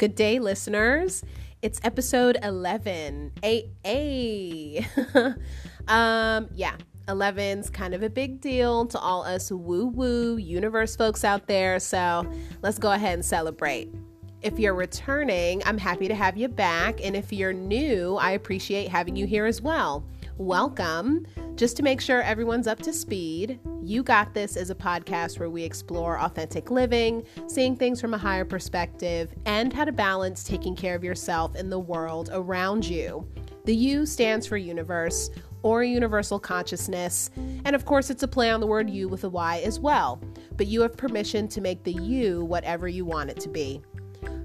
Good 0.00 0.14
day, 0.14 0.38
listeners. 0.38 1.22
It's 1.60 1.78
episode 1.84 2.38
11. 2.42 3.32
A 3.44 3.70
A. 3.84 4.86
um, 5.88 6.48
yeah, 6.54 6.76
11's 7.06 7.68
kind 7.68 7.92
of 7.92 8.02
a 8.02 8.08
big 8.08 8.40
deal 8.40 8.86
to 8.86 8.98
all 8.98 9.22
us 9.24 9.52
woo 9.52 9.88
woo 9.88 10.38
universe 10.38 10.96
folks 10.96 11.22
out 11.22 11.48
there. 11.48 11.78
So 11.78 12.26
let's 12.62 12.78
go 12.78 12.92
ahead 12.92 13.12
and 13.12 13.22
celebrate. 13.22 13.92
If 14.40 14.58
you're 14.58 14.72
returning, 14.72 15.62
I'm 15.66 15.76
happy 15.76 16.08
to 16.08 16.14
have 16.14 16.38
you 16.38 16.48
back. 16.48 17.04
And 17.04 17.14
if 17.14 17.30
you're 17.30 17.52
new, 17.52 18.16
I 18.16 18.30
appreciate 18.30 18.88
having 18.88 19.16
you 19.16 19.26
here 19.26 19.44
as 19.44 19.60
well. 19.60 20.02
Welcome. 20.38 21.26
Just 21.56 21.76
to 21.76 21.82
make 21.82 22.00
sure 22.00 22.22
everyone's 22.22 22.66
up 22.66 22.78
to 22.80 22.92
speed, 22.92 23.60
You 23.82 24.02
Got 24.02 24.32
This 24.32 24.56
is 24.56 24.70
a 24.70 24.74
podcast 24.74 25.38
where 25.38 25.50
we 25.50 25.62
explore 25.62 26.18
authentic 26.18 26.70
living, 26.70 27.24
seeing 27.48 27.76
things 27.76 28.00
from 28.00 28.14
a 28.14 28.18
higher 28.18 28.46
perspective, 28.46 29.34
and 29.44 29.72
how 29.72 29.84
to 29.84 29.92
balance 29.92 30.42
taking 30.42 30.74
care 30.74 30.94
of 30.94 31.04
yourself 31.04 31.54
and 31.54 31.70
the 31.70 31.78
world 31.78 32.30
around 32.32 32.86
you. 32.86 33.28
The 33.66 33.76
U 33.76 34.06
stands 34.06 34.46
for 34.46 34.56
universe 34.56 35.30
or 35.62 35.84
universal 35.84 36.38
consciousness, 36.38 37.30
and 37.36 37.76
of 37.76 37.84
course, 37.84 38.08
it's 38.08 38.22
a 38.22 38.28
play 38.28 38.50
on 38.50 38.60
the 38.60 38.66
word 38.66 38.88
you 38.88 39.08
with 39.08 39.24
a 39.24 39.28
Y 39.28 39.60
as 39.60 39.78
well. 39.78 40.22
But 40.56 40.66
you 40.66 40.80
have 40.80 40.96
permission 40.96 41.46
to 41.48 41.60
make 41.60 41.84
the 41.84 41.92
you 41.92 42.42
whatever 42.46 42.88
you 42.88 43.04
want 43.04 43.28
it 43.28 43.40
to 43.40 43.50
be. 43.50 43.82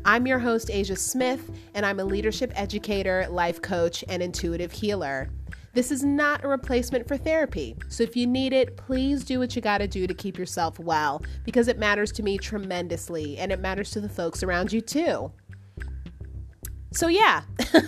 I'm 0.03 0.27
your 0.27 0.37
host, 0.37 0.69
Asia 0.69 0.95
Smith, 0.95 1.49
and 1.73 1.85
I'm 1.85 1.99
a 1.99 2.05
leadership 2.05 2.51
educator, 2.55 3.25
life 3.29 3.61
coach, 3.61 4.03
and 4.07 4.21
intuitive 4.21 4.71
healer. 4.71 5.29
This 5.75 5.91
is 5.91 6.05
not 6.05 6.45
a 6.45 6.47
replacement 6.47 7.05
for 7.05 7.17
therapy. 7.17 7.75
So 7.89 8.01
if 8.01 8.15
you 8.15 8.25
need 8.25 8.53
it, 8.53 8.77
please 8.77 9.25
do 9.25 9.39
what 9.39 9.57
you 9.57 9.61
got 9.61 9.79
to 9.79 9.87
do 9.89 10.07
to 10.07 10.13
keep 10.13 10.37
yourself 10.37 10.79
well 10.79 11.21
because 11.43 11.67
it 11.67 11.77
matters 11.77 12.13
to 12.13 12.23
me 12.23 12.37
tremendously 12.37 13.37
and 13.37 13.51
it 13.51 13.59
matters 13.59 13.91
to 13.91 13.99
the 13.99 14.07
folks 14.07 14.41
around 14.41 14.71
you 14.71 14.79
too. 14.79 15.33
So, 16.93 17.09
yeah, 17.09 17.41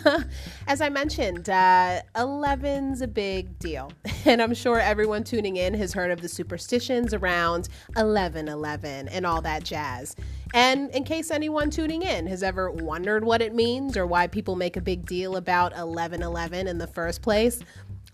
as 0.68 0.82
I 0.82 0.90
mentioned, 0.90 1.48
uh, 1.48 2.02
11's 2.16 3.02
a 3.02 3.08
big 3.08 3.58
deal. 3.58 3.92
And 4.26 4.42
I'm 4.42 4.54
sure 4.54 4.78
everyone 4.78 5.24
tuning 5.24 5.56
in 5.56 5.74
has 5.76 5.94
heard 5.94 6.12
of 6.12 6.20
the 6.20 6.28
superstitions 6.28 7.14
around 7.14 7.70
1111 7.94 9.08
and 9.08 9.26
all 9.26 9.42
that 9.44 9.64
jazz. 9.64 10.18
And 10.54 10.90
in 10.92 11.04
case 11.04 11.32
anyone 11.32 11.70
tuning 11.70 12.02
in 12.02 12.28
has 12.28 12.44
ever 12.44 12.72
wondered 12.72 13.24
what 13.24 13.42
it 13.42 13.54
means 13.54 13.98
or 13.98 14.06
why 14.06 14.28
people 14.28 14.56
make 14.56 14.78
a 14.78 14.82
big 14.82 15.06
deal 15.06 15.36
about 15.36 15.72
1111 15.72 16.68
in 16.68 16.78
the 16.78 16.88
first 16.88 17.22
place, 17.22 17.62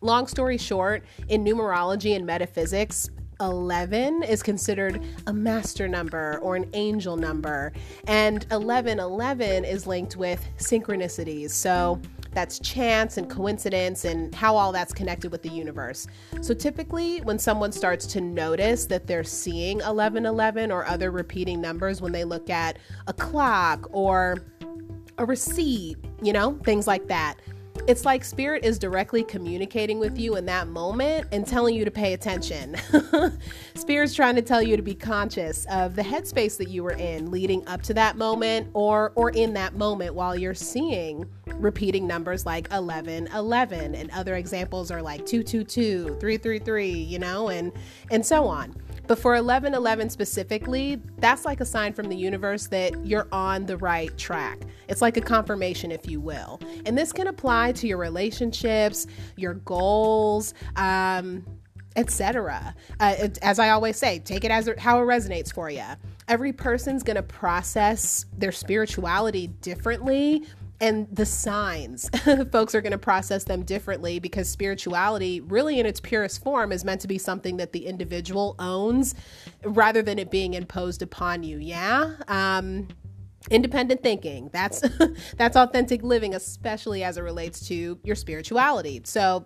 long 0.02 0.28
story 0.28 0.58
short, 0.58 1.04
in 1.30 1.44
numerology 1.44 2.16
and 2.16 2.26
metaphysics, 2.26 3.10
11 3.40 4.24
is 4.24 4.44
considered 4.44 5.04
a 5.28 5.34
master 5.34 5.88
number 5.88 6.40
or 6.42 6.56
an 6.56 6.70
angel 6.74 7.18
number, 7.18 7.74
and 8.08 8.44
1111 8.46 9.66
is 9.66 9.88
linked 9.88 10.16
with 10.16 10.46
synchronicities. 10.58 11.52
So 11.52 12.00
that's 12.34 12.60
chance 12.60 13.18
and 13.18 13.30
coincidence 13.30 14.06
and 14.06 14.34
how 14.34 14.56
all 14.56 14.72
that's 14.72 14.94
connected 14.94 15.32
with 15.32 15.42
the 15.42 15.50
universe. 15.50 16.08
So 16.42 16.54
typically, 16.54 17.20
when 17.20 17.40
someone 17.40 17.72
starts 17.72 18.06
to 18.08 18.22
notice 18.22 18.86
that 18.88 19.08
they're 19.08 19.24
seeing 19.24 19.78
1111 19.78 20.72
or 20.72 20.86
other 20.86 21.12
repeating 21.12 21.62
numbers 21.62 22.02
when 22.02 22.12
they 22.12 22.24
look 22.24 22.50
at 22.50 22.78
a 23.08 23.14
clock 23.14 23.88
or 23.92 24.38
a 25.18 25.26
receipt, 25.26 25.98
you 26.22 26.34
know, 26.34 26.60
things 26.64 26.88
like 26.88 27.08
that 27.08 27.36
it's 27.88 28.06
like 28.06 28.24
spirit 28.24 28.64
is 28.64 28.80
directly 28.80 29.24
communicating 29.24 30.00
with 30.00 30.18
you 30.18 30.38
in 30.38 30.46
that 30.46 30.68
moment 30.68 31.28
and 31.32 31.46
telling 31.46 31.76
you 31.76 31.84
to 31.84 31.92
pay 31.92 32.14
attention. 32.14 32.78
Spirit's 33.76 34.14
trying 34.14 34.36
to 34.36 34.42
tell 34.42 34.62
you 34.62 34.78
to 34.78 34.82
be 34.82 34.96
conscious 34.96 35.66
of 35.70 35.96
the 35.96 36.02
headspace 36.02 36.58
that 36.58 36.70
you 36.70 36.84
were 36.84 36.94
in 36.94 37.30
leading 37.30 37.68
up 37.68 37.82
to 37.84 37.94
that 37.94 38.16
moment 38.18 38.70
or 38.74 39.12
or 39.16 39.32
in 39.32 39.54
that 39.54 39.76
moment 39.76 40.14
while 40.14 40.36
you're 40.36 40.54
seeing 40.54 41.30
repeating 41.56 42.08
numbers 42.08 42.46
like 42.46 42.72
11 42.72 43.28
11 43.28 43.96
and 43.96 44.10
other 44.12 44.36
examples 44.36 44.90
are 44.90 45.02
like 45.02 45.26
222 45.26 46.18
333 46.20 46.90
you 46.90 47.20
know 47.20 47.50
and 47.50 47.72
and 48.12 48.26
so 48.26 48.46
on 48.46 48.74
but 49.14 49.22
for 49.22 49.34
1111 49.34 50.10
specifically, 50.10 51.00
that's 51.20 51.46
like 51.46 51.62
a 51.62 51.66
sign 51.66 51.94
from 51.94 52.10
the 52.10 52.16
universe 52.16 52.66
that 52.66 53.06
you're 53.06 53.28
on 53.32 53.68
the 53.68 53.78
right 53.78 54.18
track. 54.18 54.62
It's 54.90 55.04
like 55.04 55.18
a 55.18 55.22
confirmation, 55.22 55.92
if 55.92 56.10
you 56.10 56.20
will. 56.20 56.60
And 56.88 56.98
this 56.98 57.14
can 57.14 57.28
apply 57.28 57.74
to 57.74 57.88
your 57.88 58.00
relationships, 58.00 59.06
your 59.36 59.54
goals, 59.54 60.56
um, 60.78 61.46
etc. 61.96 62.74
Uh, 63.00 63.28
as 63.44 63.60
I 63.60 63.70
always 63.70 63.98
say, 63.98 64.18
take 64.18 64.46
it 64.46 64.50
as 64.50 64.68
how 64.80 65.00
it 65.00 65.06
resonates 65.06 65.54
for 65.54 65.70
you. 65.70 65.86
Every 66.28 66.52
person's 66.52 67.04
going 67.04 67.18
to 67.18 67.22
process 67.22 68.26
their 68.36 68.52
spirituality 68.52 69.46
differently 69.46 70.48
and 70.82 71.08
the 71.12 71.26
signs. 71.26 72.10
Folks 72.52 72.76
are 72.76 72.82
going 72.82 72.92
to 72.92 72.98
process 72.98 73.44
them 73.46 73.64
differently 73.64 74.20
because 74.20 74.50
spirituality 74.50 75.42
really 75.42 75.80
in 75.80 75.86
its 75.86 76.00
purest 76.00 76.44
form 76.44 76.72
is 76.72 76.84
meant 76.84 77.02
to 77.02 77.08
be 77.08 77.18
something 77.18 77.58
that 77.58 77.72
the 77.72 77.86
individual 77.86 78.56
owns 78.60 79.16
rather 79.64 80.02
than 80.02 80.20
it 80.20 80.30
being 80.32 80.54
imposed 80.54 81.02
upon 81.02 81.44
you 81.44 81.58
yeah? 81.58 82.16
Um, 82.28 82.88
independent 83.50 84.02
thinking 84.02 84.50
that's 84.54 84.82
that's 85.38 85.58
authentic 85.58 86.02
living 86.02 86.34
especially 86.34 87.04
as 87.04 87.18
it 87.18 87.22
relates 87.22 87.68
to 87.68 88.00
your 88.04 88.16
spirituality. 88.16 89.02
So 89.04 89.44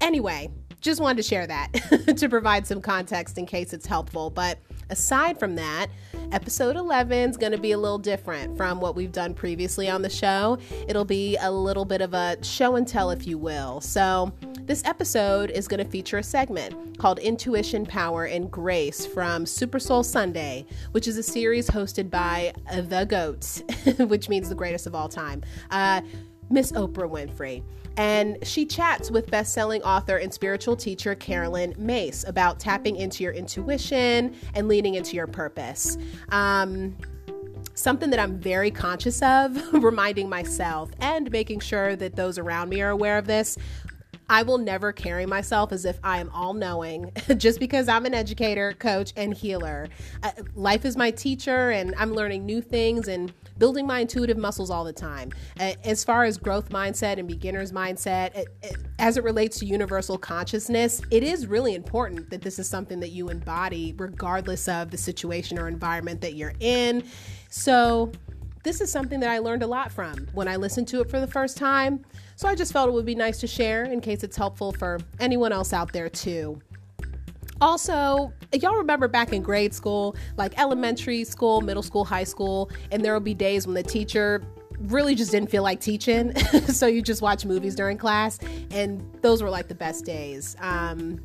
anyway 0.00 0.50
just 0.84 1.00
wanted 1.00 1.16
to 1.16 1.22
share 1.22 1.46
that 1.46 1.72
to 2.16 2.28
provide 2.28 2.66
some 2.66 2.80
context 2.80 3.38
in 3.38 3.46
case 3.46 3.72
it's 3.72 3.86
helpful 3.86 4.30
but 4.30 4.58
aside 4.90 5.38
from 5.38 5.56
that 5.56 5.88
Episode 6.32 6.76
11 6.76 7.30
is 7.30 7.36
going 7.36 7.52
to 7.52 7.58
be 7.58 7.72
a 7.72 7.78
little 7.78 7.98
different 7.98 8.56
from 8.56 8.80
what 8.80 8.96
we've 8.96 9.12
done 9.12 9.34
previously 9.34 9.88
on 9.88 10.02
the 10.02 10.10
show. 10.10 10.58
It'll 10.88 11.04
be 11.04 11.36
a 11.36 11.50
little 11.50 11.84
bit 11.84 12.00
of 12.00 12.12
a 12.12 12.42
show 12.42 12.76
and 12.76 12.88
tell, 12.88 13.10
if 13.10 13.26
you 13.26 13.38
will. 13.38 13.80
So, 13.80 14.32
this 14.62 14.84
episode 14.84 15.50
is 15.50 15.68
going 15.68 15.84
to 15.84 15.88
feature 15.88 16.18
a 16.18 16.22
segment 16.22 16.98
called 16.98 17.18
Intuition, 17.18 17.84
Power, 17.86 18.24
and 18.24 18.50
Grace 18.50 19.06
from 19.06 19.46
Super 19.46 19.78
Soul 19.78 20.02
Sunday, 20.02 20.66
which 20.92 21.06
is 21.06 21.18
a 21.18 21.22
series 21.22 21.68
hosted 21.68 22.10
by 22.10 22.52
the 22.72 23.04
GOAT, 23.04 23.62
which 24.08 24.28
means 24.28 24.48
the 24.48 24.54
greatest 24.54 24.86
of 24.86 24.94
all 24.94 25.08
time, 25.08 25.42
uh, 25.70 26.00
Miss 26.50 26.72
Oprah 26.72 27.08
Winfrey 27.08 27.62
and 27.96 28.38
she 28.46 28.66
chats 28.66 29.10
with 29.10 29.30
best-selling 29.30 29.82
author 29.82 30.16
and 30.16 30.32
spiritual 30.32 30.76
teacher 30.76 31.14
Caroline 31.14 31.74
Myss 31.78 32.24
about 32.26 32.58
tapping 32.58 32.96
into 32.96 33.22
your 33.22 33.32
intuition 33.32 34.34
and 34.54 34.68
leaning 34.68 34.94
into 34.94 35.16
your 35.16 35.26
purpose. 35.26 35.96
Um, 36.30 36.96
something 37.74 38.10
that 38.10 38.20
I'm 38.20 38.38
very 38.38 38.70
conscious 38.70 39.20
of, 39.22 39.72
reminding 39.82 40.28
myself 40.28 40.90
and 41.00 41.30
making 41.30 41.60
sure 41.60 41.96
that 41.96 42.16
those 42.16 42.38
around 42.38 42.68
me 42.68 42.80
are 42.82 42.90
aware 42.90 43.18
of 43.18 43.26
this. 43.26 43.58
I 44.28 44.42
will 44.42 44.58
never 44.58 44.92
carry 44.92 45.26
myself 45.26 45.72
as 45.72 45.84
if 45.84 45.98
I 46.02 46.18
am 46.18 46.30
all 46.30 46.54
knowing 46.54 47.12
just 47.36 47.60
because 47.60 47.88
I'm 47.88 48.06
an 48.06 48.14
educator, 48.14 48.72
coach, 48.72 49.12
and 49.16 49.34
healer. 49.34 49.88
Uh, 50.22 50.30
life 50.54 50.84
is 50.84 50.96
my 50.96 51.10
teacher, 51.10 51.70
and 51.70 51.94
I'm 51.98 52.12
learning 52.12 52.46
new 52.46 52.60
things 52.60 53.08
and 53.08 53.32
building 53.58 53.86
my 53.86 54.00
intuitive 54.00 54.36
muscles 54.36 54.70
all 54.70 54.84
the 54.84 54.92
time. 54.92 55.30
As 55.58 56.04
far 56.04 56.24
as 56.24 56.38
growth 56.38 56.70
mindset 56.70 57.18
and 57.18 57.28
beginner's 57.28 57.72
mindset, 57.72 58.46
as 58.98 59.16
it 59.16 59.24
relates 59.24 59.58
to 59.60 59.66
universal 59.66 60.18
consciousness, 60.18 61.00
it 61.10 61.22
is 61.22 61.46
really 61.46 61.74
important 61.74 62.30
that 62.30 62.42
this 62.42 62.58
is 62.58 62.68
something 62.68 63.00
that 63.00 63.10
you 63.10 63.28
embody 63.28 63.94
regardless 63.96 64.68
of 64.68 64.90
the 64.90 64.98
situation 64.98 65.58
or 65.58 65.68
environment 65.68 66.20
that 66.22 66.34
you're 66.34 66.54
in. 66.60 67.04
So, 67.50 68.10
this 68.64 68.80
is 68.80 68.90
something 68.90 69.20
that 69.20 69.28
I 69.28 69.38
learned 69.38 69.62
a 69.62 69.66
lot 69.66 69.92
from 69.92 70.26
when 70.32 70.48
I 70.48 70.56
listened 70.56 70.88
to 70.88 71.02
it 71.02 71.10
for 71.10 71.20
the 71.20 71.26
first 71.26 71.58
time. 71.58 72.02
So 72.36 72.48
I 72.48 72.54
just 72.54 72.72
felt 72.72 72.88
it 72.88 72.92
would 72.92 73.06
be 73.06 73.14
nice 73.14 73.38
to 73.40 73.46
share 73.46 73.84
in 73.84 74.00
case 74.00 74.22
it's 74.24 74.36
helpful 74.36 74.72
for 74.72 74.98
anyone 75.20 75.52
else 75.52 75.72
out 75.72 75.92
there 75.92 76.08
too. 76.08 76.60
Also, 77.60 78.32
y'all 78.52 78.74
remember 78.74 79.08
back 79.08 79.32
in 79.32 79.42
grade 79.42 79.72
school, 79.72 80.16
like 80.36 80.58
elementary 80.58 81.24
school, 81.24 81.60
middle 81.60 81.82
school, 81.82 82.04
high 82.04 82.24
school, 82.24 82.70
and 82.90 83.04
there 83.04 83.12
will 83.12 83.20
be 83.20 83.34
days 83.34 83.66
when 83.66 83.74
the 83.74 83.82
teacher 83.82 84.42
really 84.80 85.14
just 85.14 85.30
didn't 85.30 85.50
feel 85.50 85.62
like 85.62 85.80
teaching. 85.80 86.34
so 86.66 86.86
you 86.86 87.00
just 87.00 87.22
watch 87.22 87.44
movies 87.44 87.74
during 87.74 87.96
class, 87.96 88.38
and 88.70 89.02
those 89.22 89.42
were 89.42 89.50
like 89.50 89.68
the 89.68 89.74
best 89.74 90.04
days. 90.04 90.56
Um, 90.60 91.20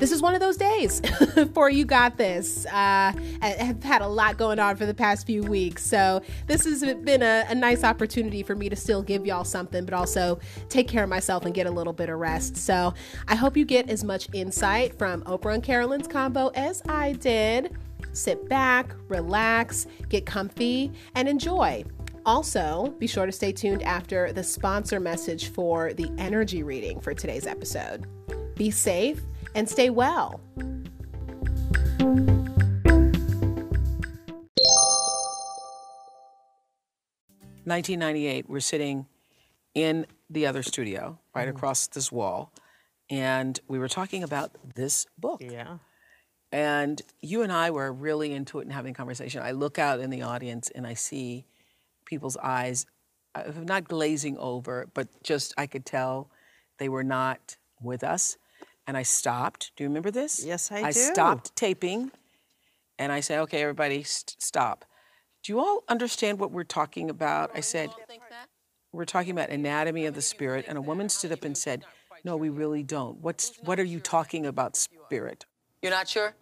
this 0.00 0.12
is 0.12 0.22
one 0.22 0.34
of 0.34 0.40
those 0.40 0.56
days 0.56 1.02
for 1.54 1.68
you 1.68 1.84
got 1.84 2.16
this. 2.16 2.64
Uh, 2.66 3.12
I've 3.42 3.82
had 3.84 4.00
a 4.00 4.08
lot 4.08 4.38
going 4.38 4.58
on 4.58 4.76
for 4.76 4.86
the 4.86 4.94
past 4.94 5.26
few 5.26 5.42
weeks, 5.42 5.84
so 5.84 6.22
this 6.46 6.64
has 6.64 6.80
been 6.80 7.22
a, 7.22 7.44
a 7.48 7.54
nice 7.54 7.84
opportunity 7.84 8.42
for 8.42 8.56
me 8.56 8.70
to 8.70 8.76
still 8.76 9.02
give 9.02 9.26
y'all 9.26 9.44
something, 9.44 9.84
but 9.84 9.92
also 9.92 10.40
take 10.70 10.88
care 10.88 11.04
of 11.04 11.10
myself 11.10 11.44
and 11.44 11.54
get 11.54 11.66
a 11.66 11.70
little 11.70 11.92
bit 11.92 12.08
of 12.08 12.18
rest. 12.18 12.56
So 12.56 12.94
I 13.28 13.34
hope 13.34 13.58
you 13.58 13.66
get 13.66 13.90
as 13.90 14.02
much 14.02 14.28
insight 14.32 14.98
from 14.98 15.22
Oprah 15.24 15.54
and 15.54 15.62
Caroline's 15.62 16.08
combo 16.08 16.48
as 16.54 16.82
I 16.88 17.12
did. 17.12 17.76
Sit 18.12 18.48
back, 18.48 18.94
relax, 19.08 19.86
get 20.08 20.24
comfy, 20.24 20.92
and 21.14 21.28
enjoy. 21.28 21.84
Also, 22.24 22.94
be 22.98 23.06
sure 23.06 23.26
to 23.26 23.32
stay 23.32 23.52
tuned 23.52 23.82
after 23.82 24.32
the 24.32 24.42
sponsor 24.42 24.98
message 24.98 25.50
for 25.50 25.92
the 25.92 26.10
energy 26.16 26.62
reading 26.62 27.00
for 27.00 27.12
today's 27.12 27.46
episode. 27.46 28.06
Be 28.56 28.70
safe 28.70 29.20
and 29.54 29.68
stay 29.68 29.90
well. 29.90 30.40
1998, 37.64 38.48
we're 38.48 38.60
sitting 38.60 39.06
in 39.74 40.06
the 40.28 40.46
other 40.46 40.62
studio, 40.62 41.18
right 41.34 41.46
Mm-hmm. 41.46 41.56
across 41.56 41.86
this 41.88 42.10
wall, 42.10 42.52
and 43.08 43.60
we 43.68 43.78
were 43.78 43.88
talking 43.88 44.22
about 44.22 44.50
this 44.74 45.06
book. 45.18 45.42
Yeah. 45.44 45.78
And 46.52 47.00
you 47.20 47.42
and 47.42 47.52
I 47.52 47.70
were 47.70 47.92
really 47.92 48.32
into 48.32 48.58
it 48.58 48.62
and 48.62 48.72
having 48.72 48.90
a 48.90 48.94
conversation. 48.94 49.40
I 49.42 49.52
look 49.52 49.78
out 49.78 50.00
in 50.00 50.10
the 50.10 50.22
audience 50.22 50.68
and 50.74 50.84
I 50.84 50.94
see 50.94 51.44
people's 52.06 52.36
eyes, 52.38 52.86
uh, 53.36 53.44
not 53.56 53.84
glazing 53.84 54.36
over, 54.38 54.88
but 54.92 55.06
just 55.22 55.54
I 55.56 55.66
could 55.68 55.86
tell 55.86 56.28
they 56.78 56.88
were 56.88 57.04
not 57.04 57.56
with 57.80 58.02
us. 58.02 58.36
And 58.86 58.96
I 58.96 59.02
stopped. 59.02 59.72
Do 59.76 59.84
you 59.84 59.88
remember 59.88 60.10
this? 60.10 60.44
Yes, 60.44 60.72
I 60.72 60.76
I 60.76 60.80
do. 60.80 60.86
I 60.86 60.90
stopped 60.90 61.54
taping 61.54 62.10
and 62.98 63.12
I 63.12 63.20
say, 63.20 63.38
okay, 63.38 63.62
everybody, 63.62 64.02
st- 64.02 64.36
stop. 64.42 64.84
Do 65.42 65.52
you 65.52 65.60
all 65.60 65.84
understand 65.88 66.38
what 66.38 66.50
we're 66.50 66.64
talking 66.64 67.08
about? 67.08 67.50
I 67.54 67.60
said, 67.60 67.90
we're 68.92 69.06
talking 69.06 69.30
about 69.30 69.48
anatomy 69.50 70.06
of 70.06 70.14
the 70.14 70.22
spirit. 70.22 70.66
And 70.68 70.76
a 70.76 70.82
woman 70.82 71.08
stood 71.08 71.32
up 71.32 71.44
and 71.44 71.56
said, 71.56 71.84
no, 72.24 72.36
we 72.36 72.50
really 72.50 72.82
don't. 72.82 73.18
What's, 73.18 73.56
what 73.62 73.80
are 73.80 73.84
you 73.84 74.00
talking 74.00 74.44
about, 74.44 74.76
spirit? 74.76 75.46
You're 75.80 75.92
not 75.92 76.08
sure? 76.08 76.34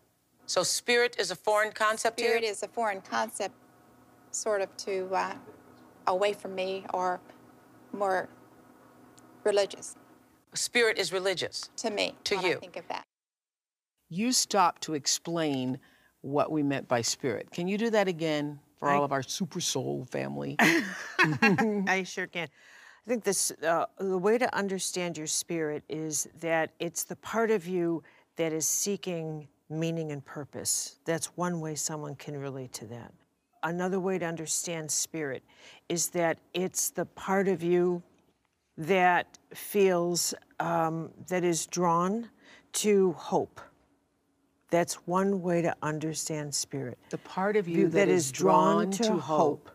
So 0.47 0.63
spirit 0.63 1.17
is 1.19 1.31
a 1.31 1.37
foreign 1.37 1.73
concept 1.73 2.19
Spirit 2.19 2.43
here? 2.43 2.51
is 2.51 2.63
a 2.63 2.69
foreign 2.69 3.03
concept, 3.03 3.55
sort 4.33 4.63
of 4.63 4.75
to 4.79 5.09
uh, 5.15 5.35
away 6.07 6.33
from 6.33 6.55
me 6.55 6.85
or 6.93 7.21
more 7.93 8.29
religious 9.45 9.95
Spirit 10.55 10.99
is 10.99 11.13
religious. 11.13 11.71
to 11.77 11.91
me. 11.91 12.15
To 12.25 12.37
when 12.37 12.45
I 12.45 12.49
you. 12.49 12.57
think 12.57 12.77
of 12.77 12.89
that. 12.89 13.05
You 14.09 14.33
stopped 14.33 14.83
to 14.83 14.95
explain 14.95 15.79
what 16.23 16.51
we 16.51 16.63
meant 16.63 16.89
by 16.89 17.03
spirit. 17.03 17.51
Can 17.51 17.69
you 17.69 17.79
do 17.79 17.91
that 17.91 18.09
again 18.09 18.59
for 18.79 18.91
all 18.91 19.05
of 19.05 19.13
our 19.13 19.23
super 19.23 19.61
soul 19.61 20.07
family? 20.11 20.57
I 20.61 22.05
sure 22.07 22.27
can. 22.27 22.49
I 23.07 23.09
think 23.09 23.25
this 23.25 23.53
uh, 23.63 23.87
the 23.99 24.19
way 24.19 24.39
to 24.39 24.55
understand 24.55 25.17
your 25.17 25.27
spirit 25.27 25.83
is 25.89 26.29
that 26.41 26.71
it's 26.79 27.05
the 27.05 27.17
part 27.17 27.51
of 27.51 27.67
you 27.67 28.03
that 28.37 28.53
is 28.53 28.67
seeking 28.67 29.49
meaning 29.71 30.13
and 30.13 30.25
purpose. 30.25 30.99
That's 31.05 31.27
one 31.37 31.61
way 31.61 31.75
someone 31.75 32.17
can 32.17 32.37
relate 32.37 32.73
to 32.75 32.87
that. 32.87 33.13
Another 33.63 33.99
way 33.99 34.19
to 34.19 34.25
understand 34.27 34.91
spirit 34.91 35.43
is 35.89 36.09
that 36.11 36.39
it's 36.55 36.91
the 36.91 37.05
part 37.07 37.49
of 37.49 37.63
you 37.63 38.03
that 38.79 39.39
feels 39.53 40.33
um, 40.61 41.11
that 41.27 41.45
is 41.45 41.67
drawn 41.67 42.31
to 42.73 43.13
hope. 43.13 43.61
That's 44.71 44.95
one 45.07 45.43
way 45.43 45.63
to 45.63 45.75
understand 45.83 46.55
spirit. 46.55 46.99
the 47.11 47.19
part 47.19 47.57
of 47.57 47.67
you 47.67 47.89
that 47.89 48.09
is 48.09 48.31
drawn 48.31 48.91
to 48.93 49.15
hope. 49.15 49.71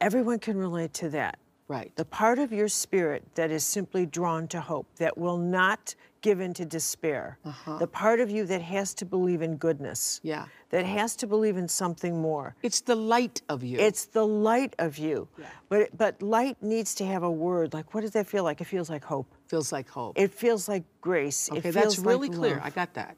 Everyone 0.00 0.38
can 0.38 0.56
relate 0.56 0.92
to 0.94 1.08
that. 1.10 1.38
Right. 1.66 1.94
The 1.96 2.04
part 2.04 2.38
of 2.38 2.52
your 2.52 2.68
spirit 2.68 3.24
that 3.34 3.50
is 3.50 3.64
simply 3.64 4.06
drawn 4.06 4.46
to 4.48 4.60
hope, 4.60 4.86
that 4.96 5.18
will 5.18 5.36
not 5.36 5.94
give 6.20 6.40
in 6.40 6.54
to 6.54 6.64
despair. 6.64 7.38
Uh-huh. 7.44 7.78
The 7.78 7.86
part 7.86 8.20
of 8.20 8.30
you 8.30 8.44
that 8.46 8.62
has 8.62 8.94
to 8.94 9.04
believe 9.04 9.42
in 9.42 9.56
goodness. 9.56 10.20
Yeah. 10.22 10.46
That 10.70 10.84
has 10.84 11.16
to 11.16 11.26
believe 11.26 11.56
in 11.56 11.68
something 11.68 12.20
more. 12.20 12.54
It's 12.62 12.80
the 12.80 12.94
light 12.94 13.40
of 13.48 13.64
you. 13.64 13.78
It's 13.78 14.04
the 14.06 14.26
light 14.26 14.74
of 14.78 14.98
you. 14.98 15.28
Yeah. 15.38 15.46
But 15.68 15.96
but 15.96 16.20
light 16.22 16.56
needs 16.62 16.94
to 16.96 17.06
have 17.06 17.22
a 17.22 17.30
word. 17.30 17.72
Like 17.72 17.94
what 17.94 18.02
does 18.02 18.12
that 18.12 18.26
feel 18.26 18.44
like? 18.44 18.60
It 18.60 18.66
feels 18.66 18.90
like 18.90 19.04
hope. 19.04 19.26
feels 19.46 19.72
like 19.72 19.88
hope. 19.88 20.18
It 20.18 20.32
feels 20.32 20.68
like 20.68 20.84
grace. 21.00 21.50
okay, 21.50 21.68
it 21.68 21.72
that's 21.72 21.94
feels 21.94 21.98
really 22.00 22.28
like 22.28 22.38
clear. 22.38 22.56
love. 22.56 22.66
I 22.66 22.70
got 22.70 22.94
that. 22.94 23.16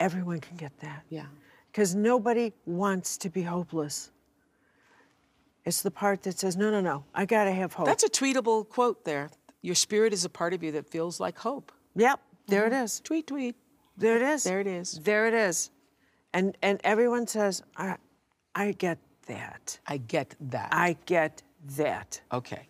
Everyone 0.00 0.40
can 0.40 0.56
get 0.56 0.78
that. 0.80 1.04
Yeah. 1.08 1.26
Because 1.70 1.94
nobody 1.94 2.52
wants 2.66 3.16
to 3.18 3.30
be 3.30 3.42
hopeless. 3.42 4.10
It's 5.64 5.82
the 5.82 5.90
part 5.90 6.22
that 6.24 6.38
says, 6.38 6.56
no, 6.56 6.70
no, 6.70 6.80
no, 6.80 7.04
I 7.14 7.24
got 7.24 7.44
to 7.44 7.52
have 7.52 7.72
hope. 7.72 7.86
That's 7.86 8.04
a 8.04 8.10
tweetable 8.10 8.68
quote 8.68 9.04
there. 9.04 9.30
Your 9.62 9.74
spirit 9.74 10.12
is 10.12 10.24
a 10.24 10.28
part 10.28 10.52
of 10.52 10.62
you 10.62 10.72
that 10.72 10.90
feels 10.90 11.18
like 11.18 11.38
hope. 11.38 11.72
Yep, 11.94 12.20
there 12.46 12.66
it 12.66 12.72
mm-hmm. 12.72 12.84
is. 12.84 13.00
Tweet, 13.00 13.26
tweet. 13.26 13.56
There 13.96 14.16
it 14.16 14.22
is. 14.22 14.44
There 14.44 14.60
it 14.60 14.66
is. 14.66 15.00
There 15.02 15.26
it 15.26 15.34
is. 15.34 15.70
And, 16.32 16.56
and 16.62 16.80
everyone 16.84 17.26
says, 17.26 17.62
I, 17.76 17.96
I 18.54 18.72
get 18.72 18.98
that. 19.26 19.78
I 19.86 19.98
get 19.98 20.34
that. 20.40 20.68
I 20.72 20.96
get 21.06 21.42
that. 21.76 22.20
Okay. 22.32 22.68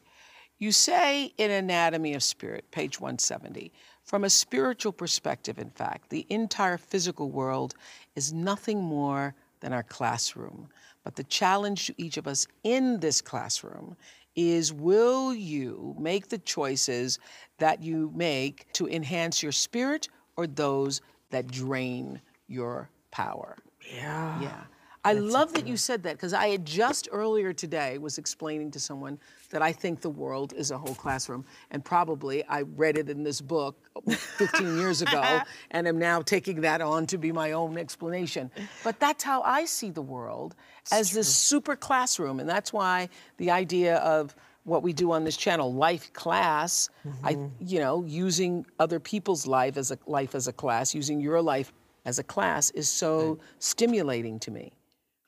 You 0.58 0.70
say 0.70 1.32
in 1.38 1.50
Anatomy 1.50 2.14
of 2.14 2.22
Spirit, 2.22 2.70
page 2.70 3.00
170, 3.00 3.72
from 4.04 4.24
a 4.24 4.30
spiritual 4.30 4.92
perspective, 4.92 5.58
in 5.58 5.70
fact, 5.70 6.10
the 6.10 6.26
entire 6.28 6.78
physical 6.78 7.30
world 7.30 7.74
is 8.14 8.32
nothing 8.32 8.82
more 8.82 9.34
than 9.60 9.72
our 9.72 9.82
classroom. 9.82 10.68
But 11.02 11.16
the 11.16 11.24
challenge 11.24 11.86
to 11.86 11.94
each 11.96 12.16
of 12.18 12.26
us 12.26 12.46
in 12.62 13.00
this 13.00 13.20
classroom 13.20 13.96
is 14.36 14.72
will 14.72 15.34
you 15.34 15.94
make 15.98 16.28
the 16.28 16.38
choices 16.38 17.18
that 17.58 17.82
you 17.82 18.12
make 18.14 18.66
to 18.74 18.88
enhance 18.88 19.42
your 19.42 19.52
spirit 19.52 20.08
or 20.36 20.46
those 20.46 21.00
that 21.30 21.46
drain 21.48 22.20
your 22.48 22.88
power? 23.10 23.56
Yeah. 23.92 24.40
Yeah. 24.40 24.60
I 25.04 25.12
love 25.12 25.52
that 25.52 25.66
you 25.66 25.76
said 25.76 26.02
that 26.04 26.12
because 26.12 26.32
I 26.32 26.48
had 26.48 26.64
just 26.64 27.08
earlier 27.12 27.52
today 27.52 27.98
was 27.98 28.16
explaining 28.16 28.70
to 28.70 28.80
someone 28.80 29.18
that 29.50 29.60
I 29.60 29.70
think 29.70 30.00
the 30.00 30.10
world 30.10 30.54
is 30.56 30.70
a 30.70 30.78
whole 30.78 30.94
classroom. 30.94 31.44
And 31.70 31.84
probably 31.84 32.42
I 32.46 32.62
read 32.62 32.96
it 32.96 33.10
in 33.10 33.22
this 33.22 33.40
book 33.40 33.76
15 34.08 34.78
years 34.78 35.02
ago 35.02 35.40
and 35.70 35.86
am 35.86 35.98
now 35.98 36.22
taking 36.22 36.62
that 36.62 36.80
on 36.80 37.06
to 37.06 37.18
be 37.18 37.32
my 37.32 37.52
own 37.52 37.76
explanation. 37.76 38.50
But 38.82 38.98
that's 38.98 39.22
how 39.22 39.42
I 39.42 39.66
see 39.66 39.90
the 39.90 40.02
world 40.02 40.54
as 40.90 41.12
this 41.12 41.28
super 41.34 41.76
classroom. 41.76 42.40
And 42.40 42.48
that's 42.48 42.72
why 42.72 43.10
the 43.36 43.50
idea 43.50 43.96
of 43.96 44.34
what 44.64 44.82
we 44.82 44.94
do 44.94 45.12
on 45.12 45.24
this 45.24 45.36
channel, 45.36 45.74
life 45.74 46.12
class, 46.14 46.88
I, 47.22 47.36
you 47.60 47.78
know, 47.78 48.02
using 48.04 48.64
other 48.78 48.98
people's 48.98 49.46
life 49.46 49.76
as 49.76 49.90
a 49.90 49.98
life 50.06 50.34
as 50.34 50.48
a 50.48 50.52
class, 50.52 50.94
using 50.94 51.20
your 51.20 51.42
life 51.42 51.74
as 52.06 52.18
a 52.18 52.24
class 52.24 52.70
is 52.70 52.88
so 52.88 53.38
stimulating 53.58 54.38
to 54.40 54.50
me. 54.50 54.72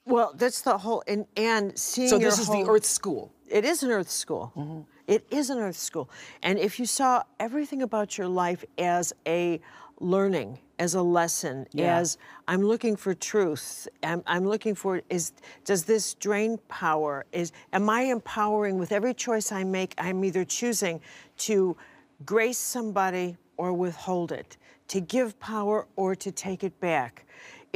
Well, 0.07 0.33
that's 0.37 0.63
the 0.63 0.79
whole, 0.79 1.03
and, 1.07 1.27
and 1.37 1.77
seeing 1.79 2.09
So 2.09 2.19
this 2.19 2.39
is 2.39 2.47
whole, 2.47 2.65
the 2.65 2.71
Earth 2.71 2.85
School. 2.85 3.33
It 3.49 3.65
is 3.65 3.83
an 3.83 3.91
Earth 3.91 4.11
school. 4.11 4.53
Mm-hmm. 4.57 4.81
It 5.07 5.27
is 5.31 5.51
an 5.51 5.59
Earth 5.59 5.77
school. 5.77 6.09
And 6.43 6.59
if 6.59 6.79
you 6.79 6.87
saw 6.87 7.23
everything 7.39 7.83
about 7.83 8.17
your 8.17 8.29
life 8.29 8.65
as 8.79 9.13
a 9.27 9.61
learning, 10.01 10.59
as 10.79 10.95
a 10.95 11.03
lesson, 11.03 11.67
Yeah. 11.73 11.97
as 11.99 12.19
I'm 12.47 12.63
looking 12.63 12.97
for 12.97 13.15
truth, 13.15 13.89
I'm, 14.03 14.23
I'm 14.27 14.47
looking 14.47 14.75
for 14.75 15.01
is 15.09 15.33
does 15.65 15.85
this 15.85 16.15
drain 16.15 16.59
power? 16.69 17.25
Is 17.33 17.53
am 17.73 17.89
I 17.89 18.03
empowering 18.03 18.79
with 18.79 18.93
every 18.93 19.15
choice 19.15 19.53
I 19.53 19.65
make? 19.65 19.95
I'm 19.99 20.25
either 20.25 20.45
choosing 20.45 21.01
to 21.39 21.77
grace 22.25 22.59
somebody 22.59 23.37
or 23.57 23.73
withhold 23.73 24.33
it, 24.33 24.57
to 24.89 25.01
give 25.01 25.39
power 25.41 25.87
or 25.97 26.15
to 26.15 26.31
take 26.31 26.63
it 26.63 26.79
back. 26.81 27.25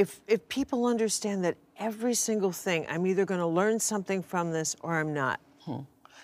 If 0.00 0.20
if 0.26 0.48
people 0.48 0.86
understand 0.86 1.44
that 1.44 1.56
every 1.78 2.14
single 2.14 2.52
thing, 2.52 2.86
I'm 2.88 3.06
either 3.06 3.26
going 3.26 3.40
to 3.40 3.52
learn 3.60 3.78
something 3.78 4.22
from 4.22 4.50
this 4.50 4.74
or 4.80 4.98
I'm 4.98 5.12
not. 5.12 5.40
Hmm. 5.66 5.80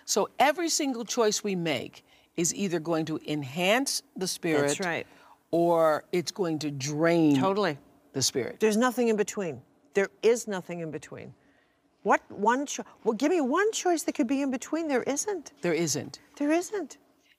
So 0.07 0.31
every 0.39 0.71
single 0.71 1.05
choice 1.05 1.45
we 1.45 1.55
make 1.55 2.03
is 2.39 2.55
either 2.55 2.81
going 2.81 3.05
to 3.07 3.21
enhance 3.27 4.03
the 4.17 4.27
spirit 4.27 4.81
right. 4.81 5.07
or 5.51 6.05
it's 6.11 6.33
going 6.33 6.59
to 6.61 6.71
drain 6.71 7.39
Totally. 7.39 7.77
the 8.15 8.23
spirit. 8.23 8.61
There's 8.61 8.79
nothing 8.79 9.09
in 9.09 9.17
between. 9.17 9.61
There 9.93 10.09
is 10.23 10.49
nothing 10.49 10.81
in 10.81 10.91
between. 10.91 11.35
What 12.03 12.23
one 12.31 12.65
choice? 12.65 12.87
Well, 13.05 13.13
give 13.15 13.31
me 13.31 13.43
one 13.43 13.71
choice 13.73 14.05
that 14.05 14.15
could 14.15 14.29
be 14.29 14.41
in 14.41 14.51
between. 14.51 14.89
There 14.89 15.03
isn't. 15.03 15.53
There 15.61 15.75
isn't. 15.75 16.21
There 16.37 16.51
isn't. 16.51 16.97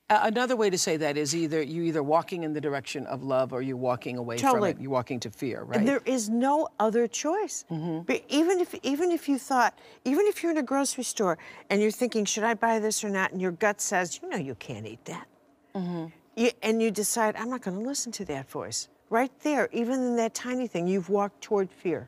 Another 0.10 0.56
way 0.56 0.70
to 0.70 0.78
say 0.78 0.96
that 0.96 1.18
is 1.18 1.36
either 1.36 1.62
you 1.62 1.84
either 1.84 2.02
walking 2.02 2.44
in 2.44 2.54
the 2.54 2.62
direction 2.62 3.06
of 3.08 3.24
love 3.24 3.52
or 3.52 3.62
you're 3.62 3.76
walking 3.76 4.18
away 4.18 4.38
Totally. 4.38 4.72
from 4.72 4.80
it. 4.80 4.82
You're 4.82 4.92
walking 4.92 5.20
to 5.20 5.30
fear, 5.30 5.64
right? 5.64 5.80
And 5.80 5.88
there 5.88 6.02
is 6.06 6.30
no 6.30 6.70
other 6.80 7.08
choice. 7.08 7.66
Mm-hmm. 7.70 8.04
But 8.04 8.24
even 8.30 8.62
if 8.62 8.74
even 8.84 9.12
if 9.12 9.28
you 9.28 9.38
thought, 9.38 9.78
even 10.06 10.26
if 10.28 10.42
you're 10.42 10.54
in 10.54 10.60
a 10.60 10.64
grocery 10.64 11.04
store 11.04 11.38
and 11.70 11.82
you're 11.82 11.92
thinking, 11.92 12.24
should 12.24 12.46
I 12.46 12.54
buy 12.54 12.80
this 12.80 13.04
or 13.04 13.10
not, 13.10 13.34
and 13.34 13.42
your 13.42 13.52
gut 13.52 13.82
says, 13.82 14.22
you 14.22 14.30
know, 14.30 14.38
you 14.38 14.56
can't 14.56 14.88
eat 14.88 15.04
that, 15.06 15.28
mm-hmm. 15.76 16.06
you, 16.38 16.52
and 16.64 16.82
you 16.82 16.90
decide, 16.90 17.36
I'm 17.36 17.50
not 17.50 17.62
going 17.62 17.78
to 17.78 17.84
listen 17.86 18.14
to 18.14 18.26
that 18.26 18.50
voice. 18.50 18.88
Right 19.10 19.32
there, 19.42 19.68
even 19.74 19.96
in 19.96 20.16
that 20.16 20.34
tiny 20.34 20.68
thing, 20.68 20.88
you've 20.88 21.10
walked 21.10 21.42
toward 21.42 21.70
fear 21.70 22.08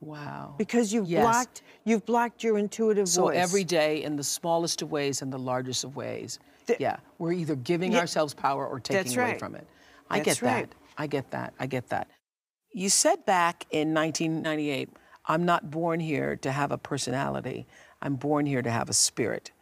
wow. 0.00 0.54
because 0.58 0.92
you've 0.92 1.08
Yes. 1.08 1.22
blocked 1.22 1.62
you've 1.84 2.04
blocked 2.04 2.42
your 2.42 2.58
intuitive 2.58 3.08
So 3.08 3.22
voice. 3.26 3.36
every 3.36 3.62
day, 3.62 4.02
in 4.02 4.16
the 4.16 4.24
smallest 4.24 4.82
of 4.82 4.90
ways 4.90 5.22
and 5.22 5.32
the 5.32 5.38
largest 5.38 5.84
of 5.84 5.94
ways, 5.94 6.40
Yeah, 6.80 6.96
we're 7.18 7.32
either 7.32 7.56
giving 7.56 7.92
Yeah. 7.92 8.00
ourselves 8.00 8.34
power 8.34 8.66
or 8.66 8.80
taking 8.80 9.02
That's 9.04 9.16
away 9.16 9.38
from 9.38 9.54
it. 9.54 9.66
I 10.10 10.20
That's 10.20 10.40
get 10.40 10.44
that. 10.46 10.74
I 10.98 11.06
get 11.06 11.30
that. 11.30 11.54
I 11.58 11.66
get 11.66 11.88
that. 11.88 12.08
You 12.72 12.88
said 12.88 13.24
back 13.26 13.66
in 13.70 13.94
1998, 13.94 14.88
I'm 15.26 15.44
not 15.44 15.70
born 15.70 16.00
here 16.00 16.36
to 16.36 16.52
have 16.52 16.72
a 16.72 16.78
personality. 16.78 17.66
I'm 18.00 18.16
born 18.16 18.46
here 18.46 18.62
to 18.62 18.70
have 18.70 18.88
a 18.88 18.92
spirit. 18.94 19.52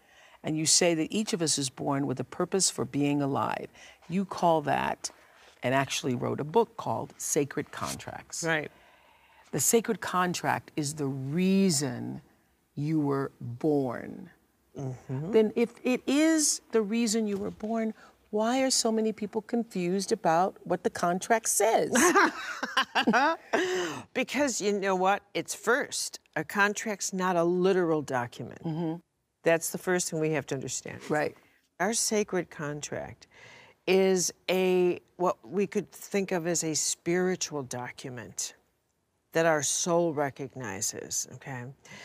And 0.43 0.57
you 0.57 0.65
say 0.65 0.95
that 0.95 1.09
each 1.13 1.33
of 1.33 1.43
us 1.43 1.59
is 1.59 1.69
born 1.69 2.07
with 2.07 2.19
a 2.19 2.25
purpose 2.25 2.71
for 2.71 2.85
being 2.85 3.21
alive. 3.21 3.69
You 4.09 4.25
call 4.25 4.63
that, 4.63 5.11
and 5.63 5.75
actually 5.75 6.15
wrote 6.15 6.41
a 6.41 6.45
book 6.45 6.77
called 6.79 7.13
Sacred 7.19 7.71
Contracts. 7.71 8.43
right. 8.43 8.71
The 9.53 9.61
sacred 9.61 10.01
contract 10.01 10.71
is 10.77 10.95
the 10.95 11.07
reason 11.07 12.23
you 12.77 13.01
were 13.01 13.33
born. 13.41 14.31
Mm-hmm. 14.79 15.33
then 15.33 15.53
if 15.57 15.75
it 15.83 16.01
is 16.07 16.61
the 16.71 16.81
reason 16.81 17.27
you 17.27 17.37
were 17.37 17.51
born, 17.51 17.93
why 18.31 18.63
are 18.63 18.71
so 18.71 18.93
many 18.93 19.13
people 19.13 19.43
confused 19.43 20.13
about 20.13 20.57
what 20.65 20.85
the 20.85 20.91
contract 20.91 21.49
says? 21.49 21.91
Because 24.15 24.61
you 24.61 24.73
know 24.79 24.95
what? 24.95 25.23
It's 25.35 25.55
first. 25.55 26.21
A 26.37 26.45
contract's 26.45 27.13
not 27.13 27.37
a 27.37 27.43
literal 27.45 28.03
document. 28.03 28.63
Mm-hmm. 28.63 28.97
That's 29.43 29.71
the 29.71 29.79
first 29.79 30.11
thing 30.11 30.21
we 30.21 30.31
have 30.31 30.47
to 30.47 30.55
understand. 30.55 31.01
right. 31.09 31.37
Our 31.81 31.95
sacred 31.95 32.51
contract 32.51 33.27
is 33.87 34.33
a 34.51 35.01
what 35.17 35.37
we 35.49 35.67
could 35.67 35.91
think 35.91 36.31
of 36.31 36.47
as 36.47 36.63
a 36.63 36.75
spiritual 36.75 37.63
document 37.63 38.55
that 39.33 39.47
our 39.47 39.63
soul 39.63 40.13
recognizes, 40.13 41.29
okay? 41.35 41.65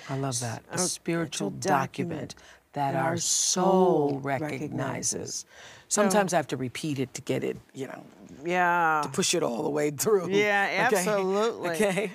I 0.10 0.18
love 0.18 0.40
that. 0.42 0.64
A 0.72 0.76
a 0.76 0.78
spiritual 0.80 1.50
document 1.50 2.36
document 2.36 2.36
that 2.74 2.92
that 2.94 2.96
our 2.96 3.12
our 3.12 3.18
soul 3.18 4.10
soul 4.10 4.20
recognizes. 4.20 4.62
recognizes. 4.62 5.46
Sometimes 5.88 6.34
I 6.34 6.38
have 6.38 6.48
to 6.48 6.58
repeat 6.58 7.00
it 7.00 7.14
to 7.14 7.22
get 7.22 7.44
it, 7.44 7.58
you 7.74 7.88
know, 7.88 8.04
Yeah. 8.44 9.02
to 9.04 9.10
push 9.10 9.34
it 9.34 9.44
all 9.44 9.64
the 9.64 9.70
way 9.70 9.92
through. 9.92 10.30
Yeah, 10.30 10.88
Okay? 10.88 10.98
absolutely. 10.98 11.70
Okay. 11.70 12.12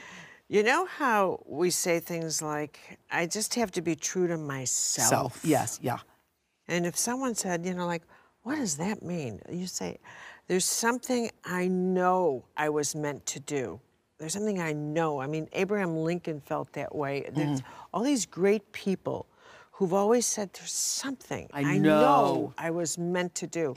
You 0.49 0.62
know 0.64 0.85
how 0.87 1.40
we 1.47 1.71
say 1.71 2.00
things 2.00 2.43
like, 2.43 2.99
I 3.11 3.26
just 3.26 3.55
have 3.55 3.71
to 3.73 3.81
be 3.83 3.95
true 3.95 4.26
to 4.26 4.37
myself? 4.37 5.09
Self. 5.09 5.40
Yes. 5.45 5.79
Yeah. 5.81 5.99
And 6.67 6.85
if 6.87 6.97
someone 6.99 7.35
said, 7.37 7.64
you 7.64 7.73
know, 7.75 7.87
like, 7.87 8.02
what 8.43 8.57
does 8.57 8.76
that 8.79 9.02
mean? 9.02 9.40
You 9.49 9.67
say, 9.67 9.99
there's 10.49 10.64
something 10.64 11.31
I 11.45 11.69
know 11.69 12.45
I 12.57 12.69
was 12.69 12.95
meant 12.97 13.25
to 13.26 13.40
do. 13.40 13.81
There's 14.21 14.35
something 14.35 14.61
I 14.61 14.75
know. 14.75 15.19
I 15.19 15.27
mean, 15.27 15.49
Abraham 15.55 15.97
Lincoln 15.97 16.43
felt 16.43 16.71
that 16.75 16.95
way. 16.95 17.25
There's 17.33 17.62
mm. 17.62 17.65
all 17.93 18.03
these 18.03 18.27
great 18.27 18.71
people 18.73 19.27
who've 19.73 19.95
always 19.95 20.27
said, 20.27 20.53
there's 20.53 20.73
something 20.73 21.49
I 21.55 21.79
know." 21.79 22.53
I 22.59 22.71
was 22.71 22.99
meant 22.99 23.35
to 23.37 23.47
do. 23.47 23.75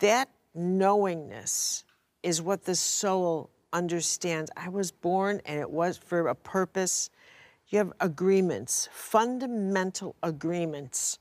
That 0.00 0.30
knowingness 0.54 1.84
is 2.22 2.40
what 2.40 2.64
the 2.64 2.74
soul 2.74 3.50
understands. 3.74 4.50
I 4.56 4.70
was 4.70 4.90
born 4.90 5.42
and 5.44 5.60
it 5.60 5.70
was 5.70 5.98
for 5.98 6.28
a 6.28 6.34
purpose. 6.34 7.10
You 7.68 7.78
have 7.78 7.92
agreements, 8.00 8.88
fundamental 8.90 10.16
agreements 10.22 11.18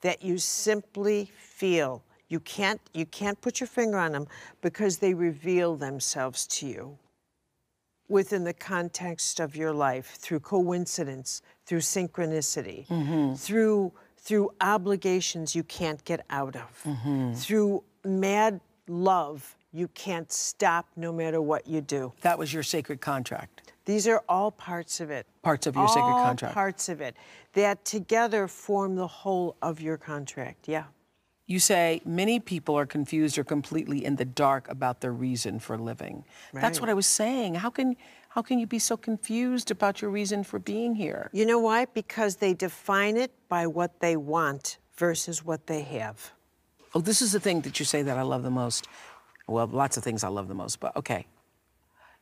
that 0.00 0.20
you 0.20 0.36
simply 0.38 1.30
feel. 1.38 2.02
You 2.28 2.40
can't 2.40 2.80
you 2.92 3.06
can't 3.06 3.40
put 3.40 3.60
your 3.60 3.68
finger 3.68 3.98
on 3.98 4.10
them 4.10 4.26
because 4.62 4.98
they 4.98 5.14
reveal 5.14 5.76
themselves 5.76 6.48
to 6.48 6.66
you 6.66 6.98
within 8.08 8.44
the 8.44 8.52
context 8.52 9.40
of 9.40 9.56
your 9.56 9.72
life 9.72 10.16
through 10.18 10.40
coincidence, 10.40 11.42
through 11.66 11.80
synchronicity, 11.80 12.86
mm-hmm. 12.86 13.34
through 13.34 13.92
through 14.16 14.50
obligations 14.62 15.54
you 15.54 15.62
can't 15.64 16.02
get 16.06 16.24
out 16.30 16.56
of, 16.56 16.82
mm-hmm. 16.84 17.34
through 17.34 17.84
mad 18.04 18.58
love 18.88 19.54
you 19.74 19.88
can't 19.88 20.32
stop 20.32 20.86
no 20.94 21.12
matter 21.12 21.42
what 21.42 21.66
you 21.66 21.80
do. 21.80 22.12
That 22.20 22.38
was 22.38 22.54
your 22.54 22.62
sacred 22.62 23.00
contract. 23.00 23.72
These 23.86 24.06
are 24.06 24.22
all 24.28 24.52
parts 24.52 25.00
of 25.00 25.10
it. 25.10 25.26
Parts 25.42 25.66
of 25.66 25.74
your 25.74 25.88
sacred 25.88 26.02
all 26.02 26.24
contract. 26.24 26.54
parts 26.54 26.88
of 26.88 27.00
it 27.00 27.16
that 27.54 27.84
together 27.84 28.46
form 28.46 28.94
the 28.94 29.06
whole 29.06 29.56
of 29.60 29.80
your 29.80 29.96
contract. 29.96 30.68
Yeah. 30.68 30.84
You 31.46 31.58
say 31.58 32.00
many 32.06 32.40
people 32.40 32.74
are 32.78 32.86
confused 32.86 33.36
or 33.36 33.44
completely 33.44 34.04
in 34.04 34.16
the 34.16 34.24
dark 34.24 34.68
about 34.70 35.00
their 35.02 35.12
reason 35.12 35.58
for 35.58 35.76
living. 35.76 36.24
That's 36.54 36.80
what 36.80 36.88
I 36.88 36.94
was 36.94 37.06
saying. 37.06 37.56
How 37.56 37.70
can 37.70 37.96
how 38.30 38.42
can 38.42 38.58
you 38.58 38.66
be 38.66 38.80
so 38.80 38.96
confused 38.96 39.70
about 39.70 40.02
your 40.02 40.10
reason 40.10 40.42
for 40.42 40.58
being 40.58 40.96
here? 40.96 41.30
You 41.32 41.46
know 41.46 41.60
why? 41.60 41.84
Because 41.84 42.36
they 42.36 42.52
define 42.52 43.16
it 43.16 43.30
by 43.48 43.68
what 43.68 44.00
they 44.00 44.16
want 44.16 44.78
versus 44.96 45.44
what 45.44 45.68
they 45.68 45.82
have. 45.82 46.32
Oh, 46.94 47.00
this 47.00 47.22
is 47.22 47.30
the 47.30 47.38
thing 47.38 47.60
that 47.60 47.78
you 47.78 47.84
say 47.84 48.02
that 48.02 48.18
I 48.18 48.22
love 48.22 48.42
the 48.42 48.50
most. 48.50 48.88
Well, 49.46 49.66
lots 49.68 49.96
of 49.96 50.02
things 50.02 50.24
I 50.24 50.28
love 50.28 50.48
the 50.48 50.54
most, 50.54 50.80
but 50.80 50.96
okay. 50.96 51.26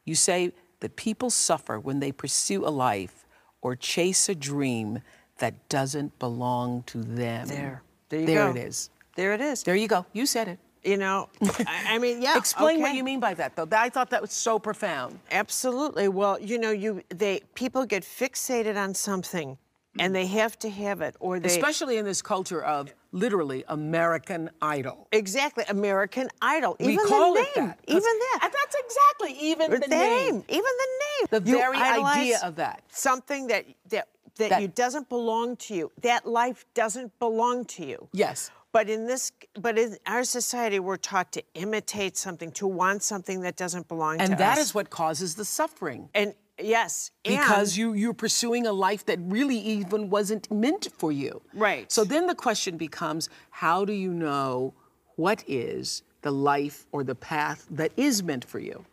You 0.04 0.14
say 0.14 0.52
that 0.80 0.96
people 0.96 1.30
suffer 1.30 1.80
when 1.80 2.00
they 2.00 2.12
pursue 2.12 2.66
a 2.66 2.68
life 2.68 3.24
or 3.62 3.76
chase 3.76 4.28
a 4.28 4.34
dream 4.34 5.00
that 5.38 5.68
doesn't 5.68 6.18
belong 6.18 6.82
to 6.88 6.98
them. 6.98 7.48
There. 7.48 7.82
There 8.08 8.20
you 8.20 8.26
there 8.26 8.50
it 8.50 8.56
is. 8.56 8.90
There 9.16 9.32
it 9.32 9.40
is. 9.40 9.62
There 9.62 9.76
you 9.76 9.88
go. 9.88 10.06
You 10.12 10.26
said 10.26 10.48
it. 10.48 10.58
You 10.84 10.96
know, 10.96 11.28
I, 11.64 11.94
I 11.94 11.98
mean, 11.98 12.20
yeah. 12.20 12.36
Explain 12.44 12.80
what 12.80 12.94
you 12.96 13.04
mean 13.04 13.20
by 13.20 13.34
that, 13.34 13.54
though. 13.54 13.68
I 13.70 13.88
thought 13.88 14.10
that 14.10 14.20
was 14.20 14.32
so 14.32 14.58
profound. 14.58 15.20
Absolutely. 15.30 16.08
Well, 16.08 16.40
you 16.40 16.58
know, 16.58 16.72
you 16.72 17.02
they 17.08 17.42
people 17.54 17.86
get 17.86 18.02
fixated 18.02 18.76
on 18.76 18.92
something, 18.92 19.56
and 20.00 20.12
they 20.12 20.26
have 20.26 20.58
to 20.58 20.68
have 20.70 21.00
it, 21.00 21.14
or 21.20 21.38
they 21.38 21.46
Especially 21.48 21.98
in 21.98 22.04
this 22.04 22.20
culture 22.20 22.64
of 22.64 22.92
literally 23.12 23.62
American 23.68 24.50
Idol. 24.60 25.06
exactly 25.12 25.62
American 25.68 26.28
Idol. 26.40 26.74
We 26.80 26.94
even 26.94 27.06
call 27.06 27.34
the 27.34 27.40
it 27.42 27.56
name, 27.56 27.66
that. 27.68 27.78
even 27.86 28.00
that. 28.02 28.40
And 28.42 28.52
that's 28.52 28.76
exactly 28.84 29.32
even 29.50 29.70
the, 29.70 29.78
the 29.78 29.86
name. 29.86 30.34
name, 30.34 30.44
even 30.48 30.62
the 30.84 30.90
name. 31.04 31.42
The 31.42 31.48
You 31.48 31.58
very 31.58 31.76
idea 31.78 32.40
of 32.42 32.56
that. 32.56 32.82
Something 32.88 33.46
that 33.48 33.66
that 33.90 34.08
that, 34.38 34.48
That- 34.50 34.62
you 34.62 34.66
doesn't 34.68 35.08
belong 35.08 35.54
to 35.56 35.74
you. 35.76 35.92
That 36.00 36.26
life 36.26 36.64
doesn't 36.74 37.16
belong 37.20 37.66
to 37.66 37.86
you. 37.86 38.08
Yes. 38.12 38.50
But 38.72 38.88
in 38.88 39.06
this, 39.06 39.32
but 39.54 39.78
in 39.78 39.98
our 40.06 40.24
society, 40.24 40.80
we're 40.80 40.96
taught 40.96 41.32
to 41.32 41.42
imitate 41.54 42.16
something, 42.16 42.50
to 42.52 42.66
want 42.66 43.02
something 43.02 43.42
that 43.42 43.56
doesn't 43.56 43.86
belong 43.86 44.18
to 44.18 44.24
us. 44.24 44.30
And 44.30 44.38
that 44.38 44.58
is 44.58 44.74
what 44.74 44.88
causes 44.88 45.34
the 45.34 45.44
suffering. 45.44 46.08
And 46.14 46.34
yes, 46.58 47.10
because 47.22 47.72
and, 47.72 47.76
you 47.76 47.92
you're 47.92 48.14
pursuing 48.14 48.66
a 48.66 48.72
life 48.72 49.04
that 49.06 49.18
really 49.22 49.58
even 49.58 50.08
wasn't 50.08 50.50
meant 50.50 50.88
for 50.96 51.12
you. 51.12 51.42
Right. 51.52 51.92
So 51.92 52.02
then 52.02 52.26
the 52.26 52.34
question 52.34 52.78
becomes 52.78 53.28
how 53.50 53.84
do 53.84 53.92
you 53.92 54.12
know 54.12 54.72
what 55.16 55.44
is 55.46 56.02
the 56.22 56.30
life 56.30 56.86
or 56.92 57.04
the 57.04 57.14
path 57.14 57.66
that 57.70 57.92
is 57.96 58.22
meant 58.22 58.44
for 58.44 58.58
you? 58.58 58.86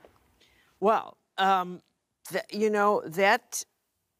well, 0.79 1.17
um, 1.37 1.81
th- 2.31 2.43
you 2.51 2.69
know 2.69 3.01
that 3.05 3.63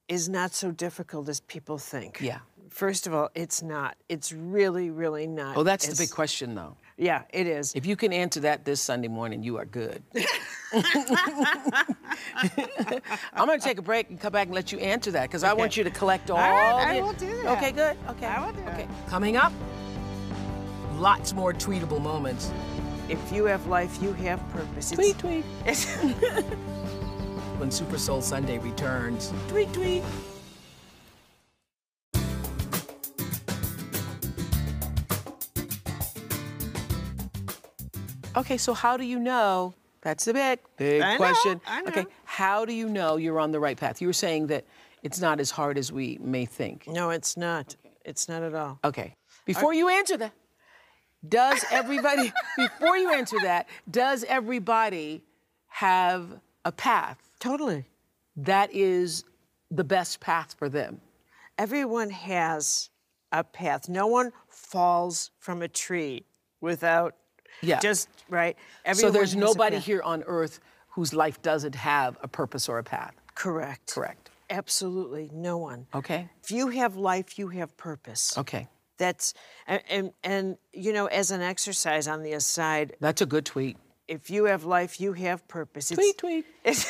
is 0.07 0.27
not 0.27 0.53
so 0.53 0.71
difficult 0.71 1.29
as 1.29 1.39
people 1.41 1.77
think. 1.77 2.19
Yeah. 2.21 2.39
First 2.69 3.07
of 3.07 3.13
all, 3.13 3.29
it's 3.35 3.61
not. 3.61 3.95
It's 4.07 4.31
really, 4.31 4.89
really 4.89 5.27
not. 5.27 5.57
Oh, 5.57 5.63
that's 5.63 5.87
the 5.87 5.95
big 5.95 6.11
question 6.11 6.55
though. 6.55 6.75
Yeah, 6.97 7.23
it 7.31 7.47
is. 7.47 7.73
If 7.75 7.85
you 7.85 7.95
can 7.95 8.11
answer 8.11 8.41
that 8.41 8.65
this 8.65 8.81
Sunday 8.81 9.07
morning, 9.07 9.41
you 9.41 9.57
are 9.57 9.65
good. 9.65 10.03
I'm 13.33 13.47
going 13.47 13.59
to 13.59 13.65
take 13.65 13.77
a 13.77 13.81
break 13.81 14.09
and 14.09 14.19
come 14.19 14.33
back 14.33 14.47
and 14.47 14.55
let 14.55 14.71
you 14.71 14.79
answer 14.79 15.11
that 15.11 15.23
because 15.23 15.43
I 15.43 15.53
want 15.53 15.77
you 15.77 15.83
to 15.85 15.91
collect 15.91 16.29
all. 16.29 16.37
all. 16.37 16.43
right, 16.43 16.87
I 16.87 16.95
the- 16.97 17.01
will 17.01 17.13
do 17.13 17.41
that. 17.43 17.57
Okay, 17.57 17.71
good. 17.71 17.97
Okay. 18.09 18.27
I 18.27 18.45
will 18.45 18.53
do 18.53 18.61
okay. 18.61 18.83
it. 18.83 18.89
Coming 19.07 19.37
up, 19.37 19.53
lots 20.95 21.33
more 21.33 21.53
tweetable 21.53 22.01
moments. 22.01 22.51
If 23.07 23.31
you 23.31 23.45
have 23.45 23.65
life, 23.67 24.01
you 24.01 24.13
have 24.13 24.47
purpose. 24.49 24.91
Tweet, 24.91 25.17
tweet. 25.17 25.45
When 27.59 27.71
Super 27.71 27.97
Soul 27.97 28.21
Sunday 28.21 28.57
returns. 28.57 29.33
Tweet, 29.49 29.73
tweet. 29.73 30.03
Okay, 38.35 38.57
so 38.57 38.73
how 38.73 38.95
do 38.97 39.03
you 39.03 39.19
know? 39.19 39.73
That's 40.01 40.25
the 40.25 40.33
big, 40.33 40.59
big 40.77 41.01
I 41.01 41.13
know, 41.13 41.17
question. 41.17 41.61
I 41.67 41.81
Okay, 41.87 42.05
how 42.23 42.63
do 42.63 42.73
you 42.73 42.87
know 42.87 43.17
you're 43.17 43.39
on 43.39 43.51
the 43.51 43.59
right 43.59 43.77
path? 43.77 44.01
You 44.01 44.07
were 44.07 44.13
saying 44.13 44.47
that 44.47 44.65
it's 45.03 45.19
not 45.19 45.39
as 45.39 45.51
hard 45.51 45.77
as 45.77 45.91
we 45.91 46.17
may 46.21 46.45
think. 46.45 46.87
no, 46.87 47.09
it's 47.09 47.35
not. 47.35 47.75
It's 48.05 48.29
not 48.29 48.43
at 48.43 48.53
all. 48.53 48.79
Okay. 48.83 49.15
Before 49.45 49.73
you 49.73 49.89
answer 49.89 50.15
that, 50.17 50.33
does 51.27 51.65
everybody, 51.71 52.31
before 52.57 52.97
you 52.97 53.11
answer 53.13 53.37
that, 53.43 53.67
does 53.89 54.23
everybody 54.23 55.21
have 55.67 56.39
a 56.65 56.71
path 56.71 57.17
Totally. 57.39 57.85
that 58.37 58.73
is 58.73 59.23
the 59.69 59.83
best 59.83 60.19
path 60.19 60.55
for 60.57 60.69
them? 60.69 61.01
Everyone 61.57 62.09
has 62.09 62.89
a 63.31 63.43
path. 63.43 63.89
No 63.89 64.07
one 64.07 64.31
falls 64.47 65.31
from 65.39 65.61
a 65.61 65.67
tree 65.67 66.25
without 66.61 67.15
Yeah. 67.61 67.79
just 67.79 68.09
right. 68.29 68.57
so 68.93 69.09
there's 69.09 69.35
nobody 69.35 69.79
here 69.79 70.01
on 70.01 70.23
earth 70.23 70.59
whose 70.89 71.13
life 71.13 71.41
doesn't 71.41 71.75
have 71.75 72.17
a 72.21 72.27
purpose 72.27 72.67
or 72.67 72.77
a 72.79 72.83
path. 72.83 73.13
Correct. 73.35 73.93
Correct. 73.93 74.29
Absolutely, 74.49 75.29
no 75.31 75.57
one. 75.57 75.85
Okay. 75.93 76.27
If 76.43 76.51
you 76.51 76.69
have 76.69 76.95
life, 76.95 77.37
you 77.37 77.49
have 77.49 77.77
purpose. 77.77 78.37
Okay. 78.37 78.67
That's 78.97 79.33
and, 79.67 79.81
and 79.89 80.11
and 80.23 80.57
you 80.73 80.91
know, 80.91 81.05
as 81.05 81.31
an 81.31 81.41
exercise 81.41 82.07
on 82.07 82.23
the 82.23 82.33
aside, 82.33 82.95
That's 82.99 83.21
a 83.21 83.25
good 83.25 83.45
tweet. 83.45 83.77
if 84.07 84.29
you 84.29 84.45
have 84.45 84.65
life, 84.65 84.99
you 84.99 85.13
have 85.13 85.47
purpose. 85.47 85.89
Tweet, 85.89 86.17
tweet. 86.17 86.45
It's, 86.65 86.85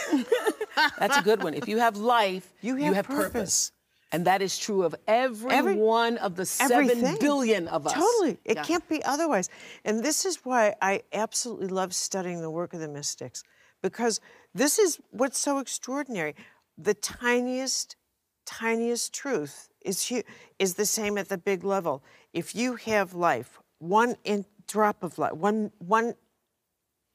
That's 1.00 1.18
a 1.18 1.22
good 1.22 1.44
one. 1.44 1.54
If 1.54 1.68
you 1.68 1.78
have 1.80 1.98
life, 1.98 2.52
You 2.62 2.76
have 2.94 3.06
purpose. 3.06 3.72
And 4.12 4.26
that 4.26 4.42
is 4.42 4.58
true 4.58 4.84
of 4.84 4.96
every, 5.08 5.52
Every- 5.52 5.76
one 5.76 6.18
of 6.18 6.36
the 6.36 6.46
seven 6.46 6.90
everything. 6.90 7.18
billion 7.20 7.68
of 7.68 7.86
us. 7.86 7.94
Totally. 7.94 8.40
It 8.44 8.58
Yeah. 8.58 8.64
can't 8.64 8.88
be 8.90 9.04
otherwise. 9.04 9.50
And 9.86 10.04
this 10.04 10.26
is 10.26 10.44
why 10.44 10.76
I 10.82 11.04
absolutely 11.14 11.68
love 11.68 11.94
studying 11.94 12.42
the 12.42 12.50
work 12.50 12.74
of 12.74 12.80
the 12.80 12.88
mystics, 12.88 13.44
because 13.84 14.20
this 14.54 14.80
is 14.80 15.00
what's 15.12 15.38
so 15.38 15.60
extraordinary. 15.60 16.36
The 16.76 16.96
tiniest, 16.96 17.98
tiniest 18.46 19.14
truth 19.14 19.70
is 19.82 20.08
hu- 20.08 20.24
is 20.58 20.74
the 20.74 20.88
same 20.88 21.18
at 21.20 21.30
the 21.30 21.38
big 21.38 21.64
level. 21.64 22.02
If 22.34 22.56
you 22.56 22.76
have 22.76 23.14
life, 23.14 23.60
one 23.78 24.16
in, 24.24 24.46
drop 24.68 25.04
of 25.04 25.20
life, 25.20 25.34
one 25.34 25.72
one 25.78 26.16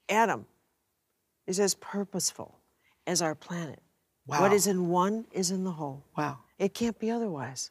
atom 0.09 0.47
is 1.47 1.59
as 1.59 1.75
purposeful 1.75 2.61
as 3.07 3.21
our 3.21 3.35
planet. 3.35 3.81
What 4.27 4.41
Wow. 4.43 4.53
is 4.55 4.67
in 4.69 4.89
one 4.89 5.27
is 5.33 5.51
in 5.51 5.65
the 5.65 5.73
whole. 5.73 6.05
Wow. 6.17 6.39
It 6.59 6.75
can't 6.75 6.99
be 6.99 7.11
otherwise. 7.11 7.71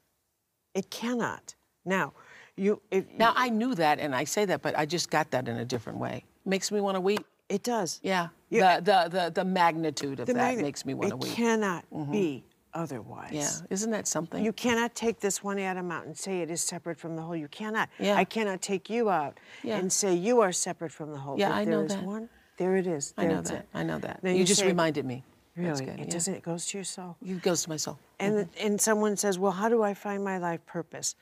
It 0.74 0.90
cannot. 0.90 1.56
Now, 1.86 2.14
you 2.56 2.82
if 2.92 3.06
Now 3.18 3.34
I 3.36 3.50
knew 3.50 3.76
that, 3.76 4.00
and 4.00 4.16
I 4.16 4.24
say 4.24 4.46
that, 4.46 4.62
but 4.62 4.78
I 4.78 4.86
just 4.86 5.10
got 5.10 5.32
that 5.32 5.48
in 5.48 5.58
a 5.58 5.66
different 5.66 6.00
way. 6.00 6.24
Makes 6.46 6.72
me 6.72 6.80
want 6.82 6.96
to 6.96 7.02
weep. 7.02 7.26
it 7.50 7.64
does. 7.64 8.00
Yeah. 8.04 8.30
Yeah. 8.50 8.80
The, 8.80 9.10
the 9.10 9.10
the 9.10 9.30
the 9.32 9.46
magnitude 9.46 10.20
of 10.20 10.28
that 10.28 10.58
makes 10.58 10.86
me 10.86 10.94
want 10.94 11.12
to 11.12 11.18
weep. 11.18 11.32
It 11.32 11.36
cannot 11.36 11.86
mm-hmm. 11.92 12.12
be 12.12 12.44
otherwise. 12.74 13.32
Yeah. 13.32 13.50
Isn't 13.70 13.92
that 13.92 14.08
something? 14.08 14.44
You 14.44 14.54
cannot 14.54 14.96
take 14.96 15.20
this 15.20 15.44
one 15.44 15.60
atom 15.60 15.92
out 15.92 16.06
and 16.06 16.18
say 16.18 16.42
it 16.42 16.50
is 16.50 16.62
separate 16.62 16.98
from 16.98 17.16
the 17.16 17.22
whole. 17.22 17.36
You 17.36 17.48
cannot. 17.48 17.90
Yeah. 18.00 18.16
I 18.16 18.24
cannot 18.24 18.62
take 18.62 18.90
you 18.90 19.10
out 19.10 19.40
Yeah. 19.64 19.78
and 19.78 19.92
say 19.92 20.14
you 20.14 20.42
are 20.42 20.52
separate 20.52 20.92
from 20.92 21.12
the 21.12 21.18
whole. 21.18 21.38
Yeah, 21.38 21.50
if 21.50 21.56
I 21.56 21.66
there 21.66 21.74
know 21.74 21.82
is 21.84 21.96
that. 21.96 22.04
one, 22.04 22.30
there 22.58 22.76
it 22.76 22.88
is. 22.88 23.14
I 23.18 23.26
know 23.26 23.42
that. 23.42 23.54
it. 23.54 23.68
I 23.74 23.84
know 23.84 24.00
that. 24.00 24.24
Now 24.24 24.32
you, 24.32 24.38
you 24.38 24.46
just 24.46 24.62
say- 24.62 24.68
reminded 24.68 25.06
me. 25.06 25.24
Really, 25.56 25.86
good, 25.86 26.00
it 26.00 26.08
yeah. 26.08 26.14
doesn't. 26.14 26.34
It 26.34 26.44
goes 26.44 26.66
to 26.68 26.78
your 26.80 26.86
soul. 26.86 27.16
It 27.24 27.42
goes 27.42 27.64
to 27.64 27.70
my 27.70 27.78
soul. 27.78 28.00
And 28.20 28.34
Mm-hmm. 28.48 28.66
and 28.68 28.82
someone 28.82 29.16
says, 29.18 29.38
well, 29.38 29.52
how 29.52 29.70
do 29.70 29.84
I 29.84 29.94
find 29.94 30.24
my 30.24 30.38
life 30.38 30.66
purpose? 30.66 31.16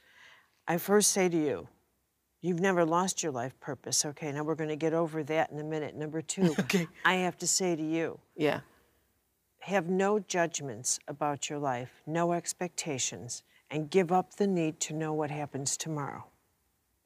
I 0.67 0.77
first 0.77 1.11
say 1.11 1.27
to 1.27 1.37
you, 1.37 1.67
you've 2.41 2.59
never 2.61 2.85
lost 2.85 3.21
your 3.23 3.31
life 3.31 3.59
purpose. 3.59 4.05
Okay, 4.05 4.31
now 4.31 4.43
we're 4.43 4.55
going 4.55 4.69
to 4.69 4.75
get 4.77 4.93
over 4.93 5.21
that 5.23 5.51
in 5.51 5.59
a 5.59 5.63
minute. 5.63 5.95
Number 5.95 6.21
two, 6.21 6.55
Okay. 6.59 6.87
I 7.03 7.15
have 7.15 7.37
to 7.39 7.47
say 7.47 7.75
to 7.75 7.83
you, 7.83 8.19
Yeah. 8.37 8.61
have 9.59 9.89
no 9.89 10.19
judgments 10.19 10.99
about 11.07 11.49
your 11.49 11.59
life, 11.59 12.01
no 12.07 12.31
expectations, 12.31 13.43
and 13.69 13.89
give 13.89 14.11
up 14.11 14.35
the 14.35 14.47
need 14.47 14.79
to 14.81 14.93
know 14.93 15.13
what 15.13 15.29
happens 15.31 15.75
tomorrow. 15.77 16.23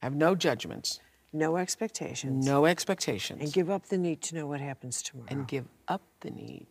Have 0.01 0.15
no 0.15 0.35
judgments, 0.35 0.99
No 1.33 1.57
expectations. 1.57 2.45
no 2.45 2.65
expectations, 2.65 3.41
And 3.41 3.51
give 3.53 3.69
up 3.71 3.87
the 3.87 3.97
need 3.97 4.21
to 4.23 4.35
know 4.35 4.45
what 4.47 4.61
happens 4.61 5.01
tomorrow. 5.01 5.27
and 5.31 5.47
give 5.47 5.65
up 5.87 6.01
the 6.21 6.29
need. 6.31 6.67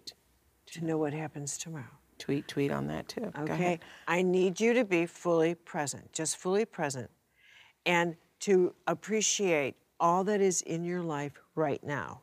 To 0.75 0.85
know 0.85 0.99
what 0.99 1.12
happens 1.12 1.57
tomorrow. 1.57 1.85
Tweet, 2.19 2.47
tweet 2.49 2.71
on 2.71 2.87
that 2.88 3.09
too. 3.09 3.33
Okay? 3.40 3.81
I 4.07 4.23
need 4.23 4.61
you 4.61 4.73
to 4.75 4.85
be 4.85 5.07
fully 5.07 5.54
present, 5.54 6.12
just 6.12 6.37
fully 6.37 6.64
present, 6.64 7.11
and 7.87 8.16
to 8.40 8.75
appreciate 8.87 9.75
all 9.99 10.25
that 10.25 10.40
is 10.40 10.62
in 10.62 10.85
your 10.85 11.02
life 11.02 11.33
right 11.54 11.83
now. 11.83 12.21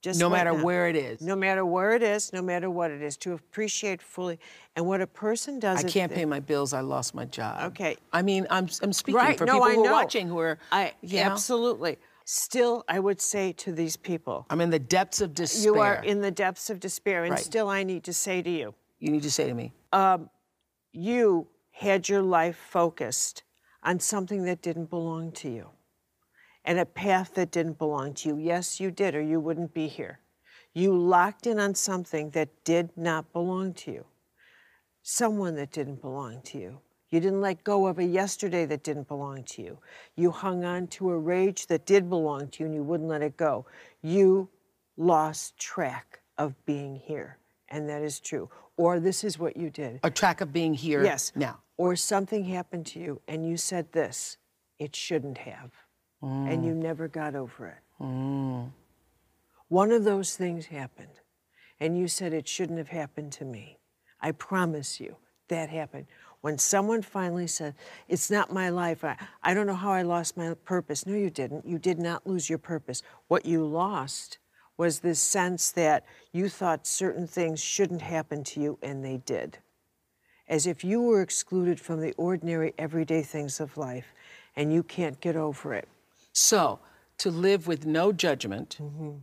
Just 0.00 0.20
No 0.20 0.26
right 0.30 0.38
matter 0.44 0.56
now. 0.56 0.64
where 0.64 0.88
it 0.88 0.94
is. 0.94 1.20
No 1.20 1.34
matter 1.34 1.64
where 1.66 1.90
it 1.96 2.04
is, 2.04 2.32
no 2.32 2.40
matter 2.40 2.70
what 2.70 2.92
it 2.92 3.02
is, 3.02 3.16
to 3.18 3.32
appreciate 3.32 4.00
fully. 4.00 4.38
And 4.76 4.86
what 4.86 5.00
a 5.00 5.08
person 5.08 5.58
does 5.58 5.84
I 5.84 5.88
can't 5.88 6.12
pay 6.12 6.24
my 6.24 6.38
bills. 6.38 6.72
I 6.72 6.80
lost 6.80 7.16
my 7.16 7.24
job. 7.24 7.72
Okay. 7.72 7.96
I 8.12 8.22
mean, 8.22 8.46
I'm 8.48 8.68
I'm 8.80 8.92
speaking 8.92 9.16
Right, 9.16 9.36
for 9.36 9.44
no, 9.44 9.54
people 9.54 9.66
I 9.68 9.74
who 9.74 9.82
know. 9.82 9.88
are 9.90 9.92
watching 9.92 10.28
who 10.28 10.38
are. 10.38 10.58
I 10.70 10.92
you 11.00 11.16
know, 11.18 11.24
absolutely. 11.24 11.98
Still, 12.30 12.84
I 12.90 13.00
would 13.00 13.22
say 13.22 13.52
to 13.52 13.72
these 13.72 13.96
people, 13.96 14.44
I'm 14.50 14.60
in 14.60 14.68
the 14.68 14.78
depths 14.78 15.22
of 15.22 15.32
despair. 15.32 15.62
you 15.62 15.80
are 15.80 15.94
in 16.04 16.20
the 16.20 16.30
depths 16.30 16.68
of 16.68 16.78
despair, 16.78 17.24
and 17.24 17.32
Right. 17.32 17.42
still, 17.42 17.70
I 17.70 17.84
need 17.84 18.04
to 18.04 18.12
say 18.12 18.42
to 18.42 18.50
you, 18.50 18.74
You 18.98 19.10
need 19.10 19.22
to 19.22 19.30
say 19.30 19.46
to 19.46 19.54
me, 19.54 19.72
um, 19.94 20.28
you 20.92 21.48
had 21.70 22.06
your 22.06 22.20
life 22.20 22.58
focused 22.58 23.44
on 23.82 23.98
something 23.98 24.44
that 24.44 24.60
didn't 24.60 24.90
belong 24.90 25.32
to 25.32 25.48
you 25.48 25.70
and 26.66 26.78
a 26.78 26.84
path 26.84 27.32
that 27.32 27.50
didn't 27.50 27.78
belong 27.78 28.12
to 28.12 28.28
you. 28.28 28.36
Yes, 28.36 28.78
you 28.78 28.90
did, 28.90 29.14
or 29.14 29.22
you 29.22 29.40
wouldn't 29.40 29.72
be 29.72 29.88
here. 29.88 30.20
You 30.74 30.94
locked 30.94 31.46
in 31.46 31.58
on 31.58 31.74
something 31.74 32.28
that 32.32 32.62
did 32.62 32.94
not 32.94 33.32
belong 33.32 33.72
to 33.72 33.90
you, 33.90 34.04
someone 35.00 35.54
that 35.54 35.72
didn't 35.72 36.02
belong 36.02 36.42
to 36.42 36.58
you. 36.58 36.80
You 37.10 37.20
didn't 37.20 37.40
let 37.40 37.64
go 37.64 37.86
of 37.86 37.98
a 37.98 38.04
yesterday 38.04 38.66
that 38.66 38.82
didn't 38.82 39.08
belong 39.08 39.44
to 39.44 39.62
you. 39.62 39.78
You 40.14 40.30
hung 40.30 40.64
on 40.64 40.88
to 40.88 41.10
a 41.10 41.18
rage 41.18 41.66
that 41.68 41.86
did 41.86 42.08
belong 42.08 42.48
to 42.48 42.60
you 42.62 42.66
and 42.66 42.74
you 42.74 42.82
wouldn't 42.82 43.08
let 43.08 43.22
it 43.22 43.36
go. 43.36 43.64
You 44.02 44.50
lost 44.96 45.56
track 45.58 46.20
of 46.36 46.54
being 46.66 46.96
here, 46.96 47.38
and 47.68 47.88
that 47.88 48.02
is 48.02 48.20
true. 48.20 48.50
Or 48.76 49.00
this 49.00 49.24
is 49.24 49.38
what 49.38 49.56
you 49.56 49.70
did. 49.70 50.00
a 50.04 50.10
track 50.10 50.40
of 50.40 50.52
being 50.52 50.74
here 50.74 51.02
Yes. 51.02 51.32
now. 51.34 51.60
Or 51.78 51.96
something 51.96 52.44
happened 52.44 52.86
to 52.86 53.00
you 53.00 53.20
and 53.26 53.48
you 53.48 53.56
said 53.56 53.92
this, 53.92 54.36
it 54.78 54.94
shouldn't 54.94 55.38
have. 55.38 55.72
And 56.20 56.64
you 56.64 56.74
never 56.74 57.06
got 57.06 57.36
over 57.36 57.68
it. 57.68 58.02
Mm. 58.02 58.72
One 59.68 59.92
of 59.92 60.02
those 60.02 60.34
things 60.36 60.66
happened 60.66 61.20
and 61.78 61.96
you 61.96 62.08
said 62.08 62.32
it 62.32 62.48
shouldn't 62.48 62.78
have 62.78 62.88
happened 62.88 63.30
to 63.32 63.44
me. 63.44 63.78
I 64.20 64.32
promise 64.32 64.98
you 65.00 65.16
that 65.48 65.70
happened. 65.70 66.06
When 66.40 66.58
someone 66.58 67.02
finally 67.02 67.46
said, 67.46 67.74
It's 68.08 68.30
not 68.30 68.52
my 68.52 68.68
life, 68.68 69.04
I, 69.04 69.16
I 69.42 69.54
don't 69.54 69.66
know 69.66 69.74
how 69.74 69.92
I 69.92 70.02
lost 70.02 70.36
my 70.36 70.54
purpose. 70.64 71.06
No, 71.06 71.14
you 71.14 71.30
didn't. 71.30 71.66
You 71.66 71.78
did 71.78 71.98
not 71.98 72.26
lose 72.26 72.48
your 72.48 72.58
purpose. 72.58 73.02
What 73.26 73.44
you 73.44 73.64
lost 73.64 74.38
was 74.76 75.00
this 75.00 75.18
sense 75.18 75.72
that 75.72 76.04
you 76.32 76.48
thought 76.48 76.86
certain 76.86 77.26
things 77.26 77.62
shouldn't 77.62 78.02
happen 78.02 78.44
to 78.44 78.60
you 78.60 78.78
and 78.82 79.04
they 79.04 79.16
did 79.16 79.58
as 80.48 80.66
if 80.66 80.82
you 80.82 81.00
were 81.00 81.20
excluded 81.20 81.78
from 81.78 82.00
the 82.00 82.12
ordinary, 82.12 82.74
everyday 82.78 83.22
things 83.22 83.60
of 83.60 83.76
life, 83.76 84.14
and 84.56 84.72
you 84.72 84.82
can't 84.82 85.20
get 85.20 85.36
over 85.36 85.74
it. 85.74 85.88
So 86.32 86.78
to 87.18 87.30
live 87.30 87.66
with 87.66 87.86
no 87.86 88.12
judgment 88.12 88.78
mm-hmm. 88.80 89.18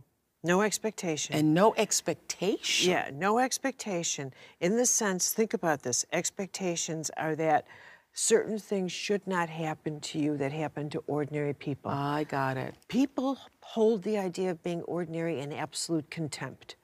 No 0.46 0.62
expectation. 0.62 1.34
and 1.34 1.52
no 1.52 1.74
expectation. 1.76 2.90
yeah, 2.90 3.10
no 3.12 3.38
expectation. 3.38 4.32
In 4.60 4.76
the 4.76 4.86
sense, 4.86 5.32
think 5.32 5.54
about 5.54 5.82
this 5.82 6.06
expectations 6.12 7.10
are 7.16 7.34
that 7.36 7.66
certain 8.12 8.58
things 8.58 8.92
should 8.92 9.26
not 9.26 9.48
happen 9.48 10.00
to 10.00 10.18
you 10.18 10.36
that 10.38 10.52
happen 10.52 10.88
to 10.90 11.02
ordinary 11.06 11.52
people. 11.52 11.90
I 11.90 12.24
got 12.24 12.56
it. 12.56 12.74
people 12.88 13.38
hold 13.60 14.02
the 14.04 14.16
idea 14.16 14.50
of 14.52 14.62
being 14.62 14.82
ordinary 14.82 15.40
in 15.40 15.52
absolute 15.52 16.08
contempt. 16.10 16.76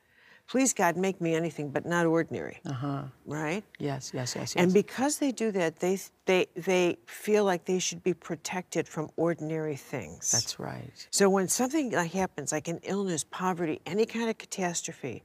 Please, 0.52 0.74
God, 0.74 0.98
make 0.98 1.18
me 1.18 1.34
anything 1.34 1.70
but 1.70 1.86
not 1.86 2.04
ordinary. 2.04 2.60
Uh 2.66 2.72
huh. 2.74 3.02
Right? 3.24 3.64
Yes, 3.78 4.10
yes, 4.12 4.36
yes, 4.36 4.54
yes. 4.54 4.56
And 4.62 4.70
because 4.74 5.16
they 5.16 5.32
do 5.32 5.50
that, 5.52 5.76
they, 5.76 5.98
they, 6.26 6.46
they 6.54 6.98
feel 7.06 7.46
like 7.46 7.64
they 7.64 7.78
should 7.78 8.02
be 8.02 8.12
protected 8.12 8.86
from 8.86 9.08
ordinary 9.16 9.76
things. 9.76 10.30
That's 10.30 10.60
right. 10.60 10.92
so 11.10 11.30
when 11.30 11.48
something 11.48 11.92
like 11.92 12.12
happens, 12.12 12.52
like 12.52 12.68
an 12.68 12.80
illness, 12.82 13.24
poverty, 13.24 13.80
any 13.86 14.04
kind 14.04 14.28
of 14.28 14.36
catastrophe, 14.36 15.22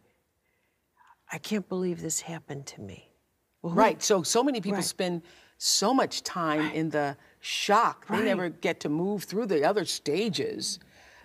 I 1.30 1.40
can't 1.40 1.68
believe 1.68 2.02
this 2.02 2.22
happened 2.22 2.66
to 2.68 2.80
me. 2.80 3.10
Well, 3.62 3.74
who- 3.74 3.80
Right. 3.80 4.02
So 4.02 4.24
so 4.24 4.42
many 4.42 4.62
people 4.62 4.78
Right. 4.78 4.86
spend 4.86 5.24
so 5.58 5.94
much 5.94 6.24
time 6.24 6.72
in 6.72 6.90
the 6.90 7.18
shock. 7.42 8.08
They 8.08 8.24
never 8.24 8.48
get 8.48 8.80
to 8.80 8.88
move 8.88 9.26
through 9.26 9.48
the 9.48 9.66
other 9.66 9.84
stages 9.84 10.80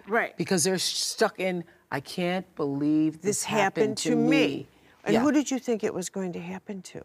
Right. 0.08 0.36
because 0.36 0.64
they're 0.64 0.78
stuck 0.80 1.38
in 1.38 1.62
I 1.92 2.00
can't 2.00 2.46
believe 2.56 3.16
this, 3.20 3.40
this 3.40 3.44
happened, 3.44 3.98
to 3.98 4.16
me. 4.16 4.66
And 5.04 5.12
Yeah. 5.14 5.20
who 5.20 5.30
did 5.30 5.50
you 5.50 5.58
think 5.58 5.84
it 5.84 5.92
was 5.92 6.08
going 6.08 6.32
to 6.32 6.40
happen 6.40 6.80
to? 6.82 7.02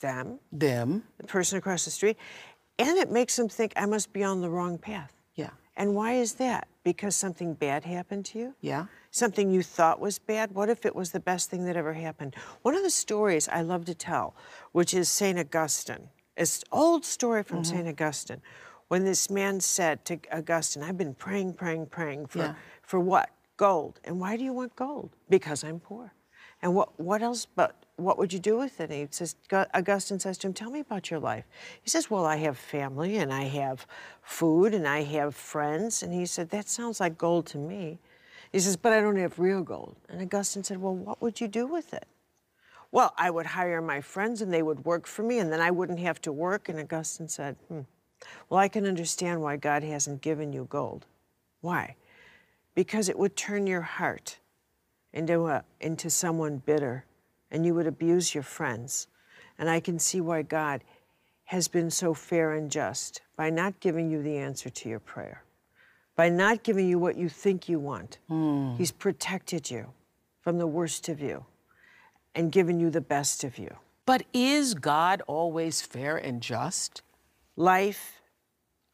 Them, 0.00 0.38
Them. 0.52 1.02
the 1.18 1.26
person 1.26 1.58
across 1.58 1.84
the 1.84 1.90
street. 1.90 2.16
And 2.78 2.96
it 2.96 3.10
makes 3.10 3.36
them 3.36 3.48
think 3.48 3.72
I 3.76 3.84
must 3.86 4.12
be 4.12 4.22
on 4.24 4.40
the 4.40 4.48
wrong 4.48 4.78
path. 4.78 5.12
Yeah. 5.34 5.50
And 5.76 5.94
why 5.96 6.12
is 6.12 6.34
that? 6.34 6.68
Because 6.84 7.16
something 7.16 7.54
bad 7.54 7.84
happened 7.84 8.24
to 8.26 8.38
you? 8.38 8.54
Yeah. 8.60 8.86
Something 9.10 9.50
you 9.50 9.62
thought 9.62 9.98
was 10.00 10.18
bad? 10.18 10.52
What 10.54 10.68
if 10.70 10.86
it 10.86 10.94
was 10.94 11.10
the 11.10 11.20
best 11.20 11.50
thing 11.50 11.64
that 11.64 11.76
ever 11.76 11.92
happened? 11.94 12.36
One 12.62 12.74
of 12.76 12.82
the 12.84 12.90
stories 12.90 13.48
I 13.48 13.62
love 13.62 13.84
to 13.86 13.94
tell, 13.94 14.34
which 14.72 14.94
is 14.94 15.08
St. 15.10 15.38
Augustine, 15.38 16.08
it's 16.36 16.58
an 16.62 16.68
old 16.72 17.04
story 17.04 17.42
from 17.42 17.58
Mm-hmm. 17.62 17.76
St. 17.76 17.88
Augustine, 17.88 18.42
when 18.88 19.04
this 19.04 19.28
man 19.28 19.60
said 19.60 20.04
to 20.06 20.18
Augustine, 20.32 20.82
I've 20.84 20.96
been 20.96 21.14
praying, 21.14 21.54
praying, 21.54 21.86
praying 21.86 22.26
for, 22.26 22.38
Yeah. 22.38 22.54
for 22.82 23.00
what? 23.00 23.28
Gold. 23.60 24.00
And 24.04 24.18
why 24.18 24.38
do 24.38 24.42
you 24.42 24.54
want 24.54 24.74
gold? 24.74 25.10
Because 25.28 25.64
I'm 25.64 25.80
poor. 25.80 26.14
And 26.62 26.74
what, 26.74 26.98
what 26.98 27.20
else 27.20 27.44
but 27.44 27.84
what 27.96 28.16
would 28.16 28.32
you 28.32 28.38
do 28.38 28.56
with 28.56 28.80
it? 28.80 28.90
And 28.90 29.00
he 29.00 29.06
says, 29.10 29.36
Augustine 29.52 30.18
says 30.18 30.38
to 30.38 30.46
him, 30.46 30.54
Tell 30.54 30.70
me 30.70 30.80
about 30.80 31.10
your 31.10 31.20
life. 31.20 31.44
He 31.82 31.90
says, 31.90 32.10
Well, 32.10 32.24
I 32.24 32.36
have 32.36 32.56
family 32.56 33.18
and 33.18 33.30
I 33.30 33.42
have 33.42 33.86
food 34.22 34.72
and 34.72 34.88
I 34.88 35.02
have 35.02 35.34
friends. 35.34 36.02
And 36.02 36.10
he 36.10 36.24
said, 36.24 36.48
That 36.48 36.70
sounds 36.70 37.00
like 37.00 37.18
gold 37.18 37.44
to 37.48 37.58
me. 37.58 37.98
He 38.50 38.60
says, 38.60 38.78
But 38.78 38.94
I 38.94 39.02
don't 39.02 39.16
have 39.16 39.38
real 39.38 39.60
gold. 39.62 39.94
And 40.08 40.22
Augustine 40.22 40.64
said, 40.64 40.80
Well, 40.80 40.94
what 40.94 41.20
would 41.20 41.38
you 41.38 41.46
do 41.46 41.66
with 41.66 41.92
it? 41.92 42.06
Well, 42.90 43.12
I 43.18 43.30
would 43.30 43.44
hire 43.44 43.82
my 43.82 44.00
friends 44.00 44.40
and 44.40 44.50
they 44.50 44.62
would 44.62 44.86
work 44.86 45.06
for 45.06 45.22
me 45.22 45.38
and 45.38 45.52
then 45.52 45.60
I 45.60 45.70
wouldn't 45.70 46.00
have 46.00 46.22
to 46.22 46.32
work. 46.32 46.70
And 46.70 46.80
Augustine 46.80 47.28
said, 47.28 47.56
hmm. 47.68 47.82
Well, 48.48 48.58
I 48.58 48.68
can 48.68 48.86
understand 48.86 49.42
why 49.42 49.58
God 49.58 49.82
hasn't 49.82 50.22
given 50.22 50.50
you 50.54 50.66
gold. 50.70 51.04
Why? 51.60 51.96
Because 52.74 53.08
it 53.08 53.18
would 53.18 53.36
turn 53.36 53.66
your 53.66 53.82
heart 53.82 54.38
into, 55.12 55.46
a, 55.46 55.64
into 55.80 56.10
someone 56.10 56.58
bitter 56.58 57.04
and 57.50 57.66
you 57.66 57.74
would 57.74 57.86
abuse 57.86 58.34
your 58.34 58.44
friends. 58.44 59.08
And 59.58 59.68
I 59.68 59.80
can 59.80 59.98
see 59.98 60.20
why 60.20 60.42
God 60.42 60.82
has 61.44 61.68
been 61.68 61.90
so 61.90 62.14
fair 62.14 62.52
and 62.52 62.70
just 62.70 63.22
by 63.36 63.50
not 63.50 63.80
giving 63.80 64.10
you 64.10 64.22
the 64.22 64.36
answer 64.36 64.70
to 64.70 64.88
your 64.88 65.00
prayer, 65.00 65.42
by 66.14 66.28
not 66.28 66.62
giving 66.62 66.88
you 66.88 66.98
what 66.98 67.16
you 67.16 67.28
think 67.28 67.68
you 67.68 67.78
want. 67.78 68.18
Hmm. 68.28 68.76
He's 68.76 68.92
protected 68.92 69.70
you 69.70 69.92
from 70.40 70.58
the 70.58 70.66
worst 70.66 71.08
of 71.08 71.20
you 71.20 71.44
and 72.34 72.52
given 72.52 72.78
you 72.78 72.88
the 72.90 73.00
best 73.00 73.42
of 73.42 73.58
you. 73.58 73.74
But 74.06 74.24
is 74.32 74.74
God 74.74 75.22
always 75.26 75.82
fair 75.82 76.16
and 76.16 76.40
just? 76.40 77.02
Life 77.56 78.20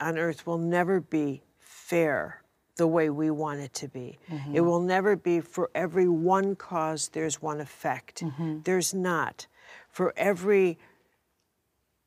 on 0.00 0.18
earth 0.18 0.46
will 0.46 0.58
never 0.58 1.00
be 1.00 1.42
fair 1.58 2.42
the 2.76 2.86
way 2.86 3.10
we 3.10 3.30
want 3.30 3.60
it 3.60 3.72
to 3.74 3.88
be. 3.88 4.18
It 4.28 4.32
mm-hmm. 4.32 4.64
will 4.64 4.80
never 4.80 5.16
be 5.16 5.40
for 5.40 5.70
every 5.74 6.08
one 6.08 6.54
cause, 6.56 7.08
there's 7.08 7.40
one 7.42 7.60
effect. 7.60 8.22
Mm-hmm. 8.22 8.60
There's 8.64 8.94
not. 8.94 9.46
For 9.88 10.12
every 10.16 10.78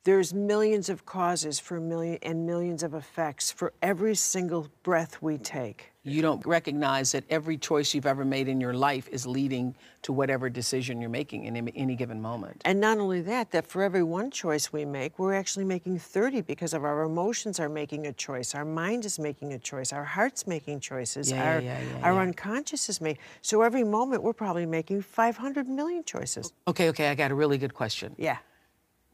there's 0.05 0.33
millions 0.33 0.89
of 0.89 1.05
causes 1.05 1.59
for 1.59 1.79
million 1.79 2.17
and 2.23 2.45
millions 2.45 2.83
of 2.83 2.93
effects 2.93 3.51
for 3.51 3.73
every 3.81 4.15
single 4.15 4.69
breath 4.81 5.21
we 5.21 5.37
take. 5.37 5.91
You 6.09 6.21
don't 6.21 6.45
recognize 6.45 7.11
that 7.11 7.23
every 7.29 7.57
choice 7.57 7.93
you've 7.93 8.05
ever 8.05 8.25
made 8.25 8.47
in 8.47 8.59
your 8.59 8.73
life 8.73 9.07
is 9.11 9.25
leading 9.27 9.75
to 10.01 10.11
whatever 10.11 10.49
decision 10.49 10.99
you're 11.01 11.09
making 11.09 11.45
in 11.45 11.55
any- 11.55 11.95
given 11.95 12.21
moment. 12.21 12.61
And 12.65 12.79
not 12.79 12.97
only 12.97 13.21
that, 13.21 13.51
that 13.51 13.67
for 13.67 13.83
every 13.83 14.03
one 14.03 14.31
choice 14.31 14.71
we 14.71 14.85
make, 14.85 15.19
we're 15.19 15.33
actually 15.33 15.65
making 15.65 15.99
30 15.99 16.41
because 16.41 16.73
of 16.73 16.83
our 16.83 17.03
emotions 17.03 17.59
are 17.59 17.67
making 17.69 18.07
a 18.07 18.13
choice, 18.13 18.55
our 18.55 18.63
mind 18.65 19.05
is 19.05 19.19
making 19.19 19.53
a 19.53 19.59
choice, 19.59 19.91
our 19.91 20.05
heart's 20.05 20.47
making 20.47 20.79
choices, 20.79 21.31
Yeah, 21.31 21.55
our, 21.55 21.61
yeah, 21.61 21.81
yeah, 21.81 22.05
our 22.05 22.19
unconscious 22.21 22.89
is 22.89 23.01
making. 23.01 23.21
So 23.41 23.61
every 23.61 23.83
moment 23.83 24.23
we're 24.23 24.33
probably 24.33 24.65
making 24.65 25.01
500 25.01 25.67
million 25.67 26.03
choices. 26.03 26.53
Okay, 26.67 26.89
okay, 26.89 27.09
I 27.09 27.15
got 27.15 27.31
a 27.31 27.35
really 27.35 27.57
good 27.57 27.73
question, 27.73 28.15
Yeah. 28.17 28.37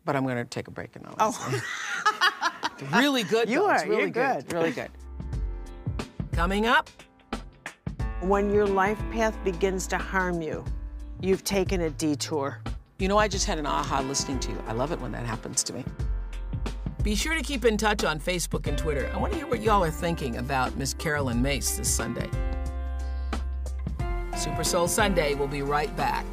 but 0.06 0.16
I'm 0.16 0.24
going 0.24 0.38
to 0.38 0.46
take 0.46 0.68
a 0.68 0.72
break 0.72 0.96
and 0.96 1.06
all. 1.08 1.16
Oh. 1.20 1.62
really 2.94 3.24
good. 3.24 3.50
You. 3.50 3.70
It's 3.72 3.84
are, 3.84 3.90
really 3.90 4.02
you're 4.04 4.10
good. 4.12 4.54
Really 4.54 4.72
good. 4.72 4.92
Coming 6.36 6.66
up. 6.66 6.90
When 8.20 8.50
your 8.50 8.68
life 8.68 9.00
path 9.10 9.42
begins 9.46 9.88
to 9.88 9.98
harm 9.98 10.42
you, 10.42 10.66
you've 11.22 11.46
taken 11.46 11.80
a 11.80 11.90
detour. 11.92 12.62
You 13.00 13.08
know, 13.08 13.18
I 13.18 13.30
just 13.30 13.46
had 13.46 13.58
an 13.58 13.66
aha 13.66 14.02
listening 14.02 14.42
to 14.42 14.52
you. 14.52 14.62
I 14.68 14.74
love 14.74 14.92
it 14.92 15.00
when 15.00 15.14
that 15.14 15.26
happens 15.26 15.64
to 15.64 15.74
me. 15.74 15.86
Be 17.04 17.16
sure 17.16 17.36
to 17.36 17.42
keep 17.42 17.64
in 17.64 17.78
touch 17.78 18.04
on 18.04 18.20
Facebook 18.20 18.68
and 18.68 18.78
Twitter. 18.78 19.10
I 19.14 19.18
want 19.18 19.32
to 19.32 19.40
hear 19.40 19.48
what 19.48 19.62
y'all 19.62 19.82
are 19.82 19.90
thinking 19.90 20.36
about 20.36 20.76
Miss 20.76 20.94
Caroline 20.94 21.42
Myss 21.42 21.78
this 21.78 21.90
Sunday. 21.90 22.30
Super 24.36 24.66
Soul 24.66 24.90
Sunday 24.90 25.36
will 25.36 25.48
be 25.48 25.62
right 25.62 25.96
back. 25.96 26.26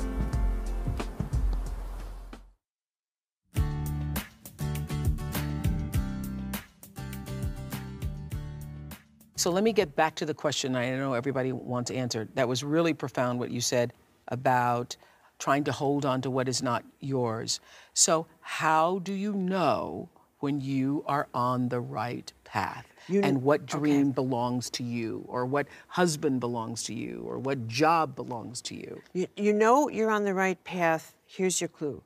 So 9.43 9.51
let 9.51 9.65
me 9.65 9.73
get 9.73 9.97
back 9.97 10.15
to 10.17 10.25
the 10.25 10.35
question 10.35 10.77
I 10.77 10.95
know 10.95 11.15
everybody 11.15 11.51
wants 11.51 11.91
answered. 11.91 12.29
That 12.37 12.47
was 12.47 12.63
really 12.63 12.95
profound 12.95 13.41
what 13.41 13.51
you 13.51 13.61
said 13.61 13.93
about 14.29 14.97
trying 15.41 15.65
to 15.65 15.73
hold 15.73 16.07
on 16.07 16.21
to 16.21 16.31
what 16.31 16.49
is 16.49 16.63
not 16.63 16.85
yours. 17.01 17.59
So, 17.93 18.29
how 18.41 19.01
do 19.01 19.13
you 19.13 19.33
know 19.33 20.09
when 20.39 20.61
you 20.61 21.03
are 21.09 21.27
on 21.35 21.71
the 21.71 21.81
right 21.81 22.33
path? 22.45 22.87
and 23.09 23.43
what 23.43 23.67
dream 23.67 24.13
belongs 24.13 24.71
to 24.71 24.85
you, 24.85 25.25
or 25.27 25.45
what 25.45 25.67
husband 25.89 26.39
belongs 26.39 26.85
to 26.85 26.95
you, 26.95 27.25
or 27.27 27.37
what 27.37 27.67
job 27.67 28.15
belongs 28.15 28.63
to 28.63 28.77
you? 28.77 29.03
You, 29.13 29.27
you 29.37 29.53
know 29.53 29.89
you're 29.89 30.13
on 30.13 30.23
the 30.23 30.35
right 30.35 30.63
path. 30.63 31.17
Here's 31.27 31.61
your 31.61 31.67
clue. 31.67 32.01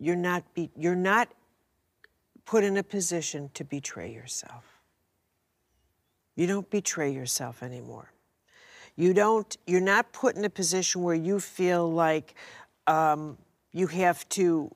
You're 0.00 0.16
not 0.16 0.42
be, 0.52 0.68
you're 0.76 0.96
not 0.96 1.28
put 2.44 2.64
in 2.64 2.76
a 2.76 2.82
position 2.82 3.50
to 3.54 3.62
betray 3.62 4.12
yourself. 4.12 4.71
You 6.36 6.46
don't 6.46 6.68
betray 6.70 7.10
yourself 7.10 7.62
anymore. 7.62 8.12
You 8.96 9.14
don't 9.14 9.56
you're 9.66 9.80
not 9.80 10.12
put 10.12 10.36
in 10.36 10.44
a 10.44 10.50
position 10.50 11.02
where 11.02 11.14
you 11.14 11.40
feel 11.40 11.90
like 11.90 12.34
um, 12.86 13.38
you 13.72 13.86
have 13.86 14.28
to 14.30 14.70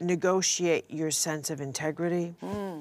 negotiate 0.00 0.90
your 0.90 1.10
sense 1.10 1.50
of 1.50 1.60
integrity, 1.60 2.34
hmm. 2.40 2.80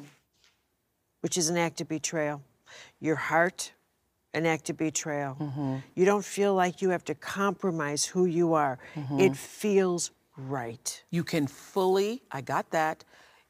which 1.22 1.38
is 1.38 1.50
an 1.50 1.58
act 1.58 1.82
of 1.82 1.90
betrayal. 1.90 2.42
Your 3.02 3.16
heart, 3.16 3.74
an 4.34 4.46
act 4.46 4.70
of 4.70 4.78
betrayal. 4.78 5.36
Mm-hmm. 5.40 5.76
You 5.96 6.06
don't 6.06 6.24
feel 6.24 6.54
like 6.54 6.82
you 6.82 6.90
have 6.92 7.04
to 7.06 7.16
compromise 7.16 8.06
who 8.06 8.26
you 8.26 8.54
are. 8.54 8.78
Mm-hmm. 8.96 9.20
It 9.20 9.36
feels 9.36 10.12
right. 10.38 11.04
You 11.10 11.24
can 11.24 11.48
fully, 11.48 12.22
I 12.32 12.42
got 12.42 12.70
that. 12.72 13.04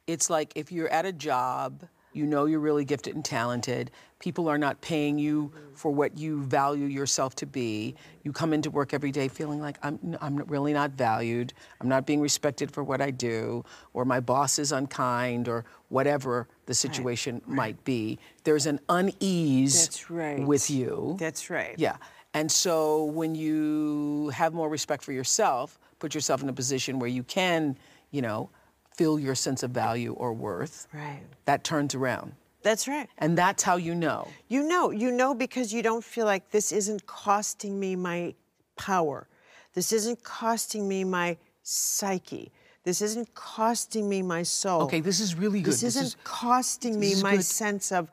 It's 0.07 0.29
like 0.29 0.53
if 0.55 0.71
you're 0.71 0.89
at 0.89 1.05
a 1.05 1.11
job, 1.11 1.83
you 2.13 2.25
know 2.25 2.45
you're 2.45 2.59
really 2.59 2.85
gifted 2.85 3.15
and 3.15 3.23
talented. 3.23 3.91
People 4.19 4.49
are 4.49 4.57
not 4.57 4.81
paying 4.81 5.17
you 5.17 5.51
for 5.73 5.91
what 5.91 6.17
you 6.17 6.43
value 6.43 6.85
yourself 6.87 7.35
to 7.35 7.45
be. 7.45 7.95
You 8.23 8.33
come 8.33 8.51
into 8.53 8.69
work 8.69 8.93
every 8.93 9.11
day 9.11 9.29
feeling 9.29 9.61
like 9.61 9.77
I'm, 9.81 10.17
I'm 10.19 10.37
really 10.47 10.73
not 10.73 10.91
valued. 10.91 11.53
I'm 11.79 11.87
not 11.87 12.05
being 12.05 12.19
respected 12.19 12.69
for 12.69 12.83
what 12.83 12.99
I 13.01 13.11
do, 13.11 13.63
or 13.93 14.03
my 14.03 14.19
boss 14.19 14.59
is 14.59 14.73
unkind, 14.73 15.47
or 15.47 15.63
whatever 15.87 16.47
the 16.65 16.73
situation 16.73 17.41
might 17.47 17.81
be. 17.85 18.19
There's 18.43 18.65
an 18.65 18.81
unease 18.89 19.85
That's 19.85 20.09
right. 20.09 20.45
with 20.45 20.69
you. 20.69 21.15
That's 21.17 21.49
right. 21.49 21.75
Yeah. 21.77 21.95
And 22.33 22.51
so 22.51 23.05
when 23.05 23.35
you 23.35 24.29
have 24.35 24.53
more 24.53 24.67
respect 24.69 25.01
for 25.03 25.13
yourself, 25.13 25.79
put 25.99 26.13
yourself 26.13 26.43
in 26.43 26.49
a 26.49 26.53
position 26.53 26.99
where 26.99 27.09
you 27.09 27.23
can, 27.23 27.77
you 28.11 28.21
know, 28.21 28.49
feel 28.95 29.17
your 29.17 29.33
sense 29.33 29.63
of 29.63 29.71
value 29.71 30.11
or 30.13 30.33
worth, 30.33 30.87
Right. 30.93 31.21
that 31.45 31.63
turns 31.63 31.95
around. 31.95 32.33
That's 32.61 32.87
right. 32.87 33.07
And 33.17 33.37
that's 33.37 33.63
how 33.63 33.77
you 33.77 33.95
know. 33.95 34.27
You 34.47 34.67
know, 34.67 34.91
you 34.91 35.11
know 35.11 35.33
because 35.33 35.73
you 35.73 35.81
don't 35.81 36.03
feel 36.03 36.25
like 36.25 36.49
this 36.51 36.71
isn't 36.71 37.05
costing 37.05 37.79
me 37.79 37.95
my 37.95 38.33
power. 38.75 39.27
This 39.73 39.91
isn't 39.93 40.23
costing 40.23 40.87
me 40.87 41.03
my 41.03 41.37
psyche. 41.63 42.51
This 42.83 43.01
isn't 43.01 43.33
costing 43.33 44.09
me 44.09 44.21
my 44.21 44.43
soul. 44.43 44.81
Okay, 44.83 44.99
this 44.99 45.19
is 45.19 45.35
really 45.35 45.61
good. 45.61 45.73
This 45.73 45.83
isn't 45.83 46.03
is, 46.03 46.17
costing 46.23 46.99
me 46.99 47.21
my 47.21 47.37
good. 47.37 47.45
sense 47.45 47.91
of 47.91 48.11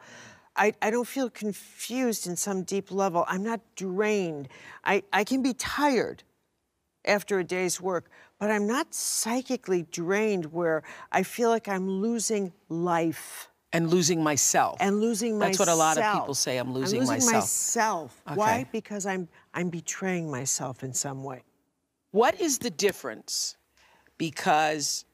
I, 0.56 0.72
I 0.80 0.90
don't 0.90 1.06
feel 1.06 1.28
confused 1.28 2.26
in 2.26 2.36
some 2.36 2.62
deep 2.62 2.90
level. 2.90 3.24
I'm 3.28 3.42
not 3.42 3.60
drained. 3.74 4.48
I, 4.84 5.02
I 5.12 5.24
can 5.24 5.42
be 5.42 5.52
tired 5.52 6.22
after 7.04 7.38
a 7.38 7.44
day's 7.44 7.80
work, 7.80 8.10
but 8.38 8.50
I'm 8.50 8.66
not 8.66 8.94
psychically 8.94 9.82
drained 9.90 10.52
where 10.52 10.82
I 11.12 11.22
feel 11.22 11.50
like 11.50 11.68
I'm 11.68 11.88
losing 11.88 12.52
life 12.68 13.48
and 13.72 13.90
losing 13.90 14.22
myself. 14.22 14.76
and 14.80 15.00
losing 15.00 15.38
myself. 15.38 15.52
That's 15.52 15.58
what 15.58 15.68
a 15.68 15.74
lot 15.74 15.98
of 15.98 16.20
people 16.20 16.34
say, 16.34 16.56
I'm 16.58 16.72
losing 16.72 17.00
I'm 17.00 17.06
losing 17.06 17.26
myself. 17.26 17.34
myself. 17.34 18.22
Why? 18.34 18.66
Because 18.72 19.06
I'm 19.06 19.28
I'm 19.54 19.68
betraying 19.68 20.30
myself 20.30 20.82
in 20.82 20.92
some 20.92 21.22
way. 21.24 21.42
What 22.12 22.40
is 22.40 22.58
the 22.58 22.70
difference? 22.70 23.56
Because 24.18 25.04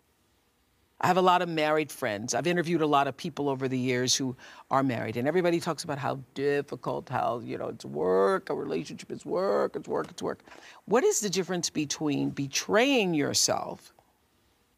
I 1.00 1.08
have 1.08 1.16
a 1.16 1.22
lot 1.22 1.42
of 1.42 1.48
married 1.48 1.90
friends. 1.90 2.32
I've 2.32 2.46
interviewed 2.46 2.80
a 2.80 2.86
lot 2.86 3.08
of 3.08 3.16
people 3.16 3.48
over 3.48 3.66
the 3.66 3.78
years 3.78 4.14
who 4.14 4.36
are 4.70 4.84
married, 4.84 5.16
and 5.16 5.26
everybody 5.26 5.58
talks 5.58 5.82
about 5.82 5.98
how 5.98 6.20
difficult, 6.34 7.08
how, 7.08 7.40
you 7.44 7.58
know, 7.58 7.68
it's 7.68 7.84
work, 7.84 8.50
a 8.50 8.54
relationship 8.54 9.10
is 9.10 9.26
work, 9.26 9.74
it's 9.74 9.88
work, 9.88 10.06
it's 10.10 10.22
work. 10.22 10.44
What 10.84 11.02
is 11.02 11.18
the 11.18 11.28
difference 11.28 11.70
between 11.70 12.30
betraying 12.30 13.14
yourself 13.14 13.92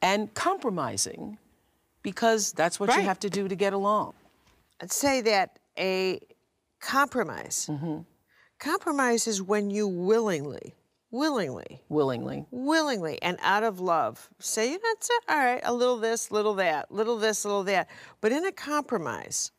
and 0.00 0.32
compromising? 0.32 1.36
Because 2.04 2.52
that's 2.52 2.78
what 2.78 2.94
you 2.94 3.02
have 3.02 3.18
to 3.20 3.30
do 3.30 3.48
to 3.48 3.56
get 3.56 3.72
along. 3.72 4.12
I'd 4.80 4.92
say 4.92 5.22
that 5.22 5.58
a 5.76 6.20
compromise. 6.80 7.66
Mm-hmm. 7.68 8.02
Compromise 8.60 9.26
is 9.26 9.42
when 9.42 9.70
you 9.70 9.88
willingly, 9.88 10.74
willingly, 11.10 11.80
Willingly. 11.88 12.46
willingly, 12.50 13.20
and 13.22 13.38
out 13.42 13.64
of 13.64 13.80
love 13.80 14.28
say, 14.38 14.66
you 14.66 14.74
know, 14.74 14.80
that's 14.94 15.08
it. 15.10 15.22
All 15.28 15.38
right, 15.38 15.60
a 15.64 15.72
little 15.72 15.98
this, 15.98 16.30
little 16.30 16.54
that, 16.54 16.92
little 16.92 17.18
this, 17.18 17.44
little 17.44 17.64
that. 17.64 17.88
But 18.20 18.32
in 18.32 18.44
a 18.44 18.52
compromise, 18.52 19.50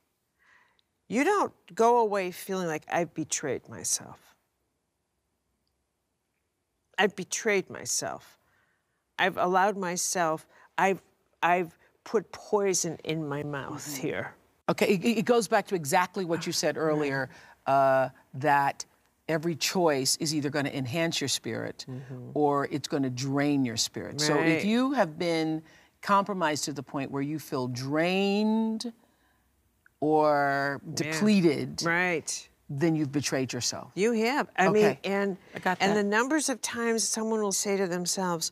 you 1.07 1.23
don't 1.23 1.53
go 1.73 1.99
away 1.99 2.31
feeling 2.31 2.67
like 2.67 2.83
I've 2.91 3.13
betrayed 3.13 3.67
myself. 3.67 4.19
I've 6.97 7.15
betrayed 7.15 7.69
myself. 7.69 8.37
I've 9.17 9.37
allowed 9.37 9.77
myself, 9.77 10.47
I've, 10.77 11.01
I've 11.41 11.77
put 12.05 12.31
poison 12.31 12.97
in 13.03 13.27
my 13.27 13.43
mouth 13.43 13.85
Mm-hmm. 13.85 14.01
here. 14.07 14.33
Okay, 14.69 14.93
it, 14.95 15.05
it 15.19 15.25
goes 15.25 15.47
back 15.47 15.67
to 15.67 15.75
exactly 15.75 16.23
what 16.25 16.47
you 16.47 16.53
said 16.53 16.77
earlier 16.77 17.29
uh, 17.67 18.09
that 18.35 18.85
every 19.27 19.55
choice 19.55 20.15
is 20.19 20.33
either 20.33 20.49
going 20.49 20.65
to 20.65 20.75
enhance 20.75 21.19
your 21.19 21.27
spirit 21.27 21.85
or 22.33 22.67
it's 22.71 22.87
going 22.87 23.03
to 23.03 23.09
drain 23.09 23.65
your 23.65 23.77
spirit. 23.77 24.21
So 24.21 24.39
if 24.39 24.61
Mm-hmm. 24.61 24.67
You 24.67 24.91
have 24.93 25.19
been 25.19 25.61
compromised 26.01 26.63
to 26.65 26.73
the 26.73 26.83
point 26.83 27.11
where 27.11 27.21
you 27.21 27.37
feel 27.39 27.67
drained 27.67 28.91
or 29.99 30.81
depleted, 30.93 31.81
Right. 31.83 32.49
then 32.69 32.95
you've 32.95 33.11
betrayed 33.11 33.53
yourself. 33.53 33.91
You 33.95 34.11
have. 34.13 34.49
I 34.57 34.69
mean, 34.69 34.97
and 35.03 35.37
I 35.55 35.59
got 35.59 35.77
and 35.81 35.95
the 35.95 36.03
numbers 36.03 36.49
of 36.49 36.61
times 36.61 37.07
someone 37.07 37.41
will 37.41 37.51
say 37.51 37.77
to 37.77 37.87
themselves, 37.87 38.51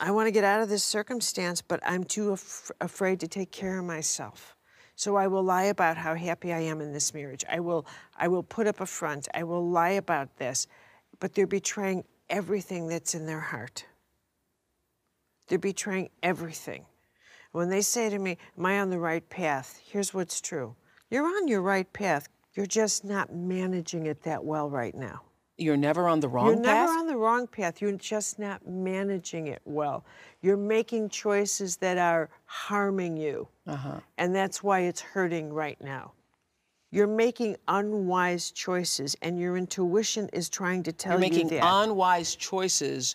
"I 0.00 0.10
want 0.10 0.26
to 0.26 0.32
get 0.32 0.42
out 0.42 0.62
of 0.62 0.68
this 0.68 0.82
circumstance, 0.82 1.62
but 1.62 1.78
I'm 1.84 2.02
too 2.02 2.32
af- 2.32 2.72
afraid 2.80 3.20
to 3.20 3.28
take 3.28 3.52
care 3.52 3.78
of 3.78 3.84
myself." 3.84 4.56
So 4.96 5.16
I 5.16 5.28
will 5.28 5.42
lie 5.42 5.64
about 5.64 5.96
how 5.96 6.14
happy 6.14 6.52
I 6.52 6.58
am 6.58 6.80
in 6.80 6.92
this 6.92 7.14
marriage. 7.14 7.44
I 7.48 7.60
will 7.60 7.86
I 8.16 8.26
will 8.28 8.42
put 8.42 8.66
up 8.66 8.80
a 8.80 8.86
front. 8.86 9.28
I 9.32 9.44
will 9.44 9.66
lie 9.66 9.90
about 9.90 10.36
this, 10.36 10.66
but 11.20 11.34
they're 11.34 11.46
betraying 11.46 12.04
everything 12.28 12.88
that's 12.88 13.14
in 13.14 13.26
their 13.26 13.40
heart. 13.40 13.86
They're 15.48 15.58
betraying 15.58 16.10
everything. 16.22 16.86
When 17.52 17.70
they 17.70 17.80
say 17.80 18.10
to 18.10 18.18
me, 18.18 18.38
Am 18.56 18.66
I 18.66 18.78
on 18.78 18.90
the 18.90 18.98
right 18.98 19.28
path? 19.28 19.80
Here's 19.84 20.14
what's 20.14 20.40
true 20.40 20.76
you're 21.10 21.26
on 21.26 21.48
your 21.48 21.62
right 21.62 21.92
path, 21.92 22.28
you're 22.54 22.66
just 22.66 23.04
not 23.04 23.34
managing 23.34 24.06
it 24.06 24.22
that 24.22 24.44
well 24.44 24.70
right 24.70 24.94
now. 24.94 25.22
You're 25.60 25.76
never 25.76 26.08
on 26.08 26.20
the 26.20 26.28
wrong 26.28 26.46
You're 26.46 26.56
path. 26.56 26.64
never 26.88 26.92
on 26.98 27.06
the 27.06 27.16
wrong 27.16 27.46
path. 27.46 27.82
You're 27.82 27.92
just 27.92 28.38
not 28.38 28.66
managing 28.66 29.48
it 29.48 29.60
well. 29.66 30.04
You're 30.40 30.56
making 30.56 31.10
choices 31.10 31.76
that 31.78 31.98
are 31.98 32.30
harming 32.46 33.18
you. 33.18 33.46
Uh-huh. 33.66 34.00
And 34.16 34.34
that's 34.34 34.62
why 34.62 34.80
it's 34.80 35.02
hurting 35.02 35.52
right 35.52 35.78
now. 35.82 36.12
You're 36.92 37.06
making 37.06 37.56
unwise 37.68 38.50
choices, 38.50 39.14
and 39.22 39.38
your 39.38 39.56
intuition 39.56 40.28
is 40.32 40.48
trying 40.48 40.82
to 40.84 40.92
tell 40.92 41.12
You're 41.12 41.20
making 41.20 41.50
you 41.50 41.60
that. 41.60 41.84
unwise 41.84 42.34
choices, 42.34 43.14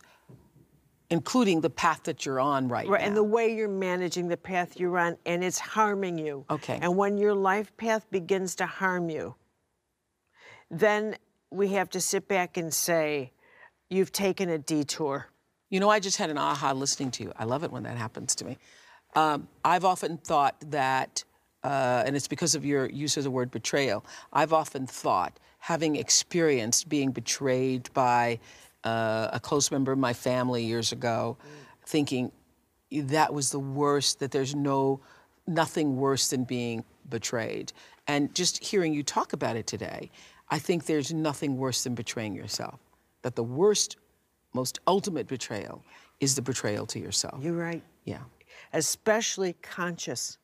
including 1.09 1.59
the 1.61 1.69
path 1.69 2.03
that 2.03 2.25
you're 2.25 2.39
on 2.39 2.69
right, 2.69 2.87
Right, 2.87 3.01
now. 3.01 3.07
and 3.07 3.17
the 3.17 3.23
way 3.23 3.53
you're 3.53 3.67
managing 3.67 4.27
the 4.29 4.37
path 4.37 4.79
you're 4.79 4.97
on, 4.97 5.17
and 5.25 5.43
it's 5.43 5.59
harming 5.59 6.17
you. 6.19 6.45
Okay. 6.49 6.79
And 6.81 6.95
when 6.95 7.17
your 7.17 7.33
life 7.33 7.75
path 7.75 8.09
begins 8.11 8.55
to 8.57 8.65
harm 8.65 9.09
you, 9.09 9.35
then 10.71 11.17
we 11.55 11.69
have 11.69 11.89
to 11.91 12.01
sit 12.01 12.27
back 12.27 12.57
and 12.57 12.73
say, 12.73 13.31
You've 13.89 14.11
taken 14.11 14.49
a 14.49 14.57
detour. 14.57 15.27
You 15.69 15.79
know, 15.79 15.89
I 15.89 15.99
just 15.99 16.17
had 16.17 16.31
an 16.31 16.39
aha 16.39 16.71
listening 16.71 17.11
to 17.11 17.23
you. 17.23 17.31
I 17.37 17.43
love 17.43 17.63
it 17.63 17.71
when 17.71 17.83
that 17.83 17.97
happens 17.97 18.33
to 18.35 18.45
me. 18.45 18.57
Um, 19.15 19.47
I've 19.63 19.85
often 19.85 20.17
thought 20.17 20.55
that, 20.71 21.23
uh, 21.63 22.03
and 22.05 22.15
it's 22.15 22.27
because 22.27 22.55
of 22.55 22.65
your 22.65 22.89
use 22.89 23.15
of 23.15 23.23
the 23.23 23.29
word 23.29 23.51
betrayal, 23.51 24.03
I've 24.33 24.53
often 24.53 24.87
thought, 24.87 25.39
having 25.59 25.97
experienced 25.97 26.89
being 26.89 27.11
betrayed 27.11 27.93
by 27.93 28.39
uh, 28.83 29.29
a 29.33 29.39
close 29.39 29.69
member 29.69 29.91
of 29.91 29.99
my 29.99 30.13
family 30.13 30.63
years 30.63 30.91
ago, 30.91 31.37
thinking 31.85 32.31
that 32.91 33.33
was 33.33 33.51
the 33.51 33.59
worst, 33.59 34.19
that 34.19 34.31
there's 34.31 34.55
no, 34.55 34.99
nothing 35.45 35.95
worse 35.95 36.29
than 36.29 36.43
being 36.43 36.83
betrayed. 37.07 37.71
And 38.07 38.33
just 38.33 38.63
hearing 38.63 38.93
you 38.93 39.03
talk 39.03 39.33
about 39.33 39.55
it 39.55 39.67
today, 39.67 40.11
I 40.49 40.59
think 40.59 40.85
there's 40.85 41.13
nothing 41.13 41.57
worse 41.57 41.83
than 41.83 41.95
betraying 41.95 42.35
yourself. 42.35 42.79
That 43.23 43.35
the 43.35 43.43
worst 43.43 43.97
most 44.53 44.79
ultimate 44.87 45.27
betrayal 45.27 45.83
is 46.19 46.35
the 46.35 46.41
betrayal 46.41 46.85
to 46.87 46.99
yourself. 46.99 47.43
You're 47.43 47.53
right. 47.53 47.83
yeah. 48.05 48.19
Especially 48.71 49.53
conscious. 49.61 50.37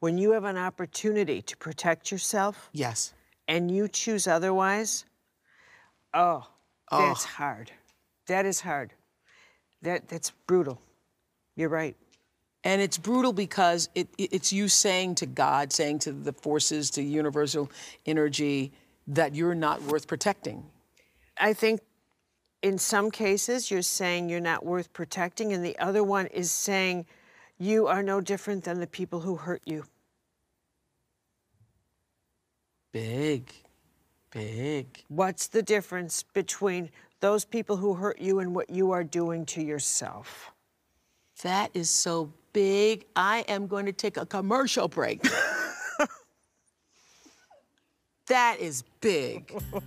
When 0.00 0.18
you 0.18 0.32
have 0.32 0.44
an 0.44 0.58
opportunity 0.58 1.40
to 1.42 1.56
protect 1.56 2.10
yourself 2.12 2.68
Yes. 2.72 3.14
and 3.48 3.70
you 3.70 3.88
choose 3.88 4.26
otherwise, 4.26 5.06
oh, 6.12 6.46
oh. 6.92 7.06
that's 7.06 7.24
hard. 7.24 7.70
That 8.26 8.44
is 8.44 8.60
hard. 8.60 8.92
That, 9.82 10.08
that's 10.08 10.30
brutal. 10.46 10.80
You're 11.56 11.68
right. 11.70 11.96
And 12.64 12.80
it's 12.82 12.98
brutal 12.98 13.32
because 13.32 13.88
it, 13.94 14.08
it- 14.18 14.32
it's 14.32 14.52
you 14.52 14.68
saying 14.68 15.14
to 15.16 15.26
God, 15.26 15.72
saying 15.72 16.00
to 16.00 16.12
the 16.12 16.32
forces, 16.32 16.90
to 16.90 17.02
universal 17.02 17.70
energy, 18.06 18.72
that 19.06 19.34
you're 19.34 19.54
not 19.54 19.82
worth 19.82 20.06
protecting. 20.06 20.64
I 21.38 21.52
think 21.52 21.80
in 22.62 22.78
some 22.78 23.10
cases 23.10 23.70
you're 23.70 23.82
saying 23.82 24.28
you're 24.28 24.40
not 24.40 24.64
worth 24.64 24.92
protecting, 24.92 25.52
and 25.52 25.64
the 25.64 25.78
other 25.78 26.02
one 26.02 26.26
is 26.28 26.50
saying 26.50 27.06
you 27.58 27.86
are 27.86 28.02
no 28.02 28.20
different 28.20 28.64
than 28.64 28.80
the 28.80 28.86
people 28.86 29.20
who 29.20 29.36
hurt 29.36 29.62
you. 29.64 29.84
Big, 32.92 33.52
big. 34.30 34.86
What's 35.08 35.48
the 35.48 35.62
difference 35.62 36.22
between 36.22 36.90
those 37.20 37.44
people 37.44 37.76
who 37.76 37.94
hurt 37.94 38.20
you 38.20 38.38
and 38.38 38.54
what 38.54 38.70
you 38.70 38.92
are 38.92 39.04
doing 39.04 39.44
to 39.46 39.62
yourself? 39.62 40.52
That 41.42 41.70
is 41.74 41.90
so 41.90 42.32
big. 42.52 43.04
I 43.16 43.40
am 43.48 43.66
going 43.66 43.86
to 43.86 43.92
take 43.92 44.16
a 44.16 44.24
commercial 44.24 44.88
break. 44.88 45.26
that 48.26 48.56
is 48.60 48.82
big. 49.00 49.52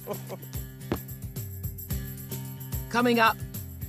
Coming 2.90 3.20
up, 3.20 3.38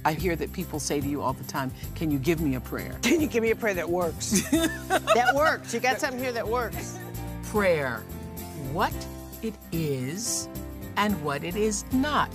I 0.05 0.13
hear 0.13 0.37
that 0.37 0.53
people 0.53 0.81
say 0.81 1.01
to 1.01 1.09
you 1.09 1.23
all 1.23 1.33
the 1.33 1.45
time, 1.45 1.71
Can 1.95 2.11
you 2.11 2.19
give 2.19 2.41
me 2.41 2.55
a 2.57 2.61
prayer? 2.61 2.97
Can 3.03 3.21
you 3.21 3.27
give 3.27 3.43
me 3.43 3.51
a 3.51 3.57
prayer 3.57 3.75
that 3.75 3.89
works? 3.89 4.43
that 4.51 5.33
works. 5.35 5.73
You 5.75 5.81
got 5.81 6.01
something 6.01 6.21
here 6.21 6.33
that 6.33 6.47
works. 6.47 6.99
prayer, 7.45 8.03
what 8.73 8.93
it 9.43 9.55
is 9.73 10.49
and 10.97 11.21
what 11.23 11.45
it 11.45 11.57
is 11.57 11.85
not, 11.93 12.31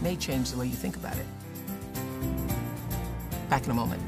may 0.00 0.16
change 0.16 0.50
the 0.50 0.58
way 0.58 0.66
you 0.66 0.74
think 0.74 0.96
about 0.96 1.16
it. 1.16 1.26
Back 3.48 3.64
in 3.64 3.70
a 3.70 3.74
moment. 3.74 4.02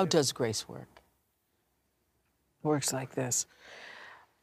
How 0.00 0.06
does 0.06 0.32
grace 0.32 0.66
work? 0.66 0.88
Works 2.62 2.90
like 2.90 3.14
this. 3.14 3.44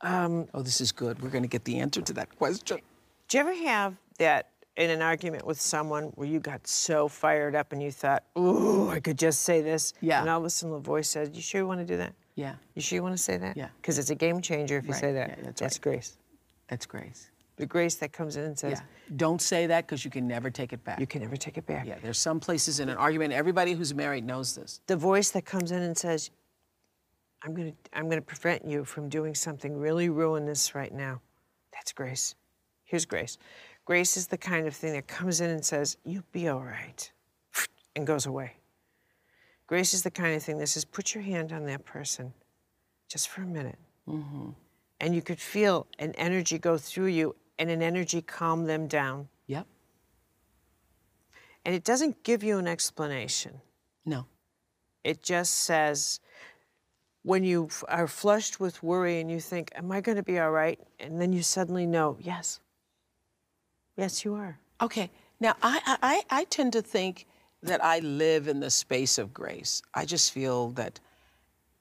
Um, 0.02 0.48
oh, 0.54 0.62
this 0.62 0.80
is 0.82 0.92
good. 0.92 1.20
We're 1.20 1.32
going 1.32 1.44
to 1.44 1.50
get 1.50 1.64
the 1.66 1.80
answer 1.80 2.00
to 2.00 2.14
that 2.14 2.36
question. 2.38 2.78
Do 3.28 3.38
you 3.38 3.42
ever 3.42 3.56
have 3.66 3.96
that 4.20 4.50
in 4.76 4.92
an 4.92 5.02
argument 5.02 5.48
with 5.48 5.60
someone 5.60 6.12
where 6.14 6.28
you 6.28 6.40
got 6.40 6.68
so 6.68 7.08
fired 7.08 7.56
up 7.56 7.74
and 7.74 7.82
you 7.82 7.90
thought, 7.90 8.22
ooh, 8.38 8.88
I 8.92 9.00
could 9.00 9.18
just 9.18 9.42
say 9.42 9.62
this? 9.64 9.94
Yeah. 10.00 10.20
And 10.22 10.30
all 10.30 10.38
of 10.38 10.46
a 10.46 10.50
sudden 10.52 10.74
the 10.76 10.80
voice 10.80 11.10
said, 11.10 11.36
You 11.36 11.42
sure 11.42 11.62
you 11.62 11.68
want 11.68 11.80
to 11.80 11.86
do 11.88 11.98
that? 11.98 12.14
Yeah, 12.36 12.54
You 12.76 12.84
sure 12.84 12.98
you 12.98 13.02
want 13.02 13.18
to 13.18 13.24
say 13.24 13.38
that? 13.38 13.58
Yeah. 13.58 13.70
Because 13.82 13.98
it's 13.98 14.12
a 14.12 14.16
game 14.16 14.42
changer 14.42 14.78
if 14.78 14.86
you 14.86 14.92
Right. 14.92 15.02
say 15.02 15.12
that. 15.14 15.30
Yeah, 15.30 15.36
that's 15.46 15.60
that's 15.60 15.78
right. 15.78 15.82
grace. 15.82 16.18
that's 16.68 16.86
grace. 16.86 17.32
The 17.58 17.66
grace 17.66 17.96
that 17.96 18.14
comes 18.14 18.38
in 18.38 18.44
and 18.44 18.58
says, 18.58 18.80
Yeah. 18.80 19.16
Don't 19.16 19.42
say 19.42 19.68
that 19.68 19.86
because 19.86 20.06
you 20.06 20.12
can 20.12 20.28
never 20.28 20.50
take 20.50 20.74
it 20.74 20.84
back. 20.84 21.00
You 21.00 21.08
can 21.08 21.22
never 21.22 21.36
take 21.36 21.58
it 21.58 21.66
back. 21.66 21.86
Yeah, 21.86 21.96
there's 22.02 22.20
some 22.20 22.40
places 22.40 22.80
in 22.80 22.90
an 22.90 22.98
argument, 22.98 23.34
everybody 23.34 23.74
who's 23.74 23.94
married 23.94 24.26
knows 24.26 24.56
this. 24.56 24.82
The 24.88 24.96
voice 24.96 25.32
that 25.32 25.46
comes 25.46 25.72
in 25.72 25.82
and 25.82 25.98
says, 25.98 26.30
I'm 27.44 27.54
going 27.54 27.72
to 27.72 27.78
I'm 27.98 28.06
going 28.06 28.18
to 28.18 28.26
prevent 28.26 28.66
you 28.66 28.84
from 28.84 29.10
doing 29.10 29.36
something 29.36 29.78
really 29.78 30.10
ruinous 30.10 30.74
right 30.76 30.94
now. 30.94 31.22
That's 31.72 31.92
grace. 31.92 32.36
Here's 32.84 33.06
grace. 33.06 33.38
Grace 33.86 34.18
is 34.18 34.28
the 34.28 34.38
kind 34.38 34.68
of 34.68 34.76
thing 34.76 34.94
that 34.94 35.08
comes 35.08 35.42
in 35.42 35.50
and 35.50 35.64
says, 35.64 35.98
"You'll 36.04 36.24
be 36.32 36.48
all 36.48 36.62
right," 36.62 37.12
and 37.96 38.08
goes 38.08 38.26
away. 38.26 38.54
Grace 39.68 39.94
is 39.94 40.04
the 40.04 40.12
kind 40.12 40.36
of 40.36 40.44
thing 40.44 40.58
that 40.58 40.68
says, 40.68 40.84
"Put 40.84 41.14
your 41.14 41.24
hand 41.24 41.52
on 41.54 41.66
that 41.66 41.86
person, 41.86 42.34
just 43.08 43.30
for 43.30 43.44
a 43.44 43.46
minute," 43.46 43.78
mm-hmm. 44.08 44.50
and 45.00 45.16
you 45.16 45.22
could 45.22 45.40
feel 45.40 45.88
an 46.00 46.14
energy 46.14 46.58
go 46.58 46.78
through 46.78 47.08
you, 47.08 47.36
and 47.60 47.70
an 47.70 47.82
energy 47.82 48.22
calm 48.22 48.66
them 48.66 48.88
down. 48.88 49.28
Yep. 49.48 49.66
And 51.66 51.76
it 51.76 51.84
doesn't 51.84 52.24
give 52.24 52.44
you 52.44 52.58
an 52.58 52.68
explanation. 52.68 53.62
No. 54.06 54.26
It 55.04 55.24
just 55.24 55.54
says, 55.54 56.20
when 57.24 57.44
you 57.44 57.70
are 57.90 58.08
flushed 58.08 58.60
with 58.60 58.82
worry 58.82 59.20
and 59.20 59.30
you 59.30 59.40
think, 59.40 59.72
Am 59.76 59.92
I 59.92 60.02
going 60.02 60.16
to 60.16 60.24
be 60.24 60.40
all 60.40 60.52
right? 60.52 60.80
And 61.00 61.20
then 61.20 61.34
you 61.34 61.42
suddenly 61.44 61.86
know, 61.86 62.18
Yes. 62.22 62.60
Yes, 63.98 64.24
you 64.24 64.36
are. 64.36 64.60
Okay. 64.82 65.10
Now, 65.40 65.56
I, 65.62 65.82
I, 65.86 65.98
I 66.02 66.42
I 66.42 66.44
tend 66.46 66.74
to 66.74 66.82
think 66.82 67.26
that 67.64 67.84
I 67.84 68.00
live 68.00 68.48
in 68.48 68.60
the 68.60 68.70
space 68.70 69.18
of 69.18 69.34
grace. 69.34 69.82
I 69.94 70.06
just 70.06 70.32
feel 70.32 70.70
that, 70.72 71.00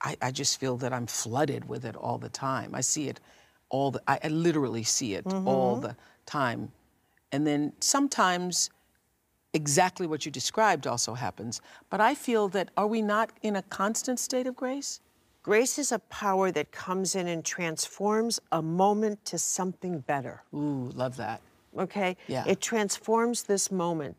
I, 0.01 0.17
I 0.23 0.31
just 0.31 0.59
feel 0.59 0.77
that 0.79 0.93
I'm 0.93 1.07
flooded 1.07 1.69
with 1.69 1.85
it 1.85 1.95
all 1.95 2.19
the 2.19 2.29
time. 2.29 2.75
I 2.75 2.81
see 2.81 3.09
it 3.09 3.21
all 3.69 3.91
the, 3.91 4.03
I, 4.07 4.19
I 4.25 4.29
literally 4.29 4.83
see 4.83 5.15
it 5.15 5.27
all 5.27 5.77
mm-hmm. 5.77 5.87
the 5.87 5.97
time. 6.25 6.73
And 7.33 7.47
then 7.47 7.73
sometimes 7.81 8.71
exactly 9.53 10.07
what 10.07 10.25
you 10.25 10.33
described 10.33 10.87
also 10.87 11.15
happens. 11.15 11.61
But 11.91 12.01
I 12.01 12.15
feel 12.15 12.49
that, 12.49 12.71
are 12.77 12.87
we 12.87 13.03
not 13.03 13.31
in 13.43 13.57
a 13.57 13.63
constant 13.63 14.21
state 14.21 14.47
of 14.47 14.55
grace? 14.55 15.01
Grace 15.43 15.79
is 15.79 15.93
a 15.93 15.99
power 15.99 16.51
that 16.51 16.73
comes 16.73 17.15
in 17.15 17.29
and 17.29 17.45
transforms 17.45 18.41
a 18.53 18.61
moment 18.61 19.25
to 19.27 19.39
something 19.39 20.01
better. 20.01 20.43
Ooh, 20.55 20.91
love 20.95 21.17
that. 21.17 21.41
Okay? 21.79 22.17
Yeah. 22.27 22.45
It 22.47 22.61
transforms 22.61 23.45
this 23.45 23.71
moment 23.71 24.17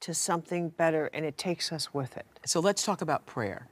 to 0.00 0.14
something 0.14 0.68
better 0.68 1.10
and 1.12 1.24
it 1.24 1.36
takes 1.38 1.72
us 1.72 1.92
with 1.92 2.16
it. 2.16 2.26
So 2.44 2.60
let's 2.60 2.84
talk 2.84 3.00
about 3.00 3.26
prayer. 3.26 3.68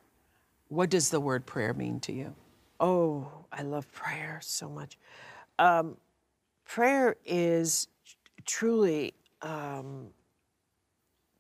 What 0.69 0.91
does 0.91 1.11
the 1.11 1.21
word 1.21 1.47
prayer 1.47 1.73
mean 1.73 2.01
to 2.01 2.13
you? 2.13 2.35
Oh, 2.81 3.31
I 3.57 3.63
love 3.63 3.91
prayer 3.93 4.39
so 4.43 4.69
much. 4.69 4.99
Um, 5.59 5.97
prayer 6.65 7.17
is 7.25 7.89
truly 8.45 9.15
um, 9.43 10.09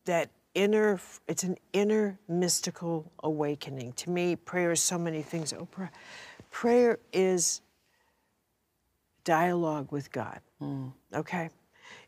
that 0.07 0.31
inner, 0.55 0.99
it's 1.29 1.43
an 1.43 1.57
inner 1.73 2.19
mystical 2.29 3.11
awakening. 3.23 3.93
To 3.93 4.11
me, 4.11 4.37
prayer 4.37 4.73
is 4.73 4.81
so 4.81 4.99
many 4.99 5.23
things. 5.23 5.53
Oh, 5.53 5.67
pra- 5.67 5.91
prayer 6.51 6.99
is 7.13 7.61
dialogue 9.25 9.93
with 9.93 10.11
God. 10.11 10.41
Okay? 11.15 11.51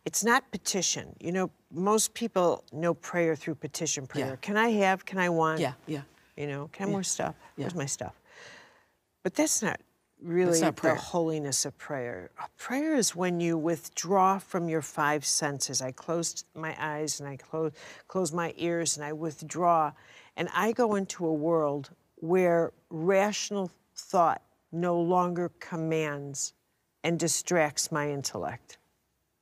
It's 0.04 0.24
not 0.24 0.50
petition. 0.50 1.14
You 1.20 1.32
know, 1.32 1.50
most 1.70 2.14
people 2.14 2.64
know 2.72 2.94
prayer 2.94 3.36
through 3.36 3.56
petition 3.56 4.06
prayer. 4.06 4.30
Yeah. 4.30 4.36
Can 4.36 4.56
I 4.56 4.70
have? 4.70 5.04
Can 5.04 5.18
I 5.18 5.28
want? 5.28 5.60
Yeah, 5.60 5.74
yeah. 5.86 6.02
You 6.36 6.46
know, 6.46 6.70
can 6.72 6.84
I 6.84 6.86
have 6.86 6.92
more 6.92 7.02
stuff? 7.02 7.34
Where's 7.56 7.74
my 7.74 7.86
stuff? 7.86 8.14
But 9.22 9.34
that's 9.34 9.60
not 9.62 9.80
really 10.22 10.60
the 10.60 10.94
holiness 10.94 11.64
of 11.64 11.76
prayer. 11.78 12.30
A 12.42 12.48
prayer 12.56 12.94
is 12.94 13.14
when 13.14 13.40
you 13.40 13.56
withdraw 13.56 14.38
from 14.38 14.68
your 14.68 14.82
five 14.82 15.24
senses. 15.24 15.80
I 15.80 15.92
close 15.92 16.44
my 16.54 16.76
eyes 16.78 17.20
and 17.20 17.28
I 17.28 17.36
close 17.36 17.72
close 18.06 18.32
my 18.32 18.54
ears 18.56 18.96
and 18.96 19.04
I 19.04 19.12
withdraw 19.12 19.92
and 20.36 20.48
I 20.54 20.72
go 20.72 20.94
into 20.94 21.26
a 21.26 21.32
world 21.32 21.90
where 22.16 22.72
rational 22.90 23.70
thought 23.94 24.42
no 24.72 25.00
longer 25.00 25.50
commands 25.60 26.54
and 27.04 27.18
distracts 27.18 27.90
my 27.92 28.10
intellect. 28.10 28.78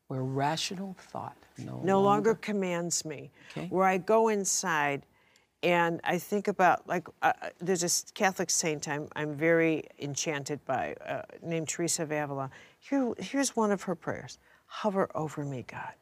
Where 0.09 0.23
rational 0.23 0.97
thought 0.99 1.37
no, 1.59 1.81
no 1.83 2.01
longer 2.01 2.35
commands 2.35 3.05
me. 3.05 3.31
Okay. 3.51 3.67
Where 3.69 3.87
I 3.87 3.99
go 3.99 4.29
inside 4.29 5.05
and 5.66 6.00
I 6.05 6.18
think 6.18 6.46
about, 6.46 6.87
like, 6.87 7.09
uh, 7.22 7.33
uh, 7.42 7.48
there's 7.61 7.83
a 7.83 8.12
Catholic 8.14 8.50
saint 8.50 8.87
I'm, 8.87 9.09
I'm 9.16 9.35
very 9.35 9.83
enchanted 9.98 10.64
by 10.64 10.94
uh, 11.05 11.22
named 11.42 11.66
Teresa 11.66 12.05
of 12.05 12.12
Avila. 12.12 12.50
Here, 12.79 13.12
here's 13.18 13.57
one 13.57 13.72
of 13.72 13.83
her 13.83 13.96
prayers 13.96 14.38
Hover 14.66 15.11
over 15.16 15.44
me, 15.44 15.64
God. 15.66 15.92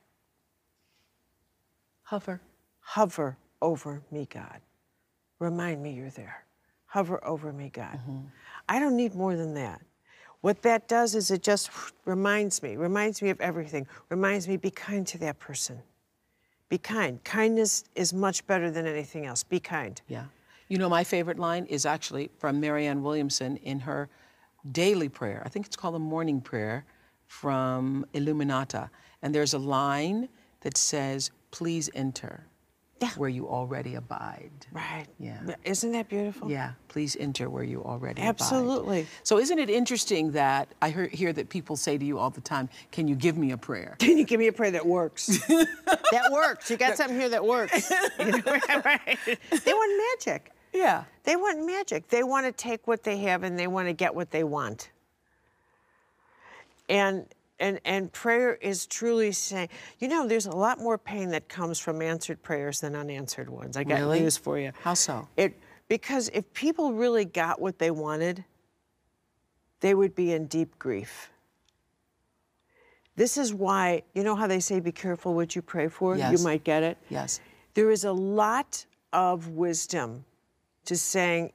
hover. 2.03 2.43
Hover 2.81 3.39
over 3.63 4.03
me, 4.11 4.29
God. 4.31 4.61
Remind 5.39 5.83
me 5.83 5.95
you're 5.95 6.11
there. 6.11 6.45
Hover 6.85 7.25
over 7.25 7.51
me, 7.51 7.71
God. 7.73 7.99
I 8.69 8.79
don't 8.79 8.99
need 8.99 9.15
more 9.15 9.35
than 9.35 9.55
that. 9.55 9.81
What 10.43 10.61
that 10.61 10.89
does 10.89 11.15
is 11.15 11.31
it 11.31 11.43
just 11.43 11.71
reminds 12.05 12.63
me, 12.63 12.77
reminds 12.77 13.23
me 13.23 13.31
of 13.31 13.41
everything, 13.41 13.87
reminds 14.11 14.47
me 14.47 14.59
be 14.59 14.71
kind 14.71 15.07
to 15.07 15.19
that 15.19 15.39
person. 15.39 15.81
Be 16.69 16.79
kind. 16.79 17.23
Kindness 17.25 17.85
is 17.95 18.13
much 18.13 18.47
better 18.47 18.71
than 18.71 18.87
anything 18.87 19.27
else. 19.27 19.43
Be 19.43 19.61
kind. 19.61 20.01
Yeah. 20.09 20.25
You 20.69 20.79
know, 20.79 20.89
my 20.89 21.05
favorite 21.05 21.39
line 21.39 21.67
is 21.67 21.85
actually 21.87 22.31
from 22.39 22.59
Marianne 22.61 23.03
Williamson 23.03 23.57
in 23.59 23.81
her 23.81 24.09
daily 24.73 25.09
prayer. 25.09 25.43
I 25.45 25.49
think 25.49 25.67
it's 25.67 25.77
called 25.77 25.95
the 25.95 25.99
morning 25.99 26.41
prayer 26.41 26.87
from 27.27 28.07
Illuminata. 28.15 28.91
And 29.23 29.35
there's 29.35 29.55
a 29.55 29.59
line 29.59 30.29
that 30.61 30.77
says, 30.77 31.31
Please 31.51 31.89
enter 31.95 32.47
Yeah. 33.05 33.11
where 33.17 33.29
you 33.29 33.49
already 33.49 33.97
abide. 33.97 34.51
Right. 34.73 35.07
Yeah. 35.19 35.55
Isn't 35.65 35.93
that 35.93 36.09
beautiful? 36.09 36.51
Yeah, 36.51 36.73
please 36.89 37.17
enter 37.21 37.51
where 37.51 37.63
you 37.63 37.83
already 37.85 38.23
Absolutely. 38.23 39.01
abide. 39.01 39.09
So 39.23 39.39
isn't 39.39 39.59
it 39.59 39.69
interesting 39.69 40.33
that 40.33 40.69
I 40.81 40.91
hear, 40.91 41.07
hear 41.09 41.33
that 41.35 41.49
people 41.51 41.77
say 41.77 41.99
to 41.99 42.05
you 42.05 42.19
all 42.19 42.31
the 42.31 42.41
time, 42.41 42.69
"Can 42.93 43.07
you 43.07 43.15
give 43.15 43.37
me 43.37 43.51
a 43.53 43.57
prayer?" 43.59 43.97
Can 43.99 44.17
you 44.17 44.25
give 44.25 44.41
me 44.41 44.47
a 44.47 44.53
prayer 44.53 44.71
that 44.71 44.87
works? 44.87 45.27
that 45.49 46.31
works. 46.33 46.71
You 46.71 46.77
got 46.77 46.97
something 46.97 47.19
here 47.19 47.29
that 47.29 47.45
works. 47.45 47.93
You 48.19 48.31
know, 48.31 48.61
right? 48.85 49.19
They 49.27 49.73
want 49.73 50.19
magic. 50.19 50.53
Yeah. 50.73 51.05
They 51.25 51.37
want 51.37 51.67
magic. 51.67 52.09
They 52.09 52.23
want 52.23 52.47
to 52.47 52.53
take 52.53 52.87
what 52.87 53.03
they 53.03 53.19
have 53.19 53.43
and 53.43 53.59
they 53.59 53.67
want 53.67 53.89
to 53.89 53.93
get 53.93 54.15
what 54.15 54.31
they 54.31 54.45
want. 54.45 54.91
And 56.89 57.27
and 57.61 57.81
and 57.85 58.13
prayer 58.13 58.55
is 58.55 58.87
truly 58.87 59.33
saying, 59.33 59.69
you 59.99 60.09
know, 60.09 60.27
there's 60.27 60.47
a 60.47 60.57
lot 60.57 60.79
more 60.81 60.99
pain 60.99 61.31
that 61.31 61.49
comes 61.49 61.79
from 61.79 62.03
answered 62.03 62.43
prayers 62.43 62.81
than 62.81 62.95
unanswered 62.97 63.49
ones. 63.49 63.77
I 63.77 63.85
got 63.85 64.01
Really? 64.01 64.21
news 64.21 64.37
for 64.37 64.59
you. 64.59 64.73
How 64.83 64.95
so? 64.95 65.29
It 65.37 65.59
because 65.89 66.31
if 66.33 66.53
people 66.55 66.93
really 66.95 67.25
got 67.25 67.61
what 67.61 67.79
they 67.79 67.91
wanted, 67.91 68.45
they 69.81 69.95
would 69.95 70.15
be 70.15 70.33
in 70.33 70.47
deep 70.47 70.79
grief. 70.79 71.31
This 73.17 73.37
is 73.37 73.55
why, 73.55 74.03
you 74.15 74.25
know 74.25 74.35
how 74.35 74.47
they 74.47 74.59
say 74.61 74.81
be 74.81 74.91
careful 74.91 75.35
what 75.35 75.55
you 75.55 75.63
pray 75.63 75.89
for? 75.89 76.17
Yes. 76.17 76.33
You 76.33 76.45
might 76.45 76.65
get 76.65 76.83
it. 76.83 76.99
Yes. 77.11 77.41
There 77.75 77.91
is 77.91 78.05
a 78.05 78.13
lot 78.13 78.85
of 79.13 79.51
wisdom 79.51 80.25
to 80.87 80.97
saying, 80.97 81.53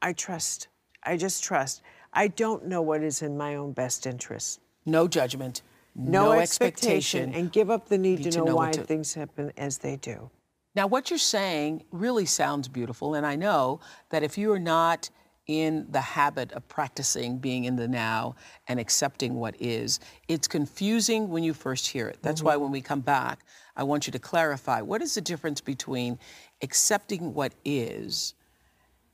I 0.00 0.14
trust. 0.14 0.68
I 1.02 1.16
just 1.18 1.44
trust. 1.44 1.82
I 2.14 2.28
don't 2.28 2.66
know 2.66 2.80
what 2.80 3.02
is 3.02 3.20
in 3.20 3.36
my 3.36 3.56
own 3.56 3.72
best 3.72 4.06
interest. 4.06 4.60
No 4.84 5.08
judgment. 5.08 5.62
No, 5.94 6.32
expectation, 6.32 7.34
and 7.34 7.52
give 7.52 7.70
up 7.70 7.88
the 7.88 7.98
need, 7.98 8.20
Need 8.20 8.24
to 8.24 8.30
to 8.30 8.38
know, 8.38 8.44
know 8.46 8.56
why 8.56 8.70
to- 8.72 8.82
things 8.82 9.12
happen 9.12 9.52
as 9.58 9.78
they 9.78 9.96
do. 9.96 10.30
Now, 10.74 10.86
what 10.86 11.10
you're 11.10 11.18
saying 11.18 11.84
really 11.90 12.24
sounds 12.24 12.66
beautiful, 12.66 13.14
and 13.14 13.26
I 13.26 13.36
know 13.36 13.80
that 14.08 14.22
if 14.22 14.38
you 14.38 14.50
are 14.52 14.58
not 14.58 15.10
in 15.46 15.86
the 15.90 16.00
habit 16.00 16.52
of 16.52 16.66
practicing 16.68 17.38
being 17.38 17.64
in 17.64 17.76
the 17.76 17.88
now 17.88 18.36
and 18.68 18.80
accepting 18.80 19.34
what 19.34 19.54
is, 19.60 20.00
it's 20.28 20.48
confusing 20.48 21.28
when 21.28 21.42
you 21.42 21.52
first 21.52 21.88
hear 21.88 22.08
it. 22.08 22.18
That's 22.22 22.40
mm-hmm. 22.40 22.46
why 22.46 22.56
when 22.56 22.70
we 22.70 22.80
come 22.80 23.00
back, 23.00 23.40
I 23.76 23.82
want 23.82 24.06
you 24.06 24.12
to 24.12 24.18
clarify 24.18 24.80
what 24.80 25.02
is 25.02 25.14
the 25.14 25.20
difference 25.20 25.60
between 25.60 26.18
accepting 26.62 27.34
what 27.34 27.52
is 27.64 28.34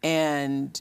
and 0.02 0.80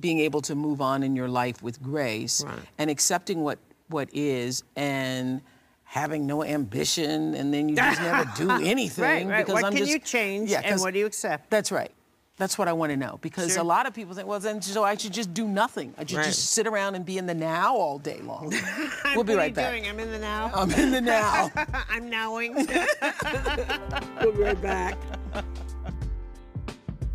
being 0.00 0.20
able 0.20 0.40
to 0.40 0.54
move 0.54 0.80
on 0.80 1.02
in 1.02 1.14
your 1.14 1.28
life 1.28 1.62
with 1.62 1.82
grace 1.82 2.44
and 2.78 2.90
accepting 2.90 3.42
what 3.42 3.58
what 3.92 4.08
is 4.12 4.64
and 4.76 5.40
having 5.84 6.26
no 6.26 6.42
ambition 6.42 7.34
and 7.34 7.52
then 7.52 7.68
you 7.68 7.76
just 7.76 8.00
never 8.00 8.30
do 8.36 8.50
anything 8.64 9.28
Right. 9.28 9.44
because 9.46 9.54
What 9.54 9.64
I'm 9.64 9.72
can 9.72 9.80
just 9.80 9.90
you 9.92 9.98
change 9.98 10.50
Yeah, 10.50 10.60
and 10.64 10.72
'cause- 10.72 10.80
what 10.82 10.94
do 10.94 11.00
you 11.00 11.06
accept? 11.06 11.50
that's 11.50 11.70
right. 11.70 11.90
That's 12.38 12.56
what 12.56 12.66
I 12.66 12.72
want 12.72 12.90
to 12.90 12.96
know 12.96 13.18
because 13.20 13.52
Sure. 13.52 13.60
a 13.60 13.64
lot 13.64 13.86
of 13.86 13.92
people 13.92 14.14
think, 14.14 14.26
well, 14.26 14.40
then 14.40 14.62
so 14.62 14.82
I 14.82 14.96
should 14.96 15.12
just 15.12 15.34
do 15.34 15.46
nothing. 15.46 15.94
I 15.98 16.06
should 16.06 16.16
Right. 16.16 16.24
just 16.26 16.50
sit 16.52 16.66
around 16.66 16.94
and 16.94 17.04
be 17.04 17.18
in 17.18 17.26
the 17.26 17.34
now 17.34 17.76
all 17.76 17.98
day 17.98 18.20
long. 18.22 18.48
we'll 19.14 19.22
be 19.22 19.34
what 19.34 19.36
right 19.36 19.38
are 19.44 19.46
you 19.48 19.52
back. 19.52 19.70
doing? 19.70 19.86
I'm 19.86 20.00
in 20.00 20.10
the 20.10 20.18
now. 20.18 20.50
I'm 20.54 20.70
in 20.72 20.90
the 20.92 21.00
now. 21.02 21.50
I'm 21.90 22.08
nowing. 22.08 22.54
we'll 22.54 24.32
be 24.32 24.42
right 24.42 24.60
back. 24.62 24.96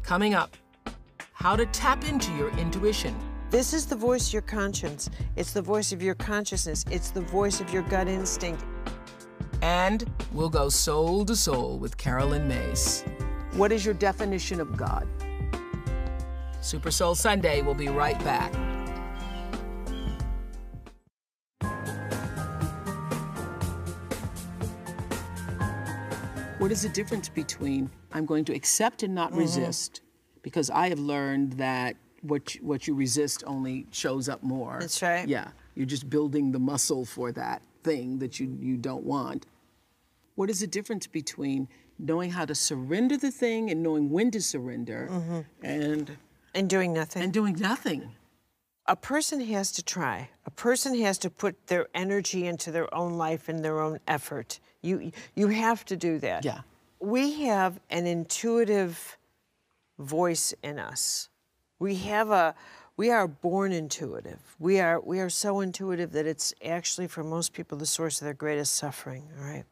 Coming 0.03 0.35
up, 0.35 0.55
how 1.33 1.55
to 1.55 1.65
tap 1.67 2.07
into 2.07 2.31
your 2.35 2.49
intuition. 2.57 3.15
This 3.49 3.73
is 3.73 3.85
the 3.85 3.95
voice 3.95 4.27
of 4.27 4.33
your 4.33 4.41
conscience. 4.41 5.09
It's 5.37 5.53
the 5.53 5.61
voice 5.61 5.93
of 5.93 6.01
your 6.01 6.15
consciousness. 6.15 6.83
It's 6.91 7.11
the 7.11 7.21
voice 7.21 7.61
of 7.61 7.71
your 7.71 7.83
gut 7.83 8.09
instinct. 8.09 8.65
And 9.61 10.03
we'll 10.33 10.49
go 10.49 10.67
soul 10.67 11.23
to 11.23 11.33
soul 11.33 11.77
with 11.77 11.95
Caroline 11.95 12.49
Myss. 12.49 13.05
What 13.53 13.71
is 13.71 13.85
your 13.85 13.93
definition 13.93 14.59
of 14.59 14.75
God? 14.75 15.07
Super 16.59 16.91
Soul 16.91 17.15
Sunday 17.15 17.61
will 17.61 17.73
be 17.73 17.87
right 17.87 18.19
back. 18.19 18.53
What 26.59 26.73
is 26.73 26.81
the 26.81 26.89
difference 26.89 27.29
between 27.29 27.89
I'm 28.11 28.25
going 28.25 28.43
to 28.43 28.53
accept 28.53 29.03
and 29.03 29.15
not 29.15 29.29
mm-hmm. 29.29 29.39
resist? 29.39 30.01
Because 30.41 30.69
I 30.69 30.89
have 30.89 30.99
learned 30.99 31.53
that 31.53 31.95
what 32.27 32.55
you, 32.55 32.61
what 32.61 32.87
you 32.87 32.93
resist 32.95 33.43
only 33.47 33.87
shows 33.91 34.29
up 34.29 34.43
more. 34.43 34.77
That's 34.79 35.01
right. 35.01 35.27
Yeah, 35.27 35.49
you're 35.75 35.85
just 35.85 36.09
building 36.09 36.51
the 36.51 36.59
muscle 36.59 37.05
for 37.05 37.31
that 37.33 37.61
thing 37.83 38.19
that 38.19 38.39
you, 38.39 38.57
you 38.59 38.77
don't 38.77 39.03
want. 39.03 39.45
What 40.35 40.49
is 40.49 40.59
the 40.59 40.67
difference 40.67 41.07
between 41.07 41.67
knowing 41.97 42.29
how 42.31 42.45
to 42.45 42.53
surrender 42.53 43.17
the 43.17 43.31
thing 43.31 43.71
and 43.71 43.81
knowing 43.81 44.09
when 44.09 44.29
to 44.31 44.41
surrender 44.41 45.07
mm-hmm. 45.11 45.39
and 45.65 46.17
And 46.53 46.69
doing 46.69 46.93
nothing. 46.93 47.23
and 47.23 47.33
doing 47.33 47.55
nothing? 47.55 48.11
a 48.87 48.95
person 48.95 49.41
has 49.41 49.71
to 49.73 49.83
try. 49.83 50.29
A 50.45 50.51
person 50.51 50.97
has 51.01 51.17
to 51.19 51.29
put 51.29 51.67
their 51.67 51.87
energy 51.93 52.47
into 52.47 52.71
their 52.71 52.93
own 52.95 53.13
life 53.17 53.49
and 53.49 53.63
their 53.63 53.81
own 53.81 53.99
effort. 54.07 54.59
You 54.81 55.11
you 55.35 55.47
have 55.47 55.83
to 55.85 55.95
do 55.97 56.19
that. 56.19 56.45
Yeah. 56.45 56.61
We 56.99 57.43
have 57.45 57.79
an 57.89 58.07
intuitive 58.07 59.17
voice 59.99 60.53
in 60.63 60.79
us. 60.79 61.29
We 61.79 61.95
have 61.95 62.31
a 62.31 62.55
we 62.95 63.11
are 63.11 63.27
born 63.27 63.71
intuitive. 63.71 64.39
We 64.59 64.79
are 64.79 64.99
we 64.99 65.19
are 65.19 65.29
so 65.29 65.59
intuitive 65.59 66.11
that 66.13 66.25
it's 66.25 66.53
actually 66.65 67.07
for 67.07 67.23
most 67.23 67.53
people 67.53 67.77
the 67.77 67.85
source 67.85 68.19
of 68.21 68.25
their 68.25 68.33
greatest 68.33 68.73
suffering, 68.73 69.29
all 69.39 69.45
right? 69.45 69.65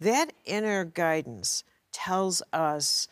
That 0.00 0.32
inner 0.44 0.84
guidance 0.84 1.62
tells 1.92 2.42
us 2.52 3.08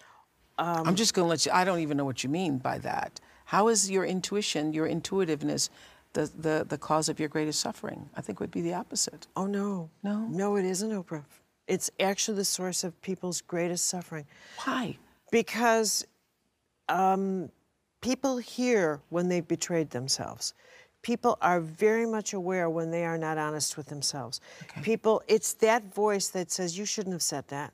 I'm 0.59 0.97
just 0.97 1.15
going 1.15 1.25
to 1.27 1.31
let 1.31 1.47
you. 1.47 1.53
I 1.53 1.65
don't 1.65 1.81
even 1.81 1.97
know 1.97 2.05
what 2.05 2.25
you 2.25 2.31
mean 2.31 2.59
by 2.59 2.79
that. 2.79 3.21
How 3.45 3.69
is 3.69 3.91
your 3.91 4.05
intuition, 4.05 4.73
your 4.73 4.87
intuitiveness, 4.87 5.71
the, 6.13 6.31
the, 6.37 6.67
the 6.69 6.77
cause 6.77 7.09
of 7.09 7.21
your 7.21 7.29
greatest 7.29 7.61
suffering? 7.61 8.11
I 8.17 8.21
think 8.21 8.37
it 8.37 8.41
would 8.41 8.51
be 8.51 8.61
the 8.61 8.75
opposite. 8.75 9.27
Oh 9.37 9.47
no. 9.47 9.89
No? 10.03 10.27
No, 10.27 10.57
it 10.57 10.65
isn't, 10.65 10.91
Oprah. 10.91 11.25
It's 11.67 11.91
actually 12.01 12.37
the 12.37 12.45
source 12.45 12.83
of 12.83 13.01
people's 13.03 13.41
greatest 13.41 13.87
suffering. 13.87 14.27
Why? 14.65 14.99
Because 15.31 16.07
um, 16.89 17.51
people 18.01 18.39
hear 18.39 19.01
when 19.09 19.29
they've 19.29 19.47
betrayed 19.47 19.91
themselves. 19.91 20.55
People 21.03 21.39
are 21.41 21.61
very 21.61 22.07
much 22.07 22.33
aware 22.33 22.69
when 22.69 22.91
they 22.91 23.05
are 23.05 23.17
not 23.19 23.39
honest 23.39 23.77
with 23.77 23.87
themselves. 23.87 24.41
People, 24.83 25.23
it's 25.29 25.55
that 25.55 25.95
voice 25.95 26.29
that 26.29 26.51
says, 26.51 26.77
You 26.77 26.85
shouldn't 26.85 27.13
have 27.15 27.23
said 27.23 27.47
that. 27.49 27.73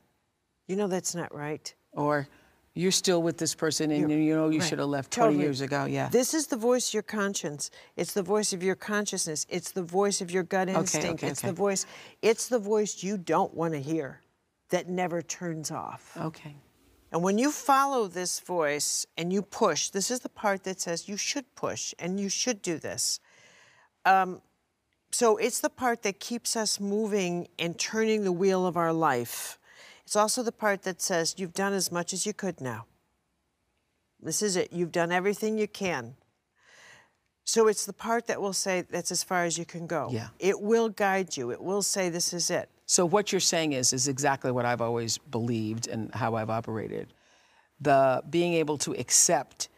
You 0.68 0.76
know 0.76 0.86
that's 0.88 1.14
not 1.14 1.34
right. 1.34 1.74
Or 1.92 2.28
you're 2.74 2.90
still 2.90 3.22
with 3.22 3.38
this 3.38 3.54
person 3.54 3.90
and 3.90 4.10
you 4.10 4.34
know 4.34 4.48
you 4.50 4.58
Right. 4.60 4.68
should 4.68 4.78
have 4.78 4.88
left 4.88 5.10
20 5.12 5.28
Totally. 5.28 5.44
years 5.44 5.60
ago. 5.60 5.84
Yeah. 5.86 6.08
This 6.08 6.34
is 6.34 6.48
the 6.48 6.56
voice 6.56 6.88
of 6.88 6.94
your 6.94 7.02
conscience. 7.02 7.70
It's 7.96 8.12
the 8.12 8.22
voice 8.22 8.52
of 8.52 8.62
your 8.62 8.74
consciousness. 8.74 9.46
It's 9.48 9.70
the 9.72 9.82
voice 9.82 10.20
of 10.20 10.30
your 10.30 10.42
gut 10.42 10.68
instinct. 10.68 11.22
okay, 11.22 11.28
it's 11.30 11.40
okay. 11.40 11.48
the 11.48 11.54
voice. 11.54 11.86
It's 12.20 12.48
the 12.48 12.58
voice 12.58 13.02
you 13.02 13.16
don't 13.16 13.54
want 13.54 13.74
to 13.74 13.80
hear 13.80 14.20
that 14.70 14.88
never 14.88 15.22
turns 15.22 15.70
off. 15.70 16.16
okay. 16.20 16.56
And 17.14 17.22
when 17.22 17.38
you 17.38 17.52
follow 17.52 18.08
this 18.08 18.40
voice 18.40 19.06
and 19.16 19.32
you 19.32 19.40
push, 19.40 19.88
this 19.90 20.10
is 20.10 20.18
the 20.20 20.28
part 20.28 20.64
that 20.64 20.80
says 20.80 21.08
you 21.08 21.16
should 21.16 21.54
push 21.54 21.94
and 21.96 22.18
you 22.18 22.28
should 22.28 22.60
do 22.60 22.76
this. 22.76 23.20
Um, 24.04 24.42
so 25.12 25.36
it's 25.36 25.60
the 25.60 25.70
part 25.70 26.02
that 26.02 26.18
keeps 26.18 26.56
us 26.56 26.80
moving 26.80 27.46
and 27.56 27.78
turning 27.78 28.24
the 28.24 28.32
wheel 28.32 28.66
of 28.66 28.76
our 28.76 28.92
life. 28.92 29.60
It's 30.04 30.16
also 30.16 30.42
the 30.42 30.50
part 30.50 30.82
that 30.82 31.00
says, 31.00 31.36
You've 31.38 31.54
done 31.54 31.72
as 31.72 31.92
much 31.92 32.12
as 32.12 32.26
you 32.26 32.32
could 32.32 32.60
now. 32.60 32.86
This 34.20 34.42
is 34.42 34.56
it. 34.56 34.72
You've 34.72 34.90
done 34.90 35.12
everything 35.12 35.56
you 35.56 35.68
can. 35.68 36.16
So 37.44 37.68
it's 37.68 37.86
the 37.86 37.92
part 37.92 38.26
that 38.26 38.40
will 38.40 38.52
say, 38.52 38.80
That's 38.90 39.12
as 39.12 39.22
far 39.22 39.44
as 39.44 39.56
you 39.56 39.64
can 39.64 39.86
go. 39.86 40.08
Yeah. 40.10 40.30
It 40.40 40.60
will 40.60 40.88
guide 40.88 41.36
you, 41.36 41.52
it 41.52 41.62
will 41.62 41.82
say, 41.82 42.08
This 42.08 42.32
is 42.32 42.50
it. 42.50 42.68
So 42.86 43.06
what 43.06 43.32
you're 43.32 43.40
saying 43.40 43.72
is 43.72 43.92
is 43.92 44.08
exactly 44.08 44.52
what 44.52 44.64
I've 44.64 44.80
always 44.80 45.18
believed 45.18 45.88
and 45.88 46.14
how 46.14 46.34
I've 46.34 46.50
operated. 46.50 47.12
The 47.80 48.22
being 48.28 48.54
able 48.54 48.78
to 48.78 48.92
accept 48.92 49.68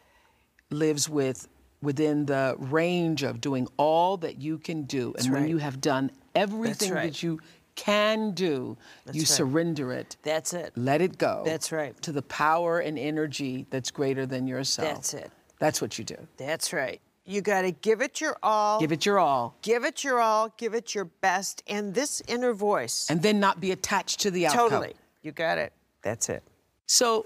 lives 0.69 1.09
with 1.09 1.47
within 1.81 2.25
the 2.25 2.55
range 2.57 3.23
of 3.23 3.39
doing 3.39 3.67
all 3.77 4.17
that 4.17 4.41
you 4.41 4.57
can 4.57 4.83
do. 4.83 5.13
and 5.17 5.31
when 5.31 5.47
you 5.47 5.57
have 5.57 5.79
done 5.79 6.11
everything 6.35 6.91
right. 6.91 7.03
that 7.11 7.23
you 7.23 7.39
can 7.75 8.31
do, 8.31 8.75
you 9.11 9.21
right. 9.21 9.27
surrender 9.27 9.93
it. 9.93 10.17
That's 10.23 10.53
it. 10.53 10.73
Let 10.75 11.01
it 11.01 11.17
go. 11.17 11.43
That's 11.45 11.71
right. 11.71 11.99
To 12.01 12.11
the 12.11 12.23
power 12.23 12.79
and 12.79 12.97
energy 12.97 13.67
that's 13.69 13.91
greater 13.91 14.25
than 14.25 14.47
yourself. 14.47 14.95
That's 14.95 15.13
it. 15.13 15.31
That's 15.59 15.81
what 15.81 15.97
you 15.97 16.03
do. 16.03 16.17
That's 16.37 16.73
right. 16.73 16.99
You 17.27 17.41
got 17.41 17.63
to 17.63 17.71
give 17.71 18.01
it 18.01 18.21
your 18.21 18.37
all. 18.41 18.79
Give 18.79 18.93
it 18.93 19.05
your 19.05 19.19
all. 19.19 19.53
Give 19.61 19.83
it 19.83 20.01
your 20.03 20.19
all. 20.21 20.53
Give 20.57 20.73
it 20.73 20.95
your 20.95 21.05
best. 21.05 21.61
And 21.67 21.93
this 21.93 22.21
inner 22.27 22.53
voice. 22.53 23.07
And 23.09 23.21
then 23.21 23.39
not 23.41 23.59
be 23.59 23.71
attached 23.73 24.21
to 24.21 24.31
the 24.31 24.47
outcome. 24.47 24.69
totally. 24.69 24.95
You 25.23 25.33
got 25.33 25.57
it. 25.57 25.73
That's 26.03 26.29
it. 26.29 26.41
So, 26.85 27.25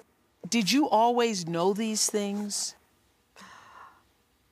did 0.49 0.71
you 0.71 0.89
always 0.89 1.47
know 1.47 1.71
these 1.73 2.09
things? 2.09 2.73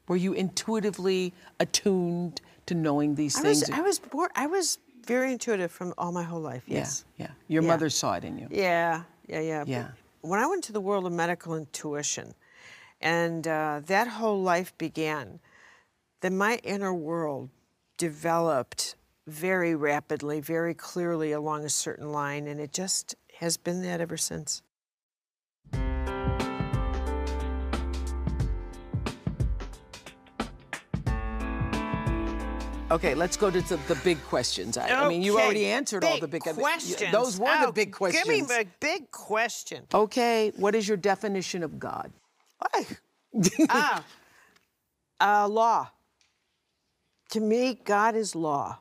Were 0.07 0.17
you 0.17 0.33
intuitively 0.33 1.33
attuned 1.59 2.41
to 2.67 2.75
knowing 2.75 3.15
these 3.15 3.35
I 3.37 3.41
things? 3.41 3.61
was, 3.61 3.69
I 3.71 3.81
was 3.81 3.97
born, 3.99 4.29
I 4.35 4.45
was 4.45 4.77
very 5.07 5.31
intuitive 5.31 5.71
from 5.71 5.95
all 5.97 6.11
my 6.11 6.21
whole 6.23 6.41
life. 6.41 6.63
Yes. 6.67 7.05
Yeah, 7.17 7.25
yeah. 7.25 7.31
Your 7.47 7.63
Yeah. 7.63 7.69
mother 7.69 7.89
saw 7.89 8.13
it 8.13 8.23
in 8.23 8.37
you. 8.37 8.47
Yeah, 8.51 9.01
yeah, 9.27 9.39
yeah. 9.39 9.63
Yeah. 9.65 9.87
When 10.21 10.39
I 10.39 10.45
went 10.45 10.63
to 10.65 10.73
the 10.73 10.81
world 10.81 11.07
of 11.07 11.13
medical 11.13 11.55
intuition, 11.55 12.35
and 13.01 13.47
uh, 13.47 13.81
that 13.85 14.07
whole 14.07 14.41
life 14.41 14.77
began, 14.77 15.39
then 16.21 16.37
my 16.37 16.59
inner 16.63 16.93
world 16.93 17.49
developed 17.97 18.95
very 19.27 19.75
rapidly, 19.75 20.39
very 20.41 20.73
clearly 20.73 21.31
along 21.31 21.63
a 21.63 21.69
certain 21.69 22.11
line, 22.11 22.47
and 22.47 22.59
it 22.59 22.73
just 22.73 23.15
has 23.39 23.57
been 23.57 23.81
that 23.83 24.01
ever 24.01 24.17
since. 24.17 24.61
Okay, 32.91 33.13
let's 33.13 33.37
go 33.37 33.51
to 33.51 33.61
the, 33.61 33.77
the 33.87 33.95
big 34.03 34.21
questions. 34.23 34.75
I, 34.75 34.89
I 34.89 35.07
mean, 35.07 35.21
you 35.21 35.39
already 35.39 35.67
answered 35.67 36.03
all 36.03 36.19
the 36.19 36.27
big 36.27 36.41
questions. 36.41 37.11
Those 37.11 37.39
were 37.39 37.45
the 37.45 37.67
Oh, 37.67 37.71
big 37.71 37.93
questions. 37.93 38.25
Give 38.25 38.33
me 38.33 38.41
the 38.41 38.65
big 38.79 39.11
question. 39.11 39.85
Okay, 39.93 40.51
what 40.55 40.73
is 40.73 40.87
your 40.87 40.97
definition 40.97 41.61
of 41.61 41.77
God? 41.77 42.11
Why? 42.59 42.85
ah, 43.69 44.03
uh, 45.19 45.47
law. 45.47 45.89
To 47.31 47.39
me, 47.39 47.79
God 47.83 48.15
is 48.15 48.35
law. 48.35 48.79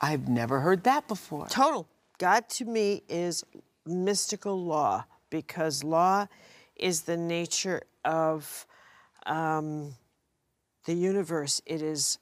I've 0.00 0.28
never 0.28 0.60
heard 0.60 0.84
that 0.84 1.06
before. 1.08 1.46
Total. 1.48 1.86
God 2.18 2.48
to 2.50 2.64
me 2.64 3.02
is 3.08 3.44
mystical 3.86 4.62
law 4.62 5.04
because 5.30 5.84
law 5.84 6.26
is 6.76 7.02
the 7.02 7.16
nature 7.16 7.82
of 8.04 8.66
um, 9.26 9.94
the 10.86 10.94
universe. 10.94 11.60
It 11.66 11.82
is 11.82 12.18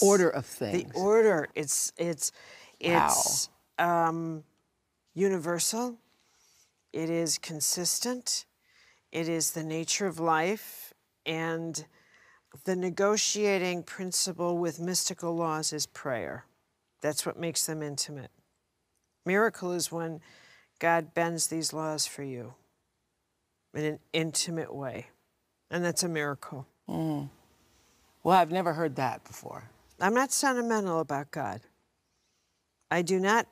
The 0.00 0.06
order 0.06 0.30
of 0.30 0.46
things. 0.46 0.92
The 0.92 0.98
order. 0.98 1.48
It's 1.54 1.92
it's 1.96 2.32
it's 2.78 3.48
um, 3.78 4.44
universal. 5.14 5.96
It 6.92 7.10
is 7.10 7.38
consistent. 7.38 8.46
It 9.12 9.28
is 9.28 9.52
the 9.52 9.64
nature 9.64 10.06
of 10.06 10.20
life, 10.20 10.94
and 11.26 11.84
the 12.64 12.76
negotiating 12.76 13.82
principle 13.82 14.58
with 14.58 14.80
mystical 14.80 15.34
laws 15.34 15.72
is 15.72 15.86
prayer. 15.86 16.44
That's 17.00 17.24
what 17.24 17.38
makes 17.38 17.66
them 17.66 17.82
intimate. 17.82 18.30
Miracle 19.26 19.72
is 19.72 19.90
when 19.90 20.20
God 20.78 21.14
bends 21.14 21.48
these 21.48 21.72
laws 21.72 22.06
for 22.06 22.22
you 22.22 22.54
in 23.74 23.84
an 23.84 23.98
intimate 24.12 24.74
way, 24.74 25.08
and 25.70 25.84
that's 25.84 26.02
a 26.02 26.08
miracle. 26.08 26.66
Mm. 26.88 27.28
Well, 28.22 28.38
I've 28.38 28.50
never 28.50 28.72
heard 28.74 28.96
that 28.96 29.24
before. 29.24 29.70
I'm 30.00 30.14
not 30.14 30.32
sentimental 30.32 31.00
about 31.00 31.30
God. 31.30 31.60
I 32.90 33.02
do 33.02 33.20
not 33.20 33.46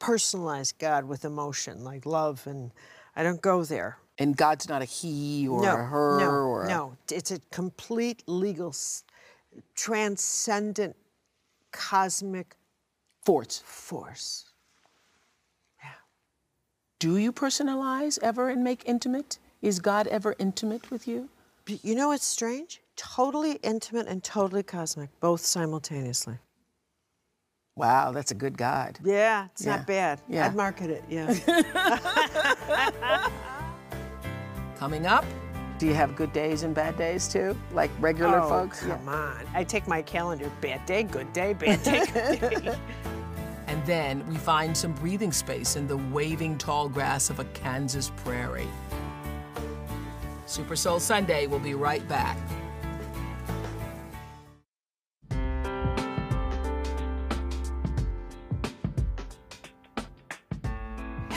personalize 0.00 0.76
God 0.76 1.04
with 1.04 1.24
emotion 1.24 1.84
like 1.84 2.04
love, 2.04 2.46
and 2.46 2.72
I 3.16 3.22
don't 3.22 3.40
go 3.40 3.64
there. 3.64 3.98
And 4.18 4.36
God's 4.36 4.68
not 4.68 4.80
a 4.80 4.84
he 4.84 5.48
or 5.48 5.60
no, 5.62 5.74
a 5.74 5.82
her 5.84 6.16
no, 6.18 6.30
or 6.30 6.62
a- 6.64 6.68
no. 6.68 6.96
It's 7.10 7.32
a 7.32 7.40
complete 7.50 8.22
legal, 8.26 8.72
transcendent, 9.74 10.94
cosmic 11.72 12.54
force. 13.24 13.60
force. 13.64 14.44
Yeah. 15.82 15.90
Do 17.00 17.16
you 17.16 17.32
personalize 17.32 18.20
ever 18.22 18.50
and 18.50 18.62
make 18.62 18.82
intimate? 18.86 19.38
Is 19.62 19.80
God 19.80 20.06
ever 20.06 20.36
intimate 20.38 20.90
with 20.92 21.08
you? 21.08 21.28
But 21.64 21.84
You 21.84 21.94
know 21.96 22.08
what's 22.08 22.26
strange? 22.26 22.82
Totally 22.96 23.54
intimate 23.64 24.06
and 24.06 24.22
totally 24.22 24.62
cosmic, 24.62 25.08
both 25.18 25.40
simultaneously. 25.40 26.38
Wow, 27.76 28.12
that's 28.12 28.30
a 28.30 28.34
good 28.36 28.56
God. 28.56 29.00
Yeah, 29.02 29.46
it's 29.46 29.64
Yeah, 29.64 29.76
not 29.78 29.86
bad. 29.88 30.20
yeah. 30.28 30.46
I'd 30.46 30.54
market 30.54 30.90
it, 30.90 31.02
yeah. 31.08 31.34
Coming 34.84 35.06
up, 35.06 35.24
do 35.78 35.86
you 35.86 35.94
have 35.94 36.14
good 36.14 36.30
days 36.34 36.62
and 36.62 36.74
bad 36.74 36.98
days 36.98 37.26
too, 37.26 37.56
like 37.72 37.90
regular 38.00 38.40
oh, 38.40 38.48
folks? 38.50 38.80
come 38.82 39.08
on. 39.08 39.40
I 39.54 39.64
take 39.64 39.88
my 39.88 40.02
calendar, 40.02 40.52
bad 40.60 40.84
day, 40.84 41.04
good 41.04 41.32
day, 41.32 41.54
bad 41.54 41.82
day, 41.82 42.04
good 42.12 42.64
day. 42.64 42.76
And 43.66 43.82
then 43.86 44.28
we 44.28 44.36
find 44.36 44.76
some 44.76 44.92
breathing 44.92 45.32
space 45.32 45.76
in 45.76 45.88
the 45.88 45.96
waving 45.96 46.58
tall 46.58 46.90
grass 46.90 47.30
of 47.30 47.40
a 47.40 47.46
Kansas 47.54 48.10
prairie. 48.10 48.68
Super 50.44 50.76
Soul 50.76 51.00
Sunday 51.00 51.46
will 51.46 51.60
be 51.60 51.72
right 51.72 52.06
back. 52.06 52.36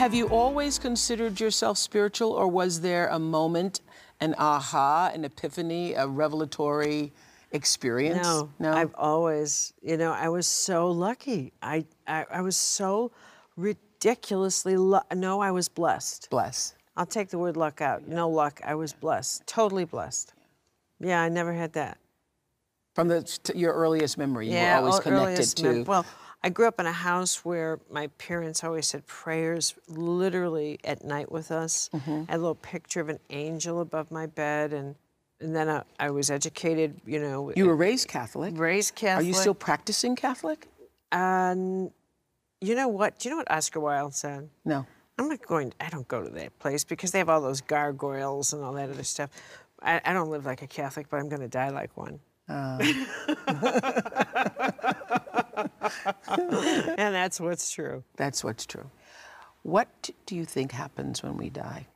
Have 0.08 0.14
you 0.14 0.30
always 0.30 0.80
considered 0.80 1.38
yourself 1.38 1.78
spiritual, 1.78 2.32
or 2.32 2.47
was 2.47 2.80
there 2.80 3.10
a 3.10 3.20
moment, 3.20 3.82
an 4.22 4.36
aha, 4.38 5.12
an 5.14 5.26
epiphany, 5.26 5.95
a 5.95 6.08
revelatory 6.08 7.12
experience? 7.51 8.26
No, 8.26 8.49
no. 8.58 8.72
I've 8.72 8.95
always, 8.95 9.74
you 9.82 9.97
know, 9.97 10.14
I 10.14 10.30
was 10.30 10.47
so 10.47 10.89
lucky. 10.89 11.51
I, 11.62 11.84
I, 12.08 12.26
I 12.32 12.39
was 12.39 12.55
so 12.55 13.12
ridiculously, 13.58 14.78
lu- 14.78 15.01
no, 15.14 15.41
I 15.41 15.51
was 15.51 15.68
blessed. 15.68 16.30
bless. 16.30 16.76
I'll 16.95 17.05
take 17.05 17.28
the 17.28 17.38
word 17.38 17.58
luck 17.58 17.82
out. 17.82 18.08
No 18.08 18.30
luck, 18.30 18.62
I 18.64 18.76
was 18.76 18.93
blessed, 18.93 19.45
totally 19.45 19.84
blessed. 19.84 20.32
Yeah, 21.01 21.22
I 21.22 21.28
never 21.28 21.51
had 21.51 21.74
that. 21.74 21.97
From 22.95 23.10
the, 23.10 23.24
t- 23.24 23.60
your 23.60 23.74
earliest 23.74 24.18
memory, 24.18 24.47
you 24.47 24.55
were 24.55 24.72
always 24.72 24.99
connected 25.01 25.47
to. 25.58 25.64
mem- 25.64 25.84
well, 25.84 26.05
I 26.44 26.50
grew 26.50 26.68
up 26.68 26.80
in 26.80 26.86
a 26.86 26.92
house 26.92 27.44
where 27.44 27.80
my 27.90 28.08
parents 28.20 28.64
always 28.64 28.88
said 28.88 29.06
prayers 29.08 29.74
literally 29.88 30.80
at 30.84 31.04
night 31.04 31.32
with 31.32 31.52
us. 31.52 31.90
Mm-hmm. 31.94 32.24
I 32.28 32.32
had 32.32 32.36
a 32.36 32.38
little 32.38 32.56
picture 32.56 33.02
of 33.02 33.10
an 33.10 33.20
angel 33.30 33.82
above 33.82 34.12
my 34.12 34.28
bed, 34.28 34.74
and 34.74 34.96
and 35.40 35.56
then 35.56 35.70
I, 35.70 35.84
I 36.00 36.10
was 36.10 36.32
educated, 36.32 37.00
you 37.06 37.20
know. 37.20 37.52
you 37.56 37.68
were 37.68 37.76
raised 37.76 38.08
Catholic. 38.08 38.58
raised 38.58 38.96
Catholic. 38.96 39.24
Are 39.24 39.28
you 39.28 39.34
still 39.34 39.54
practicing 39.54 40.16
Catholic? 40.16 40.68
Um, 41.12 41.92
you 42.60 42.76
know 42.76 42.88
what? 42.88 43.20
Do 43.20 43.30
you 43.30 43.36
know 43.36 43.38
what 43.38 43.52
Oscar 43.52 43.80
Wilde 43.80 44.16
said? 44.16 44.50
No. 44.66 44.86
I'm 45.20 45.30
not 45.30 45.46
going. 45.46 45.74
I 45.80 45.90
don't 45.90 46.08
go 46.08 46.24
to 46.24 46.30
that 46.30 46.58
place 46.60 46.84
because 46.84 47.12
they 47.12 47.20
have 47.20 47.30
all 47.30 47.42
those 47.42 47.62
gargoyles 47.62 48.54
and 48.54 48.64
all 48.64 48.74
that 48.74 48.90
other 48.90 49.04
stuff. 49.04 49.30
I, 49.82 50.02
I 50.06 50.14
don't 50.14 50.30
live 50.30 50.46
like 50.46 50.64
a 50.64 50.68
Catholic, 50.68 51.08
but 51.10 51.18
I'm 51.18 51.30
going 51.30 51.42
to 51.42 51.48
die 51.48 51.70
like 51.70 51.96
one. 51.96 52.20
and 56.28 57.16
that's 57.16 57.39
what's 57.39 57.70
true. 57.72 58.03
That's 58.16 58.43
what's 58.43 58.66
true. 58.66 58.89
What 59.64 60.10
do 60.26 60.36
you 60.36 60.45
think 60.45 60.72
happens 60.72 61.24
when 61.24 61.38
we 61.38 61.49
die? 61.49 61.88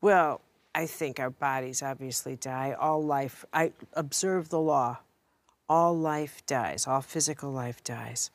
Well, 0.00 0.40
I 0.74 0.86
think 0.86 1.18
our 1.18 1.30
bodies 1.30 1.82
obviously 1.82 2.36
die. 2.36 2.76
All 2.78 3.02
life. 3.02 3.44
I 3.52 3.72
observe 3.94 4.50
the 4.50 4.60
law. 4.60 4.98
All 5.68 5.96
life 5.98 6.44
dies. 6.46 6.86
All 6.86 7.00
physical 7.00 7.50
life 7.50 7.82
dies. 7.82 8.30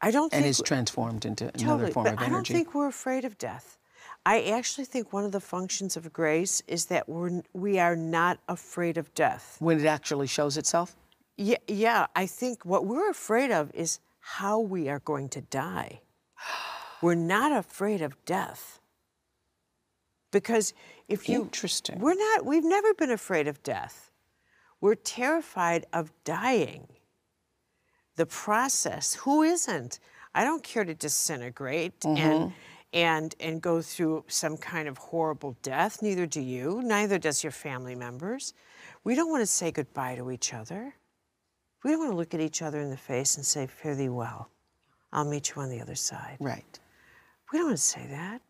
I 0.00 0.10
don't 0.10 0.32
And 0.32 0.42
think 0.44 0.50
is 0.50 0.62
transformed 0.64 1.24
into 1.26 1.44
another 1.54 1.64
Totally, 1.64 1.92
form 1.92 2.04
but 2.04 2.12
of 2.14 2.18
I 2.20 2.28
don't 2.28 2.46
think 2.46 2.74
we're 2.74 2.86
afraid 2.88 3.24
of 3.24 3.36
death. 3.36 3.76
I 4.24 4.42
actually 4.44 4.84
think 4.84 5.12
one 5.12 5.24
of 5.24 5.32
the 5.32 5.40
functions 5.40 5.96
of 5.96 6.12
grace 6.12 6.62
is 6.66 6.86
that 6.86 7.08
we're 7.08 7.42
we 7.52 7.78
are 7.78 7.96
not 7.96 8.38
afraid 8.48 8.96
of 8.96 9.12
death. 9.14 9.56
when 9.60 9.80
it 9.80 9.86
actually 9.86 10.26
shows 10.26 10.56
itself? 10.56 10.96
Yeah, 11.42 11.56
yeah, 11.68 12.06
I 12.14 12.26
think 12.26 12.66
what 12.66 12.84
we're 12.84 13.08
afraid 13.08 13.50
of 13.50 13.70
is 13.72 13.98
how 14.20 14.60
we 14.60 14.90
are 14.90 14.98
going 14.98 15.30
to 15.30 15.40
die. 15.40 16.02
We're 17.02 17.14
not 17.14 17.50
afraid 17.50 18.02
of 18.02 18.22
death. 18.26 18.78
Because 20.30 20.74
if 21.08 21.30
you 21.30 21.40
Interesting. 21.40 21.98
We're 21.98 22.12
not 22.12 22.44
we've 22.44 22.62
never 22.62 22.92
been 22.92 23.10
afraid 23.10 23.48
of 23.48 23.62
death. 23.62 24.10
We're 24.82 24.96
terrified 24.96 25.86
of 25.94 26.12
dying. 26.24 26.88
The 28.16 28.26
process, 28.26 29.14
who 29.14 29.42
isn't? 29.42 29.98
I 30.34 30.44
don't 30.44 30.62
care 30.62 30.84
to 30.84 30.94
disintegrate 30.94 32.00
mm-hmm. 32.00 32.18
and 32.18 32.52
and 32.92 33.34
and 33.40 33.62
go 33.62 33.80
through 33.80 34.24
some 34.28 34.58
kind 34.58 34.88
of 34.88 34.98
horrible 34.98 35.56
death, 35.62 36.02
neither 36.02 36.26
do 36.26 36.42
you, 36.42 36.82
neither 36.84 37.18
does 37.18 37.42
your 37.42 37.50
family 37.50 37.94
members. 37.94 38.52
We 39.04 39.14
don't 39.14 39.30
want 39.30 39.40
to 39.40 39.46
say 39.46 39.70
goodbye 39.70 40.16
to 40.16 40.30
each 40.30 40.52
other. 40.52 40.94
We 41.82 41.90
don't 41.90 42.00
want 42.00 42.12
to 42.12 42.16
look 42.16 42.34
at 42.34 42.40
each 42.40 42.62
other 42.62 42.80
in 42.80 42.90
the 42.90 42.96
face 42.96 43.36
and 43.36 43.44
say, 43.44 43.66
Fare 43.66 43.94
thee 43.94 44.08
well. 44.08 44.50
I'll 45.12 45.24
meet 45.24 45.50
you 45.50 45.62
on 45.62 45.70
the 45.70 45.80
other 45.80 45.94
side. 45.94 46.36
Right. 46.40 46.78
We 47.52 47.58
don't 47.58 47.68
want 47.68 47.78
to 47.78 47.82
say 47.82 48.06
that. 48.10 48.42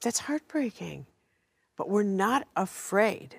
That's 0.00 0.20
heartbreaking. 0.20 1.06
But 1.76 1.88
we're 1.88 2.02
not 2.02 2.46
afraid 2.56 3.36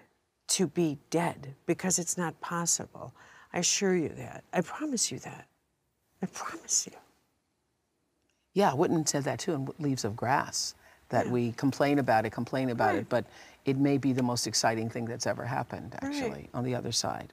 to 0.49 0.67
be 0.67 0.97
dead 1.09 1.55
because 1.65 1.99
it's 1.99 2.17
not 2.17 2.39
possible. 2.41 3.13
I 3.53 3.59
assure 3.59 3.95
you 3.95 4.09
that. 4.09 4.43
I 4.53 4.61
promise 4.61 5.11
you 5.11 5.19
that. 5.19 5.47
I 6.21 6.25
promise 6.27 6.87
you. 6.87 6.97
Yeah, 8.53 8.73
Whitman 8.73 9.05
said 9.05 9.23
that 9.25 9.39
too 9.39 9.53
in 9.53 9.69
Leaves 9.79 10.03
of 10.03 10.15
Grass, 10.15 10.75
that 11.09 11.29
we 11.29 11.53
complain 11.53 11.99
about 11.99 12.25
it, 12.25 12.31
complain 12.31 12.69
about 12.71 12.95
it, 12.95 13.07
but 13.09 13.25
it 13.65 13.77
may 13.77 13.97
be 13.97 14.11
the 14.11 14.23
most 14.23 14.47
exciting 14.47 14.89
thing 14.89 15.05
that's 15.05 15.27
ever 15.27 15.45
happened, 15.45 15.95
actually, 16.01 16.49
on 16.53 16.63
the 16.63 16.75
other 16.75 16.91
side. 16.91 17.31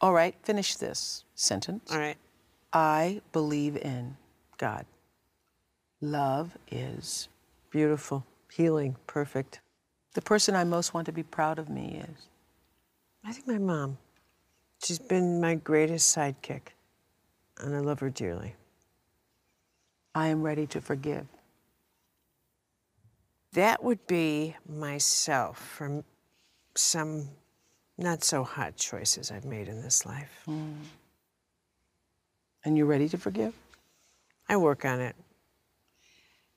All 0.00 0.12
right, 0.12 0.34
finish 0.42 0.76
this 0.76 1.24
sentence. 1.34 1.90
All 1.92 1.98
right. 1.98 2.16
I 2.72 3.20
believe 3.32 3.76
in 3.76 4.16
God. 4.58 4.84
love 6.00 6.56
is 6.70 7.28
Beautiful. 7.70 8.24
Healing. 8.52 8.96
Perfect. 9.08 9.60
the 10.14 10.22
person 10.22 10.54
I 10.54 10.62
most 10.62 10.94
want 10.94 11.06
to 11.06 11.12
be 11.12 11.24
proud 11.24 11.58
of 11.58 11.68
me 11.68 12.00
is. 12.08 12.28
I 13.24 13.32
think 13.32 13.48
my 13.48 13.58
mom. 13.58 13.98
She's 14.84 14.98
been 15.00 15.40
my 15.40 15.54
greatest 15.56 16.16
sidekick, 16.16 16.74
and 17.58 17.74
I 17.74 17.80
love 17.80 17.98
her 18.00 18.10
dearly. 18.10 18.54
I 20.14 20.28
am 20.28 20.42
ready 20.42 20.66
to 20.68 20.80
forgive. 20.80 21.26
That 23.54 23.82
would 23.82 24.06
be 24.06 24.54
myself 24.68 25.58
from 25.58 26.04
some 26.76 27.30
not 27.96 28.24
so 28.24 28.42
hot 28.42 28.76
choices 28.76 29.30
I've 29.30 29.44
made 29.44 29.68
in 29.68 29.82
this 29.82 30.04
life. 30.04 30.42
Mm. 30.48 30.74
And 32.64 32.76
you're 32.76 32.86
ready 32.86 33.08
to 33.10 33.18
forgive? 33.18 33.54
I 34.48 34.56
work 34.56 34.84
on 34.84 35.00
it. 35.00 35.14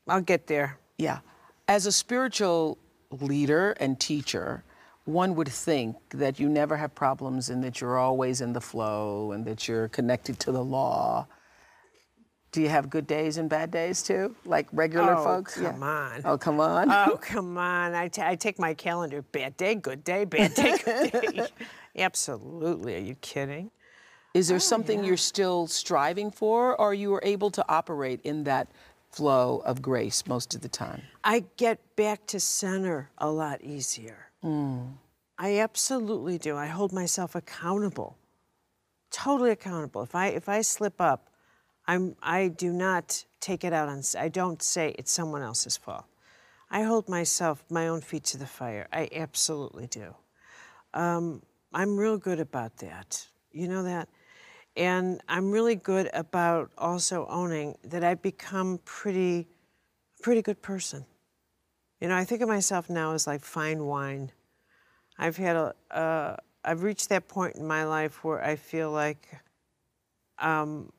I'll 0.08 0.22
get 0.22 0.48
there. 0.48 0.78
Yeah. 0.98 1.20
As 1.68 1.86
a 1.86 1.92
spiritual 1.92 2.78
leader 3.12 3.72
and 3.80 4.00
teacher, 4.00 4.64
one 5.06 5.36
would 5.36 5.48
think 5.48 5.96
that 6.10 6.40
you 6.40 6.50
never 6.50 6.76
have 6.78 6.94
problems 6.96 7.50
and 7.50 7.64
that 7.64 7.80
you're 7.80 7.98
always 7.98 8.42
in 8.42 8.54
the 8.54 8.62
flow 8.62 9.32
and 9.32 9.46
that 9.46 9.68
you're 9.68 9.88
connected 9.90 10.40
to 10.42 10.52
the 10.52 10.64
law. 10.64 11.28
Do 12.52 12.62
you 12.62 12.70
have 12.70 12.90
good 12.90 13.08
days 13.08 13.38
and 13.38 13.50
bad 13.50 13.72
days 13.72 14.02
too, 14.02 14.36
like 14.46 14.68
regular 14.72 15.16
Oh, 15.16 15.24
folks? 15.24 15.60
come 15.60 15.84
on. 15.84 16.22
Oh, 16.24 16.38
come 16.38 16.60
on. 16.60 16.90
Oh, 16.90 17.18
come 17.22 17.58
on. 17.58 17.94
I 17.94 18.10
I 18.20 18.36
take 18.36 18.58
my 18.58 18.74
calendar. 18.74 19.22
Bad 19.22 19.58
day, 19.58 19.76
good 19.76 20.04
day, 20.04 20.26
bad 20.26 20.54
day, 20.54 20.78
good 20.84 21.12
day. 21.36 21.48
Absolutely. 21.98 22.96
Are 22.96 23.00
you 23.00 23.16
kidding? 23.16 23.72
Is 24.34 24.48
there 24.48 24.58
oh, 24.58 24.60
something 24.60 25.04
you're 25.04 25.18
still 25.18 25.68
striving 25.68 26.32
for, 26.32 26.80
or 26.80 26.94
you 26.94 27.14
are 27.16 27.22
able 27.24 27.50
to 27.52 27.66
operate 27.68 28.22
in 28.24 28.44
that 28.44 28.68
flow 29.12 29.62
of 29.66 29.82
grace 29.82 30.28
most 30.28 30.54
of 30.54 30.62
the 30.62 30.70
time? 30.70 31.02
I 31.24 31.46
get 31.58 31.80
back 31.96 32.26
to 32.28 32.40
center 32.40 33.10
a 33.18 33.30
lot 33.30 33.62
easier. 33.62 34.30
Mm. 34.44 34.94
I 35.38 35.60
absolutely 35.60 36.38
do. 36.38 36.56
I 36.56 36.68
hold 36.68 36.94
myself 36.94 37.36
accountable. 37.36 38.18
Totally 39.12 39.52
accountable. 39.52 40.04
If 40.04 40.16
I 40.16 40.28
if 40.28 40.48
I 40.50 40.62
slip 40.62 41.00
up, 41.02 41.30
I'm 41.88 42.16
I 42.22 42.50
do 42.50 42.74
not 42.74 43.26
take 43.40 43.64
it 43.64 43.74
out 43.74 43.90
on 43.90 44.02
I 44.18 44.28
don't 44.28 44.62
say 44.62 44.94
it's 44.98 45.12
someone 45.12 45.42
else's 45.42 45.78
fault. 45.78 46.06
I 46.70 46.84
hold 46.84 47.08
myself 47.08 47.64
my 47.70 47.88
own 47.88 48.02
feet 48.02 48.26
to 48.26 48.38
the 48.38 48.46
fire. 48.46 48.88
I 48.92 49.10
absolutely 49.16 49.88
do. 49.88 50.14
Um, 50.94 51.42
I'm 51.74 51.98
real 51.98 52.18
good 52.18 52.40
about 52.40 52.78
that. 52.78 53.28
You 53.52 53.68
know 53.68 53.84
that? 53.84 54.10
And 54.76 55.22
I'm 55.28 55.50
really 55.52 55.76
good 55.76 56.10
about 56.14 56.72
also 56.78 57.26
owning 57.30 57.78
that 57.84 58.04
I've 58.04 58.22
become 58.22 58.80
pretty 58.84 59.48
pretty 60.22 60.42
good 60.42 60.62
person. 60.62 61.06
You 62.02 62.10
know, 62.10 62.16
I 62.16 62.26
think 62.26 62.42
of 62.42 62.48
myself 62.48 62.90
now 62.90 63.14
as 63.14 63.26
like 63.26 63.44
fine 63.44 63.86
wine. 63.86 64.32
I've 65.18 65.38
had 65.38 65.56
a, 65.56 65.74
uh, 65.90 66.36
I've 66.64 66.84
reached 66.84 67.10
that 67.10 67.28
point 67.28 67.56
in 67.56 67.66
my 67.66 67.86
life 67.86 68.24
where 68.24 68.44
I 68.44 68.56
feel 68.56 68.92
like 68.92 69.28
um, 70.38 70.92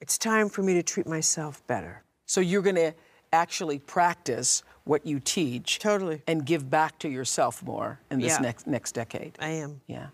it's 0.00 0.18
time 0.18 0.48
for 0.48 0.62
me 0.62 0.74
to 0.74 0.82
treat 0.82 1.06
myself 1.06 1.66
better. 1.66 2.02
So 2.26 2.40
you're 2.40 2.62
going 2.62 2.76
to 2.76 2.92
actually 3.32 3.78
practice 3.78 4.62
what 4.84 5.04
you 5.06 5.20
teach 5.20 5.78
Totally. 5.80 6.22
and 6.26 6.44
give 6.46 6.70
back 6.70 6.98
to 7.00 7.08
yourself 7.08 7.62
more 7.62 8.00
in 8.10 8.20
this 8.20 8.32
Yeah. 8.32 8.38
next 8.40 8.66
next 8.66 8.92
decade. 8.92 9.36
I 9.38 9.48
am. 9.48 9.80
Yeah. 9.86 10.08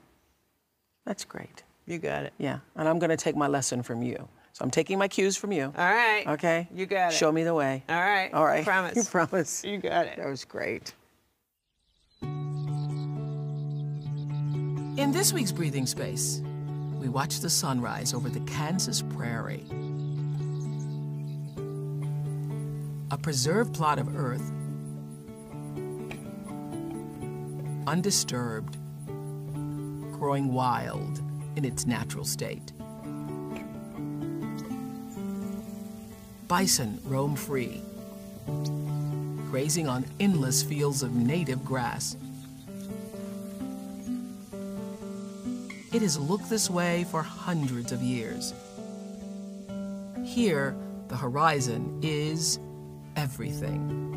That's 1.07 1.25
great. 1.25 1.63
You 1.87 1.99
got 1.99 2.25
it. 2.25 2.33
Yeah. 2.39 2.61
And 2.77 2.89
I'm 2.89 2.99
going 2.99 3.11
to 3.11 3.17
take 3.17 3.37
my 3.37 3.47
lesson 3.47 3.83
from 3.83 4.03
you. 4.03 4.29
So 4.53 4.65
I'm 4.65 4.71
taking 4.71 4.99
my 4.99 5.09
cues 5.09 5.37
from 5.37 5.53
you. 5.53 5.65
All 5.77 5.93
right. 5.95 6.25
Okay? 6.27 6.69
You 6.73 6.87
got 6.87 7.13
it. 7.13 7.17
Show 7.17 7.31
me 7.31 7.43
the 7.45 7.55
way. 7.55 7.83
All 7.89 8.01
right. 8.01 8.33
All 8.33 8.45
right. 8.45 8.65
Promise. 8.65 8.97
You 9.05 9.05
promise. 9.05 9.65
You 9.65 9.79
got 9.79 10.07
it. 10.07 10.17
That 10.17 10.29
was 10.29 10.45
great. 10.45 10.95
In 14.97 15.11
this 15.13 15.33
week's 15.33 15.51
Breathing 15.53 15.87
Space, 15.87 16.41
we 17.05 17.11
watch 17.11 17.41
the 17.41 17.51
sunrise 17.51 18.15
over 18.15 18.31
the 18.31 18.41
Kansas 18.51 19.03
prairie. 19.03 19.67
A 23.11 23.19
preserved 23.19 23.75
plot 23.75 23.99
of 23.99 24.17
earth, 24.17 24.51
undisturbed, 27.87 28.79
growing 30.15 30.55
wild 30.55 31.21
in 31.57 31.67
its 31.67 31.85
natural 31.85 32.25
state. 32.25 32.73
Bison 36.49 36.99
roam 37.05 37.37
free, 37.37 37.83
grazing 39.51 39.89
on 39.89 40.07
endless 40.21 40.63
fields 40.63 41.03
of 41.03 41.15
native 41.15 41.63
grass. 41.67 42.17
It 45.95 46.03
has 46.03 46.19
looked 46.19 46.51
this 46.51 46.69
way 46.69 47.05
for 47.05 47.23
hundreds 47.23 47.93
of 47.93 48.03
years. 48.03 48.53
Here, 50.25 50.77
the 51.07 51.17
horizon 51.17 52.01
is 52.03 52.59
everything. 53.15 54.11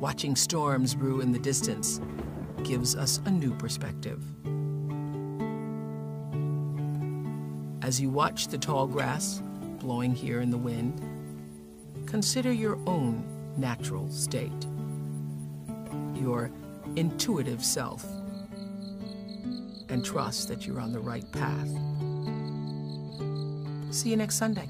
Watching 0.00 0.34
storms 0.34 0.94
brew 0.94 1.20
in 1.20 1.30
the 1.30 1.38
distance 1.38 2.00
gives 2.62 2.96
us 2.96 3.20
a 3.26 3.30
new 3.30 3.52
perspective. 3.56 4.24
As 7.82 8.00
you 8.00 8.08
watch 8.08 8.48
the 8.48 8.56
tall 8.56 8.86
grass 8.86 9.42
blowing 9.78 10.14
here 10.14 10.40
in 10.40 10.48
the 10.50 10.56
wind, 10.56 11.02
consider 12.06 12.50
your 12.50 12.78
own 12.86 13.22
natural 13.58 14.08
state, 14.08 14.66
your 16.14 16.50
intuitive 16.96 17.62
self, 17.62 18.06
and 19.88 20.04
trust 20.04 20.48
that 20.48 20.66
you're 20.66 20.80
on 20.80 20.92
the 20.92 21.00
right 21.00 21.30
path. 21.32 21.68
See 23.94 24.10
you 24.10 24.16
next 24.16 24.36
Sunday. 24.36 24.68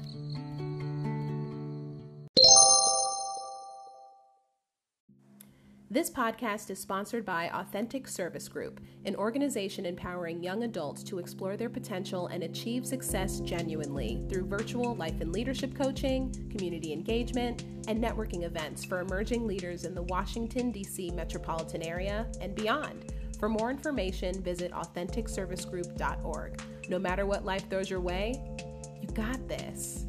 This 5.95 6.09
podcast 6.09 6.69
is 6.71 6.77
sponsored 6.77 7.25
by 7.25 7.49
Authentic 7.53 8.05
Service 8.09 8.49
Group, 8.49 8.81
an 9.05 9.15
organization 9.15 9.85
empowering 9.85 10.43
young 10.43 10.63
adults 10.63 11.03
to 11.03 11.19
explore 11.19 11.55
their 11.55 11.69
potential 11.69 12.27
and 12.27 12.43
achieve 12.43 12.85
success 12.85 13.39
genuinely 13.39 14.21
through 14.27 14.45
virtual 14.45 14.95
life 14.95 15.21
and 15.21 15.31
leadership 15.31 15.73
coaching, 15.73 16.33
community 16.51 16.91
engagement, 16.91 17.63
and 17.87 18.03
networking 18.03 18.43
events 18.43 18.83
for 18.83 18.99
emerging 18.99 19.47
leaders 19.47 19.85
in 19.85 19.95
the 19.95 20.03
Washington, 20.03 20.69
D.C. 20.69 21.11
metropolitan 21.11 21.81
area 21.81 22.27
and 22.41 22.53
beyond. 22.55 23.13
For 23.39 23.49
more 23.49 23.69
information, 23.69 24.41
visit 24.41 24.71
AuthenticServiceGroup.org. 24.71 26.61
No 26.89 26.97
matter 26.99 27.25
what 27.25 27.43
life 27.43 27.69
throws 27.69 27.89
your 27.89 27.99
way, 27.99 28.41
you 29.01 29.07
got 29.09 29.47
this. 29.47 30.05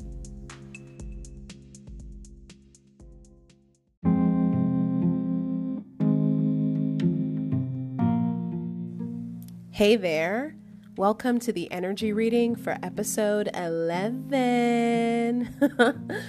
Hey 9.71 9.97
there. 9.97 10.57
Welcome 10.97 11.41
to 11.41 11.53
the 11.53 11.71
energy 11.71 12.15
reading 12.15 12.57
for 12.57 12.79
episode 12.83 13.51
11. 13.55 15.51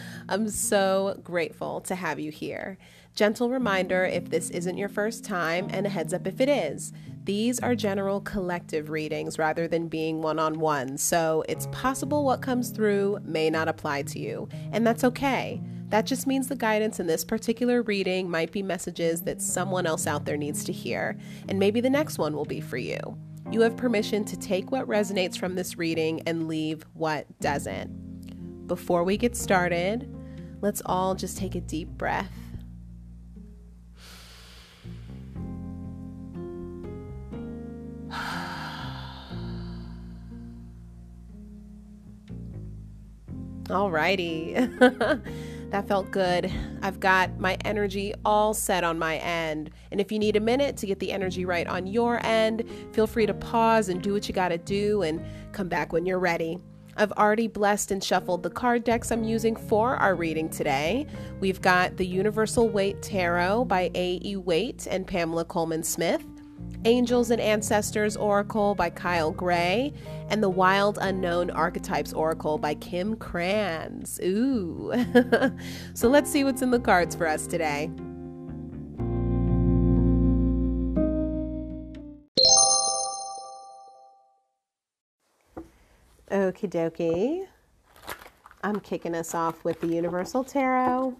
I'm 0.29 0.49
so 0.49 1.17
grateful 1.23 1.79
to 1.81 1.95
have 1.95 2.19
you 2.19 2.31
here. 2.31 2.77
Gentle 3.17 3.49
reminder 3.49 4.05
if 4.05 4.29
this 4.29 4.51
isn't 4.51 4.77
your 4.77 4.89
first 4.89 5.25
time, 5.25 5.67
and 5.71 5.87
a 5.87 5.89
heads 5.89 6.13
up 6.13 6.27
if 6.27 6.39
it 6.39 6.47
is. 6.47 6.93
These 7.23 7.59
are 7.61 7.73
general 7.73 8.21
collective 8.21 8.91
readings 8.91 9.39
rather 9.39 9.67
than 9.67 9.87
being 9.87 10.21
one 10.21 10.37
on 10.37 10.59
one, 10.59 10.99
so 10.99 11.43
it's 11.49 11.67
possible 11.71 12.23
what 12.23 12.43
comes 12.43 12.69
through 12.69 13.17
may 13.23 13.49
not 13.49 13.67
apply 13.67 14.03
to 14.03 14.19
you, 14.19 14.47
and 14.71 14.85
that's 14.85 15.03
okay. 15.03 15.59
That 15.89 16.05
just 16.05 16.27
means 16.27 16.47
the 16.47 16.55
guidance 16.55 16.99
in 16.99 17.07
this 17.07 17.25
particular 17.25 17.81
reading 17.81 18.29
might 18.29 18.51
be 18.51 18.61
messages 18.61 19.23
that 19.23 19.41
someone 19.41 19.87
else 19.87 20.05
out 20.05 20.25
there 20.25 20.37
needs 20.37 20.63
to 20.65 20.71
hear, 20.71 21.17
and 21.49 21.57
maybe 21.57 21.81
the 21.81 21.89
next 21.89 22.19
one 22.19 22.35
will 22.35 22.45
be 22.45 22.61
for 22.61 22.77
you. 22.77 22.99
You 23.51 23.61
have 23.61 23.75
permission 23.75 24.25
to 24.25 24.37
take 24.37 24.71
what 24.71 24.87
resonates 24.87 25.39
from 25.39 25.55
this 25.55 25.75
reading 25.75 26.21
and 26.27 26.47
leave 26.47 26.83
what 26.93 27.25
doesn't. 27.39 28.67
Before 28.67 29.03
we 29.03 29.17
get 29.17 29.35
started, 29.35 30.07
let's 30.61 30.83
all 30.85 31.15
just 31.15 31.35
take 31.39 31.55
a 31.55 31.61
deep 31.61 31.87
breath. 31.89 32.31
Alrighty. 43.69 44.53
that 45.71 45.87
felt 45.87 46.09
good. 46.11 46.51
I've 46.81 46.99
got 46.99 47.39
my 47.39 47.57
energy 47.65 48.13
all 48.23 48.53
set 48.53 48.83
on 48.83 48.97
my 48.97 49.17
end. 49.17 49.71
And 49.91 49.99
if 49.99 50.11
you 50.11 50.19
need 50.19 50.35
a 50.35 50.39
minute 50.39 50.77
to 50.77 50.85
get 50.85 50.99
the 50.99 51.11
energy 51.11 51.43
right 51.43 51.67
on 51.67 51.85
your 51.85 52.25
end, 52.25 52.63
feel 52.93 53.07
free 53.07 53.25
to 53.25 53.33
pause 53.33 53.89
and 53.89 54.01
do 54.01 54.13
what 54.13 54.27
you 54.27 54.33
gotta 54.33 54.57
do 54.57 55.01
and 55.01 55.23
come 55.51 55.67
back 55.67 55.91
when 55.91 56.05
you're 56.05 56.19
ready. 56.19 56.59
I've 56.95 57.11
already 57.11 57.47
blessed 57.47 57.91
and 57.91 58.03
shuffled 58.03 58.41
the 58.41 58.49
card 58.49 58.83
decks 58.83 59.11
I'm 59.11 59.23
using 59.23 59.55
for 59.55 59.97
our 59.97 60.15
reading 60.15 60.49
today. 60.49 61.05
We've 61.39 61.61
got 61.61 61.97
the 61.97 62.07
Universal 62.07 62.69
Waite 62.69 63.01
Tarot 63.03 63.65
by 63.65 63.91
A.E. 63.93 64.35
Waite 64.37 64.87
and 64.89 65.05
Pamela 65.05 65.45
Colman 65.45 65.83
Smith. 65.83 66.25
Angels 66.85 67.31
and 67.31 67.41
Ancestors 67.41 68.15
Oracle 68.15 68.75
by 68.75 68.89
Kyle 68.89 69.31
Gray, 69.31 69.93
and 70.29 70.41
The 70.41 70.49
Wild 70.49 70.97
Unknown 71.01 71.49
Archetypes 71.49 72.13
Oracle 72.13 72.57
by 72.57 72.75
Kim 72.75 73.15
Krans. 73.15 74.21
Ooh. 74.23 74.93
so 75.93 76.07
let's 76.07 76.29
see 76.31 76.43
what's 76.43 76.61
in 76.61 76.71
the 76.71 76.79
cards 76.79 77.15
for 77.15 77.27
us 77.27 77.47
today. 77.47 77.89
Okie 86.31 86.69
dokie. 86.69 87.47
I'm 88.63 88.79
kicking 88.79 89.15
us 89.15 89.33
off 89.33 89.63
with 89.63 89.79
the 89.81 89.87
Universal 89.87 90.43
Tarot. 90.43 91.15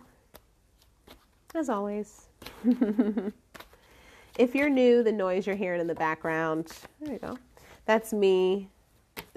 As 1.56 1.70
always. 1.70 2.28
if 4.38 4.56
you're 4.56 4.70
new, 4.70 5.04
the 5.04 5.12
noise 5.12 5.48
you're 5.48 5.56
hearing 5.56 5.82
in 5.82 5.88
the 5.88 5.96
background, 5.96 6.72
there 7.02 7.14
you 7.14 7.20
go. 7.20 7.38
That's 7.86 8.14
me. 8.14 8.70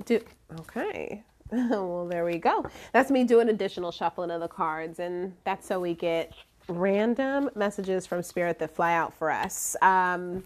Do 0.05 0.21
okay. 0.61 1.25
well, 1.53 2.07
there 2.07 2.25
we 2.25 2.39
go. 2.39 2.67
That's 2.93 3.11
me 3.11 3.25
doing 3.25 3.49
additional 3.49 3.91
shuffling 3.91 4.31
of 4.31 4.41
the 4.41 4.49
cards, 4.49 4.99
and 4.99 5.35
that's 5.45 5.67
so 5.67 5.81
we 5.81 5.95
get 5.95 6.33
random 6.69 7.51
messages 7.55 8.07
from 8.07 8.23
spirit 8.23 8.59
that 8.61 8.75
fly 8.75 8.95
out 8.95 9.13
for 9.13 9.31
us. 9.31 9.75
Um, 9.83 10.45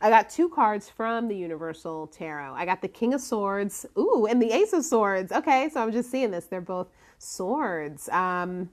I 0.00 0.08
got 0.08 0.30
two 0.30 0.48
cards 0.48 0.88
from 0.88 1.28
the 1.28 1.36
Universal 1.36 2.08
Tarot. 2.08 2.54
I 2.54 2.64
got 2.64 2.80
the 2.80 2.88
King 2.88 3.14
of 3.14 3.20
Swords, 3.20 3.84
ooh, 3.98 4.26
and 4.28 4.40
the 4.40 4.50
Ace 4.50 4.72
of 4.72 4.84
Swords. 4.84 5.30
Okay, 5.30 5.68
so 5.68 5.82
I'm 5.82 5.92
just 5.92 6.10
seeing 6.10 6.30
this. 6.30 6.46
They're 6.46 6.60
both 6.60 6.88
swords. 7.18 8.08
Um, 8.08 8.70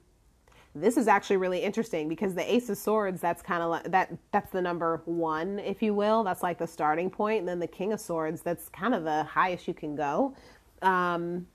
this 0.80 0.96
is 0.96 1.08
actually 1.08 1.36
really 1.36 1.62
interesting 1.62 2.08
because 2.08 2.34
the 2.34 2.52
ace 2.52 2.68
of 2.68 2.78
swords 2.78 3.20
that's 3.20 3.42
kind 3.42 3.62
of 3.62 3.70
like 3.70 3.90
that 3.90 4.16
that's 4.32 4.50
the 4.50 4.62
number 4.62 5.02
one 5.04 5.58
if 5.58 5.82
you 5.82 5.94
will. 5.94 6.24
That's 6.24 6.42
like 6.42 6.58
the 6.58 6.66
starting 6.66 7.10
point. 7.10 7.40
And 7.40 7.48
then 7.48 7.58
the 7.58 7.66
king 7.66 7.92
of 7.92 8.00
swords 8.00 8.42
that's 8.42 8.68
kind 8.68 8.94
of 8.94 9.04
the 9.04 9.24
highest 9.24 9.68
you 9.68 9.74
can 9.74 9.96
go. 9.96 10.34
Um, 10.82 11.46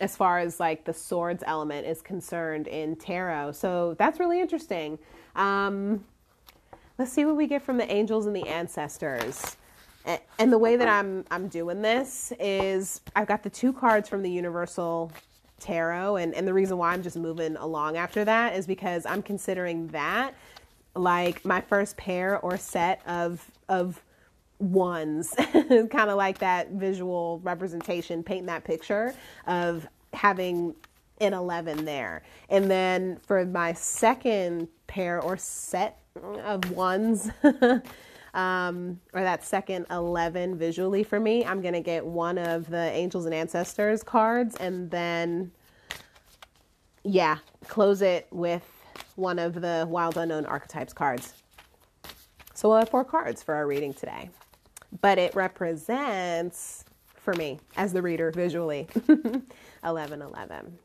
as 0.00 0.16
far 0.16 0.38
as 0.38 0.58
like 0.58 0.84
the 0.84 0.94
swords 0.94 1.42
element 1.46 1.86
is 1.86 2.00
concerned 2.00 2.66
in 2.66 2.96
tarot. 2.96 3.52
So 3.52 3.94
that's 3.98 4.18
really 4.18 4.40
interesting. 4.40 4.98
Um, 5.36 6.04
let's 6.98 7.12
see 7.12 7.24
what 7.24 7.36
we 7.36 7.46
get 7.46 7.62
from 7.62 7.76
the 7.76 7.90
angels 7.90 8.26
and 8.26 8.34
the 8.34 8.48
ancestors. 8.48 9.56
And 10.38 10.50
the 10.50 10.58
way 10.58 10.76
that 10.76 10.88
i'm 10.88 11.26
i'm 11.30 11.46
doing 11.48 11.82
this 11.82 12.32
is 12.40 13.02
i've 13.14 13.28
got 13.28 13.42
the 13.42 13.50
two 13.50 13.70
cards 13.70 14.08
from 14.08 14.22
the 14.22 14.30
universal 14.30 15.12
tarot 15.60 16.16
and, 16.16 16.34
and 16.34 16.46
the 16.48 16.54
reason 16.54 16.78
why 16.78 16.92
i'm 16.92 17.02
just 17.02 17.16
moving 17.16 17.56
along 17.56 17.96
after 17.96 18.24
that 18.24 18.54
is 18.56 18.66
because 18.66 19.06
i'm 19.06 19.22
considering 19.22 19.86
that 19.88 20.34
like 20.96 21.44
my 21.44 21.60
first 21.60 21.96
pair 21.96 22.38
or 22.40 22.56
set 22.56 23.00
of 23.06 23.50
of 23.68 24.02
ones 24.58 25.34
kind 25.52 26.10
of 26.10 26.16
like 26.16 26.38
that 26.38 26.70
visual 26.72 27.40
representation 27.42 28.22
painting 28.22 28.46
that 28.46 28.64
picture 28.64 29.14
of 29.46 29.86
having 30.12 30.74
an 31.20 31.34
11 31.34 31.84
there. 31.84 32.22
And 32.48 32.70
then 32.70 33.18
for 33.26 33.44
my 33.44 33.72
second 33.74 34.68
pair 34.86 35.20
or 35.20 35.36
set 35.36 35.98
of 36.44 36.70
ones 36.72 37.30
um, 38.34 39.00
or 39.12 39.22
that 39.22 39.44
second 39.44 39.86
11 39.90 40.56
visually 40.56 41.02
for 41.02 41.18
me, 41.18 41.44
I'm 41.44 41.60
going 41.60 41.74
to 41.74 41.80
get 41.80 42.04
one 42.04 42.38
of 42.38 42.68
the 42.68 42.90
Angels 42.92 43.24
and 43.24 43.34
Ancestors 43.34 44.02
cards 44.02 44.56
and 44.56 44.90
then, 44.90 45.50
yeah, 47.02 47.38
close 47.68 48.02
it 48.02 48.26
with 48.30 48.66
one 49.16 49.38
of 49.38 49.54
the 49.60 49.86
Wild 49.88 50.16
Unknown 50.16 50.46
Archetypes 50.46 50.92
cards. 50.92 51.34
So 52.54 52.68
we'll 52.68 52.78
have 52.78 52.90
four 52.90 53.04
cards 53.04 53.42
for 53.42 53.54
our 53.54 53.66
reading 53.66 53.94
today. 53.94 54.30
But 55.00 55.18
it 55.18 55.34
represents, 55.34 56.84
for 57.16 57.32
me, 57.34 57.58
as 57.76 57.92
the 57.92 58.02
reader 58.02 58.30
visually, 58.30 58.88
1111. 59.06 60.78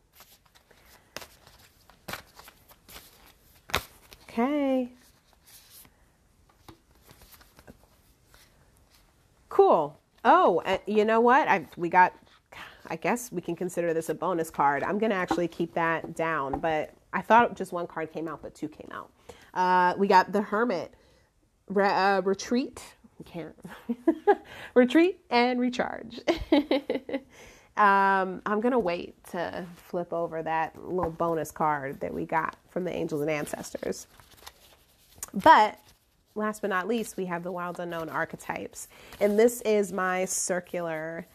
Okay. 4.29 4.89
Cool. 9.49 9.97
Oh, 10.23 10.61
uh, 10.65 10.77
you 10.85 11.05
know 11.05 11.21
what? 11.21 11.47
I 11.47 11.67
we 11.77 11.89
got. 11.89 12.13
I 12.87 12.95
guess 12.95 13.31
we 13.31 13.41
can 13.41 13.55
consider 13.55 13.93
this 13.93 14.09
a 14.09 14.13
bonus 14.13 14.49
card. 14.49 14.83
I'm 14.83 14.99
gonna 14.99 15.15
actually 15.15 15.47
keep 15.47 15.73
that 15.73 16.15
down, 16.15 16.59
but 16.59 16.93
I 17.13 17.21
thought 17.21 17.55
just 17.55 17.71
one 17.71 17.87
card 17.87 18.11
came 18.13 18.27
out, 18.27 18.41
but 18.41 18.53
two 18.53 18.67
came 18.67 18.89
out. 18.91 19.09
Uh, 19.53 19.95
we 19.97 20.07
got 20.07 20.31
the 20.31 20.41
Hermit, 20.41 20.93
Re- 21.67 21.87
uh, 21.87 22.21
Retreat. 22.21 22.83
We 23.17 23.25
can't 23.25 23.55
retreat 24.73 25.19
and 25.29 25.59
recharge. 25.59 26.19
um, 27.77 28.41
I'm 28.45 28.61
gonna 28.61 28.79
wait 28.79 29.15
to 29.31 29.65
flip 29.75 30.11
over 30.13 30.43
that 30.43 30.77
little 30.83 31.11
bonus 31.11 31.51
card 31.51 31.99
that 32.01 32.13
we 32.13 32.25
got 32.25 32.55
from 32.69 32.83
the 32.83 32.93
Angels 32.93 33.21
and 33.21 33.29
Ancestors. 33.29 34.07
But 35.33 35.79
last 36.36 36.61
but 36.61 36.69
not 36.69 36.88
least, 36.88 37.17
we 37.17 37.25
have 37.25 37.43
the 37.43 37.51
Wild 37.51 37.79
Unknown 37.79 38.09
Archetypes. 38.09 38.89
And 39.21 39.39
this 39.39 39.61
is 39.61 39.91
my 39.91 40.25
circular 40.25 41.25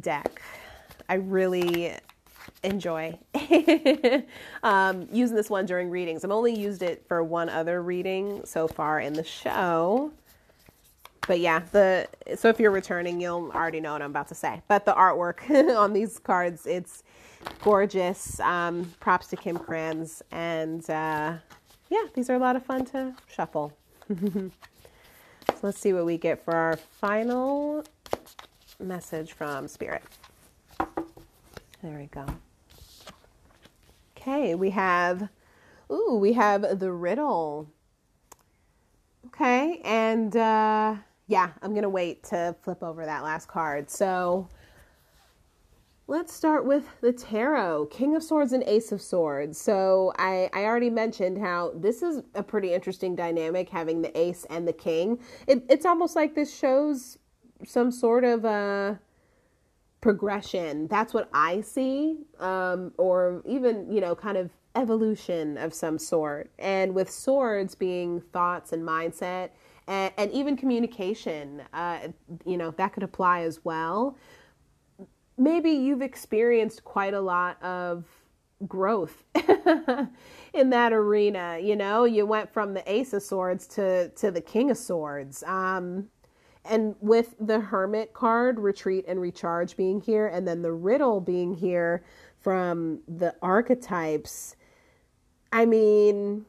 deck. 0.00 0.42
I 1.08 1.14
really 1.14 1.96
enjoy 2.62 3.18
um, 4.62 5.08
using 5.10 5.36
this 5.36 5.48
one 5.48 5.66
during 5.66 5.88
readings. 5.88 6.24
I've 6.24 6.30
only 6.30 6.54
used 6.54 6.82
it 6.82 7.04
for 7.08 7.24
one 7.24 7.48
other 7.48 7.82
reading 7.82 8.42
so 8.44 8.68
far 8.68 9.00
in 9.00 9.14
the 9.14 9.24
show. 9.24 10.12
But 11.26 11.40
yeah, 11.40 11.62
the 11.72 12.08
so 12.36 12.48
if 12.48 12.58
you're 12.58 12.70
returning, 12.70 13.20
you'll 13.20 13.50
already 13.54 13.80
know 13.80 13.92
what 13.92 14.02
I'm 14.02 14.10
about 14.10 14.28
to 14.28 14.34
say. 14.34 14.62
But 14.68 14.84
the 14.84 14.92
artwork 14.92 15.48
on 15.76 15.92
these 15.92 16.18
cards, 16.18 16.66
it's 16.66 17.02
gorgeous. 17.62 18.40
Um, 18.40 18.92
props 19.00 19.28
to 19.28 19.36
Kim 19.36 19.56
Krans, 19.56 20.22
and 20.32 20.82
uh, 20.90 21.36
yeah, 21.88 22.02
these 22.14 22.30
are 22.30 22.34
a 22.34 22.38
lot 22.38 22.56
of 22.56 22.64
fun 22.64 22.84
to 22.86 23.14
shuffle. 23.28 23.72
so 24.18 24.50
let's 25.62 25.78
see 25.78 25.92
what 25.92 26.04
we 26.04 26.18
get 26.18 26.44
for 26.44 26.52
our 26.52 26.76
final 26.76 27.84
message 28.80 29.32
from 29.32 29.68
Spirit. 29.68 30.02
There 31.80 31.96
we 31.96 32.06
go. 32.06 32.26
Okay, 34.16 34.56
we 34.56 34.70
have, 34.70 35.28
ooh, 35.92 36.18
we 36.20 36.32
have 36.32 36.80
the 36.80 36.90
riddle. 36.90 37.68
Okay, 39.26 39.80
and 39.84 40.36
uh, 40.36 40.96
yeah, 41.28 41.50
I'm 41.62 41.72
gonna 41.72 41.88
wait 41.88 42.24
to 42.24 42.56
flip 42.62 42.82
over 42.82 43.06
that 43.06 43.22
last 43.22 43.46
card. 43.46 43.88
So 43.90 44.48
Let's 46.10 46.34
start 46.34 46.64
with 46.64 46.88
the 47.02 47.12
tarot, 47.12 47.86
King 47.86 48.16
of 48.16 48.24
Swords 48.24 48.52
and 48.52 48.64
Ace 48.64 48.90
of 48.90 49.00
Swords. 49.00 49.60
So 49.60 50.12
I, 50.18 50.50
I 50.52 50.64
already 50.64 50.90
mentioned 50.90 51.38
how 51.38 51.70
this 51.76 52.02
is 52.02 52.24
a 52.34 52.42
pretty 52.42 52.74
interesting 52.74 53.14
dynamic 53.14 53.68
having 53.68 54.02
the 54.02 54.18
ace 54.18 54.44
and 54.50 54.66
the 54.66 54.72
king. 54.72 55.20
It, 55.46 55.64
it's 55.68 55.86
almost 55.86 56.16
like 56.16 56.34
this 56.34 56.52
shows 56.52 57.16
some 57.64 57.92
sort 57.92 58.24
of 58.24 58.44
uh, 58.44 58.94
progression. 60.00 60.88
That's 60.88 61.14
what 61.14 61.30
I 61.32 61.60
see, 61.60 62.16
um, 62.40 62.90
or 62.98 63.40
even, 63.46 63.88
you 63.88 64.00
know, 64.00 64.16
kind 64.16 64.36
of 64.36 64.50
evolution 64.74 65.58
of 65.58 65.72
some 65.72 65.96
sort. 65.96 66.50
And 66.58 66.92
with 66.92 67.08
swords 67.08 67.76
being 67.76 68.20
thoughts 68.32 68.72
and 68.72 68.82
mindset, 68.82 69.50
and, 69.86 70.12
and 70.18 70.32
even 70.32 70.56
communication, 70.56 71.62
uh, 71.72 72.08
you 72.44 72.56
know, 72.56 72.72
that 72.72 72.94
could 72.94 73.04
apply 73.04 73.42
as 73.42 73.64
well. 73.64 74.16
Maybe 75.40 75.70
you've 75.70 76.02
experienced 76.02 76.84
quite 76.84 77.14
a 77.14 77.20
lot 77.20 77.62
of 77.62 78.04
growth 78.68 79.24
in 80.52 80.68
that 80.68 80.92
arena. 80.92 81.58
You 81.58 81.76
know, 81.76 82.04
you 82.04 82.26
went 82.26 82.52
from 82.52 82.74
the 82.74 82.92
Ace 82.92 83.14
of 83.14 83.22
Swords 83.22 83.66
to 83.68 84.10
to 84.10 84.30
the 84.30 84.42
King 84.42 84.70
of 84.70 84.76
Swords. 84.76 85.42
Um, 85.44 86.10
and 86.66 86.94
with 87.00 87.36
the 87.40 87.58
Hermit 87.58 88.12
card, 88.12 88.60
retreat 88.60 89.06
and 89.08 89.18
recharge 89.18 89.78
being 89.78 90.02
here, 90.02 90.26
and 90.26 90.46
then 90.46 90.60
the 90.60 90.72
riddle 90.72 91.22
being 91.22 91.54
here 91.54 92.04
from 92.38 93.00
the 93.08 93.34
archetypes. 93.40 94.56
I 95.52 95.64
mean, 95.64 96.44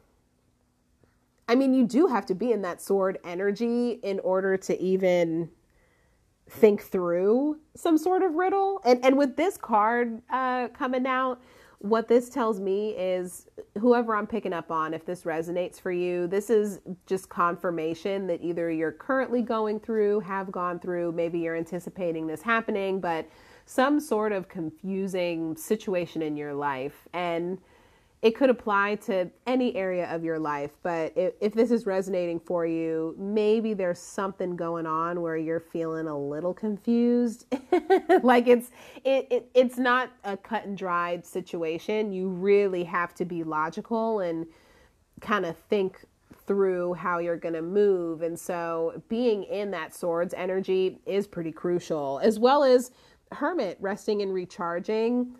I 1.48 1.54
mean, 1.54 1.72
you 1.72 1.86
do 1.86 2.08
have 2.08 2.26
to 2.26 2.34
be 2.34 2.52
in 2.52 2.60
that 2.60 2.82
sword 2.82 3.20
energy 3.24 3.92
in 4.02 4.20
order 4.20 4.58
to 4.58 4.78
even 4.78 5.48
think 6.48 6.82
through 6.82 7.58
some 7.74 7.96
sort 7.96 8.22
of 8.22 8.34
riddle. 8.34 8.80
And 8.84 9.04
and 9.04 9.16
with 9.16 9.36
this 9.36 9.56
card 9.56 10.20
uh, 10.30 10.68
coming 10.68 11.06
out, 11.06 11.40
what 11.82 12.06
this 12.06 12.28
tells 12.28 12.60
me 12.60 12.90
is 12.90 13.48
whoever 13.80 14.14
I'm 14.14 14.26
picking 14.26 14.52
up 14.52 14.70
on, 14.70 14.94
if 14.94 15.04
this 15.04 15.22
resonates 15.22 15.80
for 15.80 15.90
you, 15.90 16.28
this 16.28 16.48
is 16.48 16.80
just 17.06 17.28
confirmation 17.28 18.28
that 18.28 18.40
either 18.40 18.70
you're 18.70 18.92
currently 18.92 19.42
going 19.42 19.80
through, 19.80 20.20
have 20.20 20.52
gone 20.52 20.78
through, 20.78 21.10
maybe 21.10 21.40
you're 21.40 21.56
anticipating 21.56 22.28
this 22.28 22.40
happening, 22.40 23.00
but 23.00 23.28
some 23.66 23.98
sort 23.98 24.30
of 24.30 24.48
confusing 24.48 25.56
situation 25.56 26.22
in 26.22 26.36
your 26.36 26.54
life. 26.54 27.08
And 27.14 27.58
it 28.22 28.36
could 28.36 28.50
apply 28.50 28.94
to 28.94 29.28
any 29.48 29.74
area 29.74 30.08
of 30.14 30.22
your 30.22 30.38
life, 30.38 30.70
but 30.84 31.12
if, 31.16 31.34
if, 31.40 31.54
this 31.54 31.72
is 31.72 31.86
resonating 31.86 32.38
for 32.38 32.64
you, 32.64 33.16
maybe 33.18 33.74
there's 33.74 33.98
something 33.98 34.54
going 34.54 34.86
on 34.86 35.20
where 35.20 35.36
you're 35.36 35.58
feeling 35.58 36.06
a 36.06 36.16
little 36.16 36.54
confused. 36.54 37.46
like 38.22 38.46
it's 38.46 38.70
it, 39.04 39.26
it 39.28 39.50
it's 39.54 39.76
not 39.76 40.12
a 40.22 40.36
cut 40.36 40.64
and 40.66 40.78
dried 40.78 41.26
situation. 41.26 42.12
You 42.12 42.28
really 42.28 42.84
have 42.84 43.12
to 43.16 43.24
be 43.24 43.42
logical 43.42 44.20
and 44.20 44.46
kind 45.20 45.44
of 45.44 45.56
think 45.56 46.04
through 46.46 46.94
how 46.94 47.18
you're 47.18 47.36
going 47.36 47.54
to 47.54 47.62
move. 47.62 48.22
And 48.22 48.38
so 48.38 49.02
being 49.08 49.42
in 49.44 49.72
that 49.72 49.94
swords 49.96 50.32
energy 50.34 51.00
is 51.06 51.26
pretty 51.26 51.52
crucial, 51.52 52.20
as 52.22 52.38
well 52.38 52.62
as 52.62 52.92
hermit 53.32 53.78
resting 53.80 54.22
and 54.22 54.32
recharging 54.32 55.34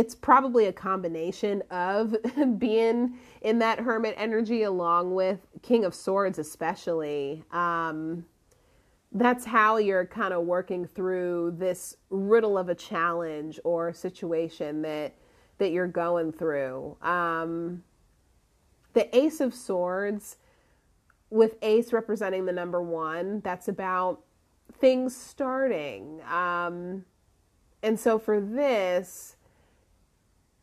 it's 0.00 0.14
probably 0.14 0.64
a 0.64 0.72
combination 0.72 1.62
of 1.70 2.16
being 2.58 3.18
in 3.42 3.58
that 3.58 3.78
hermit 3.78 4.14
energy 4.16 4.62
along 4.62 5.14
with 5.14 5.40
King 5.60 5.84
of 5.84 5.94
Swords, 5.94 6.38
especially. 6.38 7.44
Um, 7.52 8.24
that's 9.12 9.44
how 9.44 9.76
you're 9.76 10.06
kind 10.06 10.32
of 10.32 10.46
working 10.46 10.86
through 10.86 11.54
this 11.58 11.98
riddle 12.08 12.56
of 12.56 12.70
a 12.70 12.74
challenge 12.74 13.60
or 13.62 13.92
situation 13.92 14.80
that 14.80 15.16
that 15.58 15.70
you're 15.70 15.86
going 15.86 16.32
through. 16.32 16.96
Um, 17.02 17.84
the 18.94 19.14
Ace 19.14 19.42
of 19.42 19.52
Swords, 19.52 20.38
with 21.28 21.56
Ace 21.60 21.92
representing 21.92 22.46
the 22.46 22.52
number 22.52 22.80
one, 22.80 23.40
that's 23.40 23.68
about 23.68 24.22
things 24.72 25.14
starting. 25.14 26.22
Um, 26.22 27.04
and 27.82 28.00
so 28.00 28.18
for 28.18 28.40
this, 28.40 29.36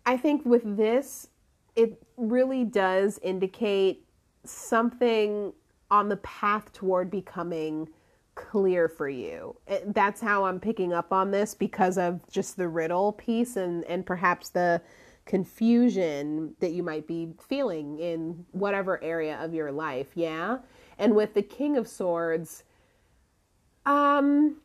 I 0.07 0.15
think 0.15 0.45
with 0.45 0.77
this, 0.77 1.27
it 1.75 2.01
really 2.15 2.63
does 2.63 3.19
indicate 3.21 4.05
something 4.45 5.51
on 5.91 6.07
the 6.07 6.15
path 6.17 6.71
toward 6.71 7.11
becoming 7.11 7.89
clear 8.33 8.87
for 8.87 9.09
you. 9.09 9.57
That's 9.87 10.21
how 10.21 10.45
I'm 10.45 10.61
picking 10.61 10.93
up 10.93 11.11
on 11.11 11.31
this 11.31 11.53
because 11.53 11.97
of 11.97 12.21
just 12.31 12.55
the 12.55 12.69
riddle 12.69 13.11
piece 13.11 13.57
and, 13.57 13.83
and 13.83 14.05
perhaps 14.05 14.47
the 14.47 14.81
confusion 15.25 16.55
that 16.61 16.71
you 16.71 16.83
might 16.83 17.05
be 17.05 17.33
feeling 17.45 17.99
in 17.99 18.45
whatever 18.51 19.03
area 19.03 19.37
of 19.43 19.53
your 19.53 19.73
life. 19.73 20.07
Yeah. 20.15 20.59
And 20.97 21.17
with 21.17 21.33
the 21.33 21.41
King 21.41 21.75
of 21.75 21.85
Swords, 21.85 22.63
um, 23.85 24.55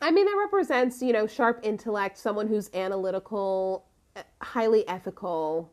I 0.00 0.10
mean, 0.10 0.24
that 0.24 0.36
represents, 0.40 1.00
you 1.00 1.12
know, 1.12 1.28
sharp 1.28 1.60
intellect, 1.62 2.18
someone 2.18 2.48
who's 2.48 2.68
analytical 2.74 3.86
highly 4.40 4.86
ethical, 4.88 5.72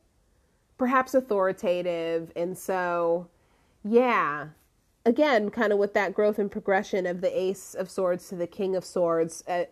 perhaps 0.78 1.14
authoritative. 1.14 2.32
And 2.36 2.58
so, 2.58 3.28
yeah, 3.84 4.50
again, 5.06 5.50
kind 5.50 5.74
of 5.74 5.80
with 5.80 5.94
that 5.94 6.14
growth 6.14 6.40
and 6.40 6.52
progression 6.52 7.06
of 7.06 7.22
the 7.22 7.40
Ace 7.40 7.74
of 7.74 7.90
Swords 7.90 8.30
to 8.30 8.36
the 8.36 8.48
King 8.48 8.76
of 8.76 8.86
Swords, 8.86 9.44
uh, 9.48 9.66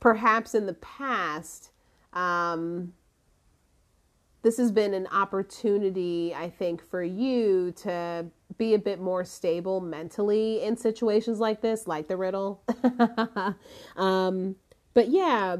perhaps 0.00 0.54
in 0.54 0.66
the 0.66 0.74
past, 0.74 1.70
um, 2.12 2.92
this 4.42 4.58
has 4.58 4.70
been 4.70 4.94
an 4.94 5.08
opportunity, 5.08 6.32
I 6.34 6.50
think, 6.50 6.80
for 6.88 7.02
you 7.02 7.72
to 7.82 8.26
be 8.58 8.74
a 8.74 8.78
bit 8.78 9.00
more 9.00 9.24
stable 9.24 9.80
mentally 9.80 10.62
in 10.62 10.76
situations 10.76 11.40
like 11.40 11.60
this, 11.62 11.86
like 11.88 12.06
the 12.06 12.16
riddle. 12.16 12.62
um, 13.96 14.54
but 14.94 15.08
yeah, 15.08 15.56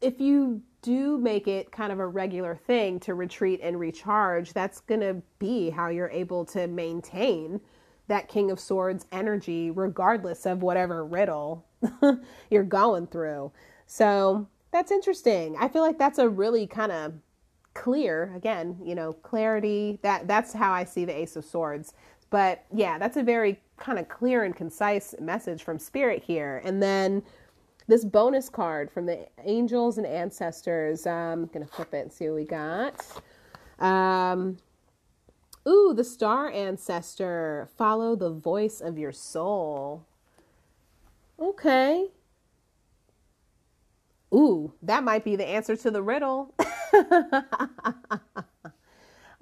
if 0.00 0.20
you 0.20 0.62
do 0.82 1.16
make 1.18 1.48
it 1.48 1.72
kind 1.72 1.92
of 1.92 1.98
a 2.00 2.06
regular 2.06 2.56
thing 2.56 3.00
to 3.00 3.14
retreat 3.14 3.60
and 3.62 3.78
recharge, 3.78 4.52
that's 4.52 4.80
going 4.80 5.00
to 5.00 5.22
be 5.38 5.70
how 5.70 5.88
you're 5.88 6.10
able 6.10 6.44
to 6.46 6.66
maintain 6.66 7.60
that 8.08 8.28
King 8.28 8.50
of 8.50 8.60
Swords 8.60 9.06
energy, 9.12 9.70
regardless 9.70 10.44
of 10.44 10.62
whatever 10.62 11.04
riddle 11.04 11.64
you're 12.50 12.64
going 12.64 13.06
through. 13.06 13.52
So 13.86 14.48
that's 14.72 14.90
interesting. 14.90 15.56
I 15.58 15.68
feel 15.68 15.82
like 15.82 15.98
that's 15.98 16.18
a 16.18 16.28
really 16.28 16.66
kind 16.66 16.92
of 16.92 17.14
clear, 17.74 18.32
again, 18.36 18.76
you 18.82 18.94
know, 18.94 19.12
clarity. 19.12 19.98
That 20.02 20.26
that's 20.26 20.52
how 20.52 20.72
I 20.72 20.84
see 20.84 21.04
the 21.04 21.16
Ace 21.16 21.36
of 21.36 21.44
Swords. 21.44 21.94
But 22.30 22.64
yeah, 22.74 22.98
that's 22.98 23.16
a 23.16 23.22
very 23.22 23.60
kind 23.76 23.98
of 23.98 24.08
clear 24.08 24.44
and 24.44 24.56
concise 24.56 25.14
message 25.20 25.62
from 25.62 25.78
Spirit 25.78 26.22
here. 26.22 26.60
And 26.64 26.82
then 26.82 27.22
this 27.88 28.04
bonus 28.04 28.48
card 28.48 28.90
from 28.90 29.06
the 29.06 29.26
angels 29.44 29.98
and 29.98 30.06
ancestors. 30.06 31.06
Um, 31.06 31.42
I'm 31.42 31.46
gonna 31.46 31.66
flip 31.66 31.94
it 31.94 31.98
and 31.98 32.12
see 32.12 32.28
what 32.28 32.36
we 32.36 32.44
got. 32.44 33.06
Um, 33.78 34.58
ooh, 35.68 35.92
the 35.94 36.04
star 36.04 36.50
ancestor. 36.50 37.68
Follow 37.76 38.16
the 38.16 38.30
voice 38.30 38.80
of 38.80 38.98
your 38.98 39.12
soul. 39.12 40.06
Okay. 41.40 42.08
Ooh, 44.34 44.72
that 44.82 45.04
might 45.04 45.24
be 45.24 45.36
the 45.36 45.46
answer 45.46 45.76
to 45.76 45.90
the 45.90 46.02
riddle. 46.02 46.54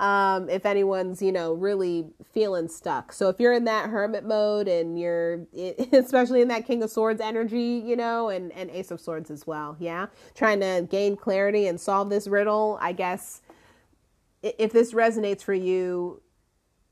um, 0.01 0.48
if 0.48 0.64
anyone's, 0.64 1.20
you 1.20 1.30
know, 1.30 1.53
really 1.53 2.07
feeling 2.32 2.68
stuck. 2.68 3.12
So 3.12 3.28
if 3.28 3.38
you're 3.38 3.53
in 3.53 3.64
that 3.64 3.90
hermit 3.90 4.24
mode 4.24 4.66
and 4.66 4.98
you're, 4.98 5.46
especially 5.92 6.40
in 6.40 6.48
that 6.48 6.66
King 6.66 6.82
of 6.82 6.90
Swords 6.90 7.20
energy, 7.20 7.82
you 7.84 7.96
know, 7.96 8.30
and, 8.30 8.51
and 8.53 8.70
Ace 8.70 8.90
of 8.90 8.98
Swords 8.98 9.30
as 9.30 9.46
well, 9.46 9.76
yeah, 9.78 10.07
trying 10.34 10.61
to 10.61 10.88
gain 10.90 11.16
clarity 11.16 11.66
and 11.66 11.78
solve 11.78 12.09
this 12.09 12.26
riddle, 12.26 12.78
I 12.80 12.92
guess 12.92 13.42
if 14.42 14.72
this 14.72 14.94
resonates 14.94 15.42
for 15.42 15.53
you, 15.53 16.22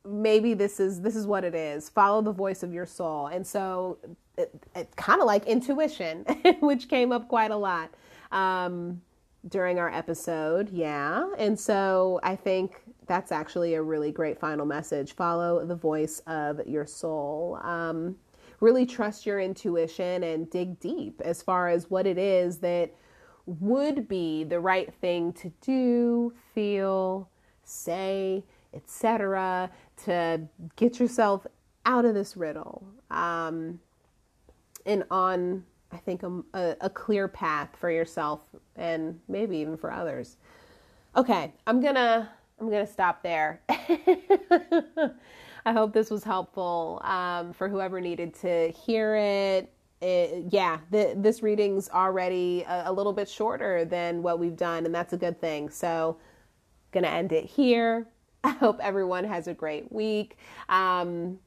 maybe 0.04 0.52
this 0.52 0.78
is 0.78 1.00
this 1.00 1.16
is 1.16 1.26
what 1.26 1.44
it 1.44 1.54
is. 1.54 1.88
Follow 1.88 2.20
the 2.20 2.32
voice 2.32 2.62
of 2.62 2.74
your 2.74 2.84
soul, 2.84 3.28
and 3.28 3.46
so 3.46 3.96
it, 4.36 4.50
it 4.76 4.94
kind 4.96 5.22
of 5.22 5.26
like 5.26 5.46
intuition, 5.46 6.26
which 6.60 6.90
came 6.90 7.10
up 7.10 7.26
quite 7.28 7.50
a 7.50 7.56
lot. 7.56 7.90
Um, 8.32 9.00
during 9.46 9.78
our 9.78 9.92
episode. 9.92 10.70
Yeah. 10.70 11.30
And 11.38 11.58
so 11.58 12.20
I 12.22 12.36
think 12.36 12.82
that's 13.08 13.32
actually 13.32 13.74
a 13.74 13.82
really 13.82 14.12
great 14.12 14.38
final 14.38 14.66
message. 14.66 15.14
Follow 15.14 15.64
the 15.64 15.74
voice 15.74 16.20
of 16.26 16.60
your 16.66 16.86
soul. 16.86 17.58
Um, 17.62 18.16
really 18.60 18.86
trust 18.86 19.26
your 19.26 19.40
intuition 19.40 20.22
and 20.22 20.50
dig 20.50 20.78
deep 20.80 21.20
as 21.24 21.42
far 21.42 21.68
as 21.68 21.90
what 21.90 22.06
it 22.06 22.18
is 22.18 22.58
that 22.58 22.94
would 23.46 24.06
be 24.08 24.44
the 24.44 24.60
right 24.60 24.92
thing 25.00 25.32
to 25.32 25.50
do, 25.60 26.32
feel, 26.54 27.28
say, 27.64 28.44
etc., 28.74 29.70
to 30.04 30.40
get 30.76 31.00
yourself 31.00 31.46
out 31.86 32.04
of 32.04 32.14
this 32.14 32.36
riddle 32.36 32.86
um, 33.10 33.80
and 34.84 35.04
on 35.10 35.64
I 35.92 35.96
think, 35.96 36.22
a, 36.22 36.42
a, 36.54 36.76
a 36.82 36.90
clear 36.90 37.28
path 37.28 37.70
for 37.78 37.90
yourself 37.90 38.42
and 38.76 39.18
maybe 39.28 39.56
even 39.58 39.76
for 39.76 39.90
others. 39.90 40.36
Okay, 41.16 41.52
I'm 41.66 41.80
gonna 41.80 42.30
I'm 42.60 42.70
gonna 42.70 42.86
stop 42.86 43.22
there. 43.22 43.60
I 43.68 45.12
hope 45.72 45.92
this 45.92 46.10
was 46.10 46.24
helpful 46.24 47.00
um, 47.04 47.52
for 47.52 47.68
whoever 47.68 48.00
needed 48.00 48.34
to 48.40 48.70
hear 48.70 49.16
it. 49.16 49.72
it, 50.00 50.46
yeah, 50.50 50.78
the, 50.90 51.14
this 51.16 51.42
reading's 51.42 51.88
already 51.90 52.64
a, 52.68 52.84
a 52.86 52.92
little 52.92 53.12
bit 53.12 53.28
shorter 53.28 53.84
than 53.84 54.22
what 54.22 54.38
we've 54.38 54.56
done, 54.56 54.86
and 54.86 54.94
that's 54.94 55.12
a 55.12 55.16
good 55.16 55.40
thing. 55.40 55.68
So, 55.68 56.18
gonna 56.92 57.08
end 57.08 57.32
it 57.32 57.44
here. 57.44 58.06
I 58.44 58.50
hope 58.50 58.78
everyone 58.80 59.24
has 59.24 59.48
a 59.48 59.54
great 59.54 59.90
week. 59.92 60.38
Um, 60.68 61.38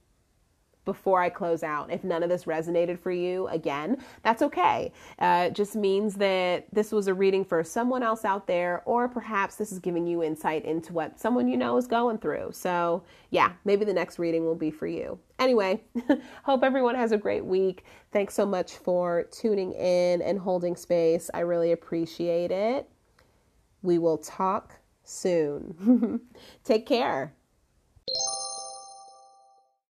before 0.86 1.21
I 1.21 1.29
close 1.29 1.63
out. 1.63 1.91
If 1.91 2.03
none 2.03 2.23
of 2.23 2.29
this 2.29 2.45
resonated 2.45 2.99
for 2.99 3.11
you, 3.11 3.47
again, 3.47 3.97
that's 4.23 4.41
okay. 4.41 4.91
Uh, 5.19 5.47
it 5.47 5.53
just 5.53 5.75
means 5.75 6.15
that 6.15 6.65
this 6.71 6.91
was 6.91 7.07
a 7.07 7.13
reading 7.13 7.45
for 7.45 7.63
someone 7.63 8.03
else 8.03 8.25
out 8.25 8.47
there, 8.47 8.82
or 8.86 9.07
perhaps 9.07 9.55
this 9.55 9.71
is 9.71 9.79
giving 9.79 10.07
you 10.07 10.23
insight 10.23 10.65
into 10.65 10.93
what 10.93 11.19
someone 11.19 11.47
you 11.47 11.57
know 11.57 11.77
is 11.77 11.88
going 11.88 12.17
through. 12.17 12.51
So, 12.53 13.03
yeah, 13.29 13.53
maybe 13.65 13.86
the 13.86 13.93
next 13.93 14.19
reading 14.19 14.45
will 14.45 14.55
be 14.55 14.71
for 14.71 14.88
you. 14.88 15.19
Anyway, 15.39 15.82
hope 16.43 16.63
everyone 16.63 16.95
has 16.95 17.11
a 17.11 17.17
great 17.17 17.45
week. 17.45 17.86
Thanks 18.11 18.34
so 18.34 18.45
much 18.45 18.77
for 18.77 19.25
tuning 19.32 19.73
in 19.73 20.21
and 20.21 20.39
holding 20.39 20.75
space. 20.75 21.29
I 21.34 21.39
really 21.39 21.71
appreciate 21.71 22.51
it. 22.51 22.89
We 23.82 23.97
will 23.97 24.17
talk 24.17 24.77
soon. 25.03 26.21
Take 26.63 26.86
care. 26.86 27.34